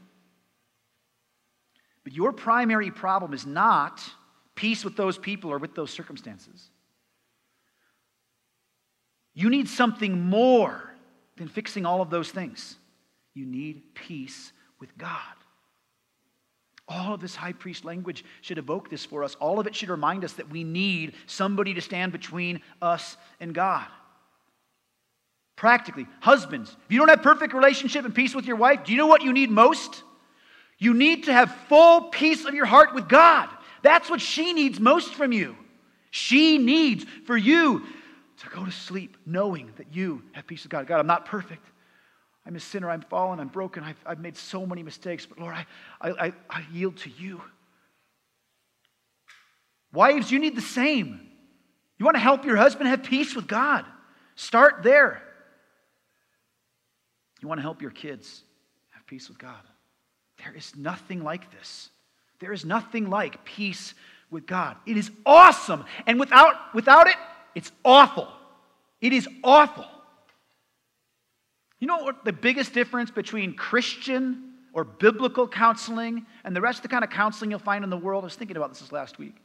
But 2.04 2.14
your 2.14 2.34
primary 2.34 2.92
problem 2.92 3.34
is 3.34 3.46
not 3.46 4.02
peace 4.56 4.84
with 4.84 4.96
those 4.96 5.18
people 5.18 5.52
or 5.52 5.58
with 5.58 5.76
those 5.76 5.92
circumstances. 5.92 6.70
You 9.34 9.50
need 9.50 9.68
something 9.68 10.20
more 10.30 10.94
than 11.38 11.48
fixing 11.48 11.86
all 11.86 12.02
of 12.02 12.10
those 12.10 12.30
things. 12.30 12.76
You 13.34 13.46
need 13.46 13.96
peace 13.96 14.52
with 14.80 14.96
God. 14.98 15.20
All 16.88 17.14
of 17.14 17.22
this 17.22 17.36
high 17.36 17.54
priest 17.54 17.86
language 17.86 18.26
should 18.42 18.58
evoke 18.58 18.90
this 18.90 19.06
for 19.06 19.24
us. 19.24 19.36
All 19.36 19.60
of 19.60 19.68
it 19.68 19.76
should 19.76 19.90
remind 19.90 20.24
us 20.24 20.34
that 20.34 20.50
we 20.50 20.64
need 20.64 21.14
somebody 21.26 21.74
to 21.74 21.82
stand 21.82 22.12
between 22.12 22.62
us 22.82 23.18
and 23.40 23.56
God. 23.56 23.88
Practically, 25.56 26.08
husbands, 26.20 26.76
if 26.86 26.92
you 26.92 27.00
don't 27.00 27.08
have 27.08 27.24
perfect 27.24 27.54
relationship 27.54 28.04
and 28.04 28.14
peace 28.14 28.36
with 28.36 28.46
your 28.46 28.58
wife, 28.58 28.84
do 28.84 28.92
you 28.92 28.98
know 28.98 29.08
what 29.08 29.24
you 29.24 29.32
need 29.32 29.50
most? 29.50 30.04
You 30.84 30.94
need 30.94 31.24
to 31.24 31.34
have 31.34 31.56
full 31.70 32.10
peace 32.10 32.44
of 32.44 32.54
your 32.54 32.66
heart 32.66 32.94
with 32.94 33.08
God. 33.08 33.48
That's 33.84 34.10
what 34.10 34.20
she 34.20 34.52
needs 34.52 34.82
most 34.82 35.14
from 35.14 35.32
you. 35.32 35.56
She 36.12 36.58
needs 36.58 37.06
for 37.26 37.38
you 37.38 37.84
to 38.40 38.50
go 38.50 38.66
to 38.66 38.72
sleep 38.72 39.16
knowing 39.26 39.72
that 39.78 39.96
you 39.96 40.24
have 40.34 40.46
peace 40.46 40.64
with 40.64 40.72
God. 40.72 40.86
God, 40.86 41.00
I'm 41.00 41.08
not 41.08 41.26
perfect. 41.26 41.66
I'm 42.46 42.58
a 42.58 42.60
sinner. 42.60 42.90
I'm 42.90 43.00
fallen. 43.00 43.40
I'm 43.40 43.48
broken. 43.48 43.82
I've, 43.82 43.96
I've 44.06 44.20
made 44.20 44.36
so 44.36 44.66
many 44.66 44.84
mistakes. 44.84 45.26
But 45.26 45.40
Lord, 45.40 45.56
I, 45.56 45.66
I, 46.02 46.34
I 46.50 46.66
yield 46.74 46.98
to 46.98 47.10
you. 47.10 47.42
Wives, 49.94 50.30
you 50.30 50.40
need 50.40 50.58
the 50.58 50.62
same. 50.62 51.30
You 51.98 52.04
want 52.04 52.16
to 52.16 52.22
help 52.22 52.44
your 52.44 52.58
husband 52.58 52.90
have 52.90 53.04
peace 53.04 53.38
with 53.38 53.48
God. 53.48 53.86
Start 54.36 54.84
there. 54.84 55.24
You 57.42 57.48
want 57.48 57.60
to 57.60 57.64
help 57.64 57.82
your 57.82 57.92
kids 57.92 58.44
have 58.90 59.08
peace 59.08 59.30
with 59.30 59.38
God. 59.38 59.62
There 60.44 60.54
is 60.56 60.76
nothing 60.76 61.24
like 61.24 61.52
this. 61.52 61.90
There 62.40 62.52
is 62.52 62.66
nothing 62.66 63.10
like 63.10 63.46
peace 63.46 63.94
with 64.30 64.46
God. 64.46 64.76
It 64.86 64.98
is 64.98 65.10
awesome. 65.26 65.86
And 66.06 66.20
without, 66.20 66.74
without 66.74 67.08
it, 67.08 67.16
it's 67.56 67.72
awful. 67.86 68.28
It 69.00 69.14
is 69.14 69.28
awful. 69.44 69.86
You 71.80 71.88
know 71.88 72.04
what 72.04 72.26
the 72.26 72.34
biggest 72.34 72.74
difference 72.74 73.12
between 73.12 73.56
Christian 73.56 74.54
or 74.74 74.84
biblical 74.84 75.48
counseling 75.48 76.26
and 76.44 76.56
the 76.56 76.62
rest 76.62 76.80
of 76.80 76.84
the 76.84 76.88
kind 76.90 77.04
of 77.04 77.10
counseling 77.10 77.52
you'll 77.52 77.60
find 77.60 77.84
in 77.84 77.90
the 77.90 77.98
world? 77.98 78.24
I 78.24 78.26
was 78.26 78.36
thinking 78.36 78.58
about 78.58 78.70
this, 78.70 78.80
this 78.80 78.92
last 78.92 79.20
week. 79.20 79.36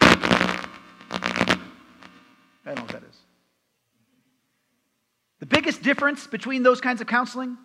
I 0.00 0.56
don't 2.64 2.76
know 2.76 2.82
what 2.82 2.92
that 2.92 3.02
is. 3.02 3.16
The 5.40 5.46
biggest 5.46 5.82
difference 5.82 6.26
between 6.26 6.62
those 6.62 6.80
kinds 6.80 7.00
of 7.00 7.06
counseling 7.06 7.58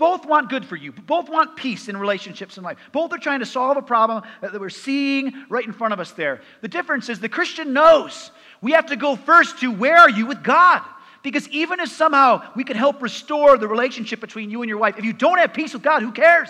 both 0.00 0.24
want 0.24 0.48
good 0.48 0.64
for 0.64 0.76
you. 0.76 0.92
Both 0.92 1.28
want 1.28 1.56
peace 1.56 1.90
in 1.90 1.96
relationships 1.96 2.56
in 2.56 2.64
life. 2.64 2.78
Both 2.90 3.12
are 3.12 3.18
trying 3.18 3.40
to 3.40 3.46
solve 3.46 3.76
a 3.76 3.82
problem 3.82 4.24
that 4.40 4.58
we're 4.58 4.70
seeing 4.70 5.44
right 5.50 5.64
in 5.64 5.74
front 5.74 5.92
of 5.92 6.00
us 6.00 6.12
there. 6.12 6.40
The 6.62 6.68
difference 6.68 7.10
is 7.10 7.20
the 7.20 7.28
Christian 7.28 7.74
knows 7.74 8.30
we 8.62 8.72
have 8.72 8.86
to 8.86 8.96
go 8.96 9.14
first 9.14 9.58
to 9.60 9.70
where 9.70 9.98
are 9.98 10.08
you 10.08 10.24
with 10.24 10.42
God? 10.42 10.82
Because 11.22 11.46
even 11.50 11.80
if 11.80 11.90
somehow 11.90 12.50
we 12.56 12.64
can 12.64 12.78
help 12.78 13.02
restore 13.02 13.58
the 13.58 13.68
relationship 13.68 14.20
between 14.20 14.50
you 14.50 14.62
and 14.62 14.70
your 14.70 14.78
wife, 14.78 14.98
if 14.98 15.04
you 15.04 15.12
don't 15.12 15.38
have 15.38 15.52
peace 15.52 15.74
with 15.74 15.82
God, 15.82 16.00
who 16.00 16.12
cares? 16.12 16.48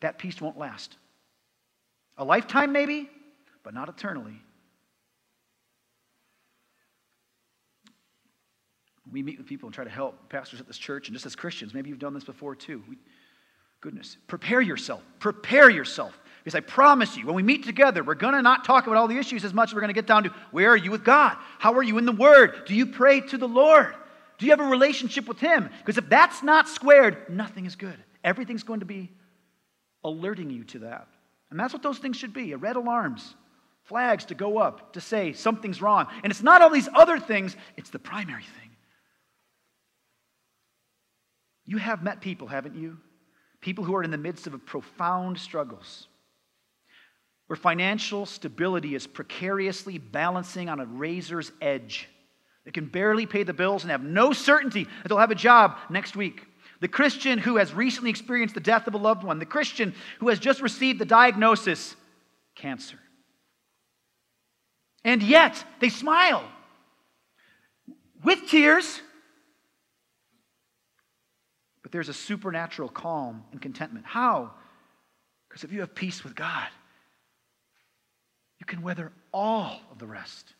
That 0.00 0.16
peace 0.16 0.40
won't 0.40 0.56
last. 0.56 0.96
A 2.18 2.24
lifetime, 2.24 2.70
maybe, 2.70 3.10
but 3.64 3.74
not 3.74 3.88
eternally. 3.88 4.40
We 9.12 9.22
meet 9.22 9.38
with 9.38 9.46
people 9.46 9.66
and 9.66 9.74
try 9.74 9.84
to 9.84 9.90
help 9.90 10.28
pastors 10.28 10.60
at 10.60 10.66
this 10.66 10.78
church, 10.78 11.08
and 11.08 11.14
just 11.14 11.26
as 11.26 11.34
Christians, 11.34 11.74
maybe 11.74 11.88
you've 11.88 11.98
done 11.98 12.14
this 12.14 12.24
before 12.24 12.54
too. 12.54 12.82
We, 12.88 12.96
goodness, 13.80 14.16
prepare 14.26 14.60
yourself. 14.60 15.02
Prepare 15.18 15.70
yourself. 15.70 16.18
Because 16.42 16.54
I 16.54 16.60
promise 16.60 17.16
you, 17.16 17.26
when 17.26 17.34
we 17.34 17.42
meet 17.42 17.64
together, 17.64 18.02
we're 18.02 18.14
going 18.14 18.34
to 18.34 18.42
not 18.42 18.64
talk 18.64 18.86
about 18.86 18.96
all 18.96 19.08
the 19.08 19.18
issues 19.18 19.44
as 19.44 19.52
much 19.52 19.74
we're 19.74 19.80
going 19.80 19.88
to 19.88 19.94
get 19.94 20.06
down 20.06 20.24
to 20.24 20.30
where 20.52 20.70
are 20.70 20.76
you 20.76 20.90
with 20.90 21.04
God? 21.04 21.36
How 21.58 21.74
are 21.74 21.82
you 21.82 21.98
in 21.98 22.06
the 22.06 22.12
Word? 22.12 22.62
Do 22.66 22.74
you 22.74 22.86
pray 22.86 23.20
to 23.20 23.36
the 23.36 23.48
Lord? 23.48 23.94
Do 24.38 24.46
you 24.46 24.52
have 24.52 24.60
a 24.60 24.64
relationship 24.64 25.28
with 25.28 25.38
Him? 25.38 25.68
Because 25.78 25.98
if 25.98 26.08
that's 26.08 26.42
not 26.42 26.66
squared, 26.66 27.28
nothing 27.28 27.66
is 27.66 27.76
good. 27.76 27.96
Everything's 28.24 28.62
going 28.62 28.80
to 28.80 28.86
be 28.86 29.10
alerting 30.02 30.50
you 30.50 30.64
to 30.64 30.78
that. 30.80 31.08
And 31.50 31.60
that's 31.60 31.74
what 31.74 31.82
those 31.82 31.98
things 31.98 32.16
should 32.16 32.32
be 32.32 32.54
red 32.54 32.76
alarms, 32.76 33.34
flags 33.82 34.24
to 34.26 34.34
go 34.34 34.58
up 34.58 34.94
to 34.94 35.00
say 35.00 35.32
something's 35.34 35.82
wrong. 35.82 36.06
And 36.22 36.30
it's 36.30 36.42
not 36.42 36.62
all 36.62 36.70
these 36.70 36.88
other 36.94 37.18
things, 37.18 37.56
it's 37.76 37.90
the 37.90 37.98
primary 37.98 38.44
thing. 38.44 38.69
You 41.70 41.76
have 41.76 42.02
met 42.02 42.20
people, 42.20 42.48
haven't 42.48 42.74
you? 42.74 42.98
People 43.60 43.84
who 43.84 43.94
are 43.94 44.02
in 44.02 44.10
the 44.10 44.18
midst 44.18 44.48
of 44.48 44.66
profound 44.66 45.38
struggles 45.38 46.08
where 47.46 47.56
financial 47.56 48.26
stability 48.26 48.96
is 48.96 49.06
precariously 49.06 49.96
balancing 49.96 50.68
on 50.68 50.80
a 50.80 50.84
razor's 50.84 51.52
edge. 51.60 52.08
They 52.64 52.72
can 52.72 52.86
barely 52.86 53.24
pay 53.24 53.44
the 53.44 53.52
bills 53.52 53.84
and 53.84 53.92
have 53.92 54.02
no 54.02 54.32
certainty 54.32 54.82
that 54.82 55.08
they'll 55.08 55.18
have 55.18 55.30
a 55.30 55.36
job 55.36 55.76
next 55.88 56.16
week. 56.16 56.44
The 56.80 56.88
Christian 56.88 57.38
who 57.38 57.56
has 57.58 57.72
recently 57.72 58.10
experienced 58.10 58.56
the 58.56 58.60
death 58.60 58.88
of 58.88 58.94
a 58.94 58.98
loved 58.98 59.22
one. 59.22 59.38
The 59.38 59.46
Christian 59.46 59.94
who 60.18 60.28
has 60.28 60.40
just 60.40 60.60
received 60.60 60.98
the 60.98 61.04
diagnosis 61.04 61.94
cancer. 62.56 62.98
And 65.04 65.22
yet, 65.22 65.64
they 65.78 65.88
smile 65.88 66.42
with 68.24 68.48
tears. 68.48 69.00
But 71.90 71.96
there's 71.96 72.08
a 72.08 72.14
supernatural 72.14 72.88
calm 72.88 73.42
and 73.50 73.60
contentment. 73.60 74.06
How? 74.06 74.52
Because 75.48 75.64
if 75.64 75.72
you 75.72 75.80
have 75.80 75.92
peace 75.92 76.22
with 76.22 76.36
God, 76.36 76.68
you 78.60 78.66
can 78.66 78.80
weather 78.80 79.10
all 79.34 79.80
of 79.90 79.98
the 79.98 80.06
rest. 80.06 80.54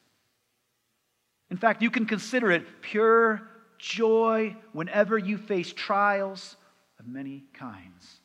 In 1.49 1.57
fact, 1.57 1.83
you 1.83 1.91
can 1.91 2.05
consider 2.05 2.51
it 2.51 2.83
pure 2.83 3.43
joy 3.79 4.57
whenever 4.73 5.17
you 5.17 5.39
face 5.39 5.73
trials 5.73 6.57
of 6.99 7.07
many 7.07 7.45
kinds. 7.55 8.19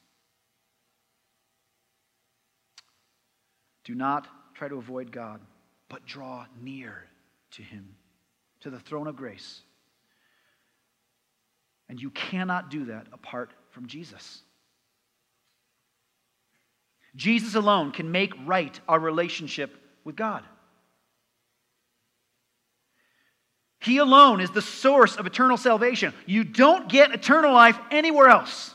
Do 3.83 3.93
not 3.93 4.27
try 4.55 4.67
to 4.67 4.77
avoid 4.77 5.11
God, 5.11 5.41
but 5.89 6.07
draw 6.07 6.47
near 6.59 7.03
to 7.51 7.61
Him, 7.61 7.87
to 8.61 8.71
the 8.71 8.79
throne 8.79 9.05
of 9.05 9.15
grace. 9.15 9.61
And 11.89 12.01
you 12.01 12.09
cannot 12.09 12.69
do 12.69 12.85
that 12.85 13.07
apart 13.13 13.51
from 13.71 13.87
Jesus. 13.87 14.41
Jesus 17.15 17.55
alone 17.55 17.91
can 17.91 18.11
make 18.11 18.33
right 18.45 18.77
our 18.87 18.99
relationship 18.99 19.75
with 20.03 20.15
God. 20.15 20.43
He 23.79 23.99
alone 23.99 24.41
is 24.41 24.49
the 24.49 24.61
source 24.61 25.15
of 25.15 25.27
eternal 25.27 25.57
salvation. 25.57 26.13
You 26.25 26.43
don't 26.43 26.89
get 26.89 27.13
eternal 27.13 27.53
life 27.53 27.77
anywhere 27.91 28.27
else. 28.27 28.73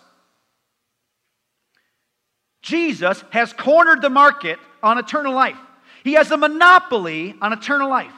Jesus 2.62 3.24
has 3.30 3.52
cornered 3.52 4.02
the 4.02 4.10
market 4.10 4.58
on 4.82 4.98
eternal 4.98 5.34
life. 5.34 5.56
He 6.04 6.12
has 6.12 6.30
a 6.30 6.36
monopoly 6.36 7.34
on 7.42 7.52
eternal 7.52 7.90
life. 7.90 8.12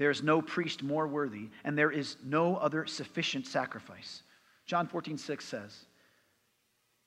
There 0.00 0.10
is 0.10 0.22
no 0.22 0.40
priest 0.40 0.82
more 0.82 1.06
worthy, 1.06 1.50
and 1.62 1.76
there 1.76 1.90
is 1.90 2.16
no 2.24 2.56
other 2.56 2.86
sufficient 2.86 3.46
sacrifice. 3.46 4.22
John 4.64 4.86
14, 4.86 5.18
6 5.18 5.44
says, 5.44 5.84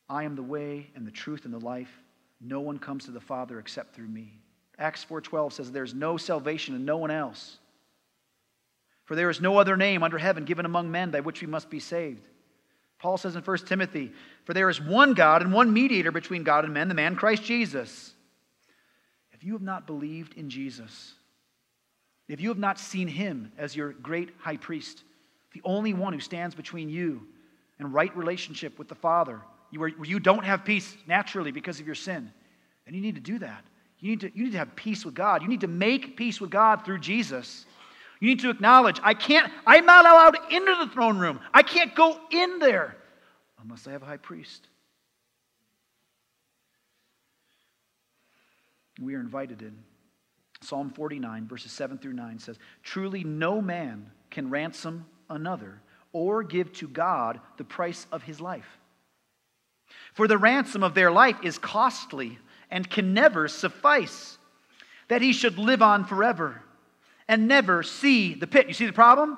I 0.08 0.26
am 0.26 0.36
the 0.36 0.44
way 0.44 0.92
and 0.96 1.08
the 1.08 1.10
truth 1.10 1.46
and 1.46 1.54
the 1.54 1.60
life. 1.60 1.90
No 2.40 2.60
one 2.60 2.78
comes 2.78 3.06
to 3.06 3.12
the 3.12 3.20
Father 3.20 3.58
except 3.58 3.96
through 3.96 4.10
me. 4.10 4.38
Acts 4.78 5.04
4:12 5.06 5.54
says 5.54 5.72
there's 5.72 5.96
no 5.96 6.18
salvation 6.18 6.76
in 6.76 6.86
no 6.86 6.98
one 6.98 7.10
else. 7.10 7.58
For 9.06 9.16
there 9.16 9.32
is 9.32 9.42
no 9.42 9.58
other 9.58 9.76
name 9.76 10.04
under 10.04 10.20
heaven 10.20 10.46
given 10.46 10.68
among 10.68 10.92
men 10.92 11.10
by 11.10 11.22
which 11.22 11.42
we 11.42 11.48
must 11.48 11.72
be 11.72 11.80
saved. 11.80 12.22
Paul 13.00 13.18
says 13.18 13.36
in 13.36 13.42
1 13.42 13.58
Timothy, 13.66 14.12
For 14.44 14.54
there 14.54 14.70
is 14.70 14.80
one 14.80 15.16
God 15.16 15.42
and 15.42 15.52
one 15.52 15.74
mediator 15.74 16.12
between 16.12 16.44
God 16.44 16.64
and 16.64 16.76
men, 16.76 16.90
the 16.90 16.94
man 16.94 17.16
Christ 17.16 17.44
Jesus. 17.44 18.14
If 19.32 19.44
you 19.44 19.54
have 19.54 19.64
not 19.64 19.88
believed 19.88 20.36
in 20.36 20.52
Jesus, 20.52 21.16
if 22.28 22.40
you 22.40 22.50
have 22.50 22.58
not 22.58 22.80
seen 22.80 23.08
him 23.08 23.52
as 23.58 23.76
your 23.76 23.94
great 23.94 24.30
high 24.40 24.58
priest, 24.58 25.04
the 25.54 25.62
only 25.64 25.94
one 25.94 26.14
who 26.14 26.20
stands 26.20 26.56
between 26.56 26.90
you 26.90 27.28
and 27.80 27.94
right 27.94 28.16
relationship 28.16 28.80
with 28.80 28.88
the 28.88 28.96
Father, 28.96 29.42
where 29.76 29.90
you 29.90 30.20
don't 30.20 30.46
have 30.46 30.64
peace 30.64 30.96
naturally 31.08 31.52
because 31.52 31.80
of 31.80 31.86
your 31.86 31.96
sin, 31.96 32.32
then 32.86 32.94
you 32.94 33.02
need 33.02 33.16
to 33.16 33.22
do 33.22 33.40
that. 33.40 33.64
You 34.00 34.10
need 34.10 34.22
to, 34.22 34.32
you 34.36 34.44
need 34.46 34.52
to 34.52 34.58
have 34.58 34.76
peace 34.76 35.06
with 35.06 35.16
God. 35.16 35.42
You 35.42 35.48
need 35.48 35.62
to 35.62 35.68
make 35.68 36.18
peace 36.18 36.42
with 36.42 36.50
God 36.50 36.86
through 36.86 37.00
Jesus. 37.00 37.66
You 38.20 38.28
need 38.28 38.40
to 38.42 38.50
acknowledge, 38.50 39.00
I 39.04 39.14
can't, 39.14 39.52
I'm 39.66 39.86
not 39.86 40.06
allowed 40.06 40.52
into 40.52 40.76
the 40.86 40.92
throne 40.92 41.18
room. 41.18 41.40
I 41.54 41.62
can't 41.62 41.96
go 41.96 42.20
in 42.30 42.60
there 42.60 42.96
unless 43.62 43.88
I 43.88 43.92
have 43.92 44.04
a 44.04 44.06
high 44.06 44.18
priest. 44.18 44.68
We 49.02 49.16
are 49.16 49.20
invited 49.20 49.62
in. 49.62 49.76
Psalm 50.64 50.90
49, 50.90 51.48
verses 51.48 51.72
7 51.72 51.98
through 51.98 52.14
9 52.14 52.40
says, 52.40 52.58
Truly 52.82 53.24
no 53.24 53.62
man 53.62 54.10
can 54.30 54.50
ransom 54.50 55.06
another 55.30 55.82
or 56.12 56.44
give 56.44 56.72
to 56.74 56.88
God 56.88 57.40
the 57.58 57.64
price 57.64 58.08
of 58.12 58.24
his 58.24 58.40
life. 58.40 58.78
For 60.14 60.28
the 60.28 60.38
ransom 60.38 60.84
of 60.84 60.96
their 60.96 61.12
life 61.12 61.38
is 61.44 61.58
costly 61.58 62.40
and 62.72 62.90
can 62.90 63.14
never 63.14 63.48
suffice, 63.48 64.38
that 65.08 65.22
he 65.22 65.34
should 65.34 65.58
live 65.58 65.82
on 65.82 66.06
forever 66.06 66.62
and 67.28 67.48
never 67.48 67.84
see 67.84 68.34
the 68.34 68.48
pit. 68.48 68.68
You 68.68 68.74
see 68.74 68.86
the 68.86 68.94
problem? 68.94 69.38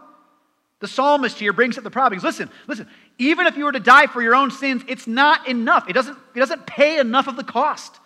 The 0.80 0.88
psalmist 0.88 1.40
here 1.40 1.54
brings 1.54 1.78
up 1.78 1.84
the 1.84 1.92
problem. 1.92 2.22
Listen, 2.22 2.50
listen, 2.68 2.88
even 3.18 3.48
if 3.48 3.58
you 3.58 3.66
were 3.66 3.72
to 3.72 3.80
die 3.80 4.08
for 4.08 4.22
your 4.22 4.36
own 4.36 4.52
sins, 4.52 4.84
it's 4.88 5.08
not 5.08 5.48
enough. 5.48 5.90
It 5.90 5.94
doesn't, 5.94 6.18
it 6.36 6.40
doesn't 6.40 6.66
pay 6.66 7.00
enough 7.00 7.28
of 7.28 7.38
the 7.38 7.44
cost. 7.44 8.00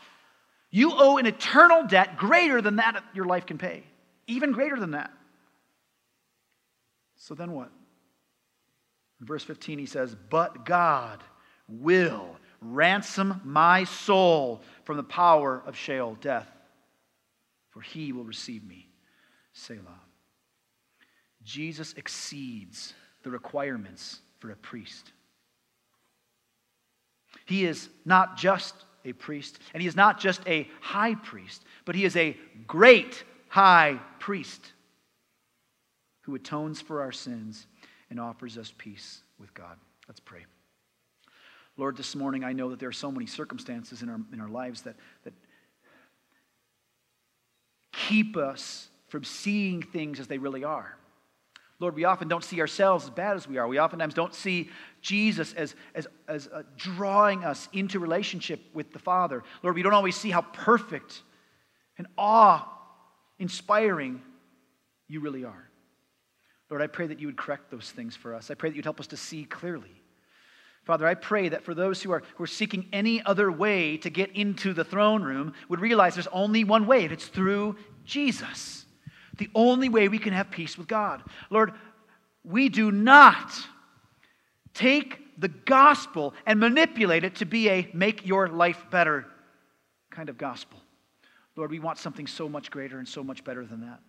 You 0.71 0.91
owe 0.93 1.17
an 1.17 1.25
eternal 1.25 1.85
debt 1.85 2.17
greater 2.17 2.61
than 2.61 2.75
that 2.77 3.03
your 3.13 3.25
life 3.25 3.45
can 3.45 3.57
pay, 3.57 3.83
even 4.27 4.51
greater 4.51 4.79
than 4.79 4.91
that. 4.91 5.11
So 7.15 7.33
then 7.33 7.51
what? 7.51 7.71
In 9.19 9.25
verse 9.25 9.43
15, 9.43 9.79
he 9.79 9.85
says, 9.85 10.15
But 10.29 10.65
God 10.65 11.23
will 11.67 12.37
ransom 12.61 13.41
my 13.43 13.83
soul 13.83 14.61
from 14.83 14.97
the 14.97 15.03
power 15.03 15.61
of 15.65 15.75
Sheol, 15.75 16.17
death, 16.21 16.49
for 17.71 17.81
he 17.81 18.11
will 18.11 18.23
receive 18.23 18.63
me. 18.63 18.87
Selah. 19.53 20.01
Jesus 21.43 21.93
exceeds 21.93 22.93
the 23.23 23.29
requirements 23.29 24.19
for 24.39 24.51
a 24.51 24.55
priest. 24.55 25.11
He 27.45 27.65
is 27.65 27.89
not 28.05 28.37
just 28.37 28.75
a 29.05 29.13
priest, 29.13 29.59
and 29.73 29.81
he 29.81 29.87
is 29.87 29.95
not 29.95 30.19
just 30.19 30.41
a 30.47 30.67
high 30.81 31.15
priest, 31.15 31.63
but 31.85 31.95
he 31.95 32.05
is 32.05 32.15
a 32.15 32.37
great 32.67 33.23
high 33.47 33.99
priest 34.19 34.73
who 36.21 36.35
atones 36.35 36.81
for 36.81 37.01
our 37.01 37.11
sins 37.11 37.65
and 38.09 38.19
offers 38.19 38.57
us 38.57 38.73
peace 38.77 39.21
with 39.39 39.53
God. 39.53 39.77
Let's 40.07 40.19
pray. 40.19 40.45
Lord, 41.77 41.95
this 41.97 42.15
morning 42.15 42.43
I 42.43 42.53
know 42.53 42.69
that 42.69 42.79
there 42.79 42.89
are 42.89 42.91
so 42.91 43.11
many 43.11 43.25
circumstances 43.25 44.01
in 44.01 44.09
our, 44.09 44.19
in 44.33 44.41
our 44.41 44.49
lives 44.49 44.81
that, 44.81 44.95
that 45.23 45.33
keep 47.93 48.35
us 48.35 48.89
from 49.07 49.23
seeing 49.23 49.81
things 49.81 50.19
as 50.19 50.27
they 50.27 50.37
really 50.37 50.63
are. 50.63 50.98
Lord, 51.79 51.95
we 51.95 52.03
often 52.03 52.27
don't 52.27 52.43
see 52.43 52.59
ourselves 52.59 53.05
as 53.05 53.09
bad 53.09 53.37
as 53.37 53.47
we 53.47 53.57
are. 53.57 53.67
We 53.67 53.79
oftentimes 53.79 54.13
don't 54.13 54.33
see 54.33 54.69
Jesus 55.01 55.53
as, 55.53 55.75
as, 55.95 56.07
as 56.27 56.47
uh, 56.47 56.63
drawing 56.75 57.45
us 57.45 57.69
into 57.71 57.99
relationship 57.99 58.59
with 58.73 58.91
the 58.91 58.99
Father. 58.99 59.43
Lord, 59.63 59.75
we 59.75 59.81
don't 59.81 59.93
always 59.93 60.17
see 60.17 60.29
how 60.29 60.41
perfect 60.41 61.21
and 61.97 62.07
awe 62.17 62.67
inspiring 63.39 64.21
you 65.07 65.21
really 65.21 65.45
are. 65.45 65.69
Lord, 66.69 66.81
I 66.81 66.87
pray 66.87 67.07
that 67.07 67.19
you 67.19 67.27
would 67.27 67.37
correct 67.37 67.71
those 67.71 67.89
things 67.89 68.15
for 68.15 68.35
us. 68.35 68.51
I 68.51 68.53
pray 68.55 68.69
that 68.69 68.75
you'd 68.75 68.85
help 68.85 68.99
us 68.99 69.07
to 69.07 69.17
see 69.17 69.45
clearly. 69.45 70.01
Father, 70.83 71.07
I 71.07 71.13
pray 71.13 71.49
that 71.49 71.63
for 71.63 71.73
those 71.73 72.01
who 72.01 72.11
are, 72.11 72.23
who 72.35 72.43
are 72.43 72.47
seeking 72.47 72.87
any 72.91 73.23
other 73.23 73.51
way 73.51 73.97
to 73.97 74.09
get 74.09 74.35
into 74.35 74.73
the 74.73 74.83
throne 74.83 75.23
room 75.23 75.53
would 75.69 75.79
realize 75.79 76.15
there's 76.15 76.27
only 76.27 76.63
one 76.63 76.87
way, 76.87 77.03
and 77.03 77.11
it's 77.11 77.27
through 77.27 77.77
Jesus. 78.05 78.85
The 79.39 79.49
only 79.55 79.89
way 79.89 80.09
we 80.09 80.19
can 80.19 80.33
have 80.33 80.51
peace 80.51 80.77
with 80.77 80.87
God. 80.87 81.23
Lord, 81.49 81.73
we 82.43 82.69
do 82.69 82.91
not 82.91 83.51
take 84.73 85.39
the 85.39 85.47
gospel 85.47 86.33
and 86.45 86.59
manipulate 86.59 87.23
it 87.23 87.35
to 87.35 87.45
be 87.45 87.69
a 87.69 87.89
make 87.93 88.25
your 88.27 88.49
life 88.49 88.85
better 88.91 89.25
kind 90.11 90.27
of 90.27 90.37
gospel. 90.37 90.77
Lord, 91.55 91.71
we 91.71 91.79
want 91.79 91.97
something 91.97 92.27
so 92.27 92.49
much 92.49 92.69
greater 92.69 92.99
and 92.99 93.07
so 93.07 93.23
much 93.23 93.43
better 93.43 93.65
than 93.65 93.81
that. 93.81 93.99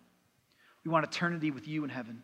We 0.83 0.91
want 0.91 1.05
eternity 1.05 1.49
with 1.49 1.67
you 1.67 1.85
in 1.85 1.89
heaven. 1.89 2.23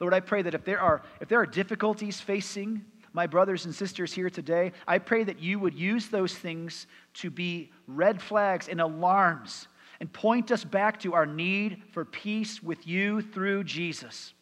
Lord, 0.00 0.14
I 0.14 0.20
pray 0.20 0.40
that 0.42 0.54
if 0.54 0.64
there 0.64 0.80
are, 0.80 1.02
if 1.20 1.28
there 1.28 1.40
are 1.40 1.46
difficulties 1.46 2.20
facing 2.20 2.82
my 3.12 3.26
brothers 3.26 3.66
and 3.66 3.74
sisters 3.74 4.14
here 4.14 4.30
today, 4.30 4.72
I 4.88 4.98
pray 4.98 5.24
that 5.24 5.40
you 5.40 5.58
would 5.58 5.74
use 5.74 6.08
those 6.08 6.34
things 6.34 6.86
to 7.14 7.28
be 7.28 7.70
red 7.86 8.22
flags 8.22 8.68
and 8.68 8.80
alarms 8.80 9.68
and 10.00 10.12
point 10.12 10.50
us 10.50 10.64
back 10.64 11.00
to 11.00 11.14
our 11.14 11.26
need 11.26 11.82
for 11.92 12.04
peace 12.04 12.62
with 12.62 12.86
you 12.86 13.20
through 13.20 13.64
Jesus. 13.64 14.32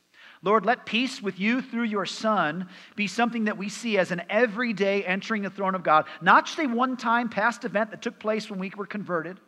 Lord, 0.42 0.64
let 0.64 0.86
peace 0.86 1.20
with 1.20 1.40
you 1.40 1.60
through 1.60 1.84
your 1.84 2.06
Son 2.06 2.68
be 2.94 3.08
something 3.08 3.46
that 3.46 3.58
we 3.58 3.68
see 3.68 3.98
as 3.98 4.12
an 4.12 4.22
everyday 4.30 5.04
entering 5.04 5.42
the 5.42 5.50
throne 5.50 5.74
of 5.74 5.82
God, 5.82 6.06
not 6.22 6.46
just 6.46 6.58
a 6.60 6.66
one 6.66 6.96
time 6.96 7.28
past 7.28 7.64
event 7.64 7.90
that 7.90 8.02
took 8.02 8.20
place 8.20 8.48
when 8.48 8.60
we 8.60 8.70
were 8.76 8.86
converted. 8.86 9.40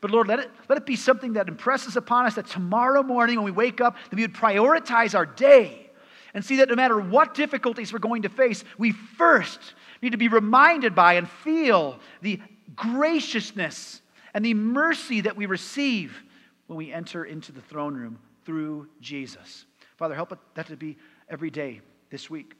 But 0.00 0.10
Lord, 0.10 0.26
let 0.26 0.38
it, 0.40 0.50
let 0.68 0.78
it 0.78 0.86
be 0.86 0.96
something 0.96 1.34
that 1.34 1.48
impresses 1.48 1.96
upon 1.96 2.24
us 2.24 2.34
that 2.36 2.46
tomorrow 2.46 3.02
morning 3.02 3.36
when 3.36 3.44
we 3.44 3.50
wake 3.50 3.82
up, 3.82 3.96
that 4.08 4.16
we 4.16 4.22
would 4.22 4.34
prioritize 4.34 5.14
our 5.14 5.26
day 5.26 5.90
and 6.32 6.44
see 6.44 6.56
that 6.56 6.68
no 6.68 6.74
matter 6.74 6.98
what 6.98 7.34
difficulties 7.34 7.92
we're 7.92 7.98
going 7.98 8.22
to 8.22 8.28
face, 8.28 8.64
we 8.78 8.90
first 8.90 9.60
need 10.02 10.12
to 10.12 10.18
be 10.18 10.28
reminded 10.28 10.94
by 10.94 11.14
and 11.14 11.28
feel 11.28 12.00
the 12.22 12.40
graciousness 12.74 14.00
and 14.34 14.44
the 14.44 14.54
mercy 14.54 15.22
that 15.22 15.36
we 15.36 15.46
receive 15.46 16.22
when 16.66 16.76
we 16.76 16.92
enter 16.92 17.24
into 17.24 17.52
the 17.52 17.60
throne 17.60 17.94
room 17.94 18.18
through 18.44 18.88
Jesus. 19.00 19.64
Father, 19.96 20.14
help 20.14 20.36
that 20.54 20.66
to 20.66 20.76
be 20.76 20.98
every 21.28 21.50
day 21.50 21.80
this 22.10 22.28
week. 22.28 22.54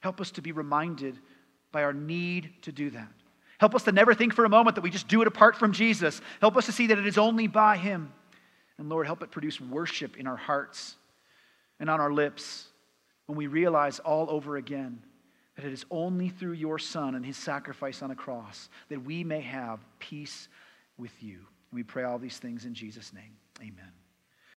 Help 0.00 0.20
us 0.20 0.32
to 0.32 0.42
be 0.42 0.52
reminded 0.52 1.18
by 1.72 1.82
our 1.82 1.92
need 1.92 2.52
to 2.62 2.72
do 2.72 2.90
that. 2.90 3.08
Help 3.58 3.74
us 3.74 3.84
to 3.84 3.92
never 3.92 4.14
think 4.14 4.34
for 4.34 4.44
a 4.44 4.48
moment 4.48 4.74
that 4.74 4.82
we 4.82 4.90
just 4.90 5.08
do 5.08 5.22
it 5.22 5.28
apart 5.28 5.56
from 5.56 5.72
Jesus. 5.72 6.20
Help 6.40 6.56
us 6.56 6.66
to 6.66 6.72
see 6.72 6.88
that 6.88 6.98
it 6.98 7.06
is 7.06 7.16
only 7.16 7.46
by 7.46 7.76
Him. 7.76 8.12
And 8.76 8.88
Lord, 8.88 9.06
help 9.06 9.22
it 9.22 9.30
produce 9.30 9.60
worship 9.60 10.16
in 10.16 10.26
our 10.26 10.36
hearts 10.36 10.96
and 11.78 11.88
on 11.88 12.00
our 12.00 12.12
lips 12.12 12.66
when 13.26 13.38
we 13.38 13.46
realize 13.46 14.00
all 14.00 14.28
over 14.28 14.56
again 14.56 15.02
that 15.56 15.64
it 15.64 15.72
is 15.72 15.86
only 15.90 16.28
through 16.28 16.52
your 16.52 16.78
Son 16.78 17.14
and 17.14 17.24
His 17.24 17.36
sacrifice 17.36 18.02
on 18.02 18.10
a 18.10 18.16
cross 18.16 18.68
that 18.88 19.04
we 19.04 19.22
may 19.22 19.40
have 19.40 19.78
peace 20.00 20.48
with 20.98 21.22
you. 21.22 21.40
We 21.72 21.82
pray 21.82 22.04
all 22.04 22.18
these 22.18 22.38
things 22.38 22.64
in 22.64 22.74
Jesus' 22.74 23.12
name. 23.12 23.36
Amen. 23.60 24.03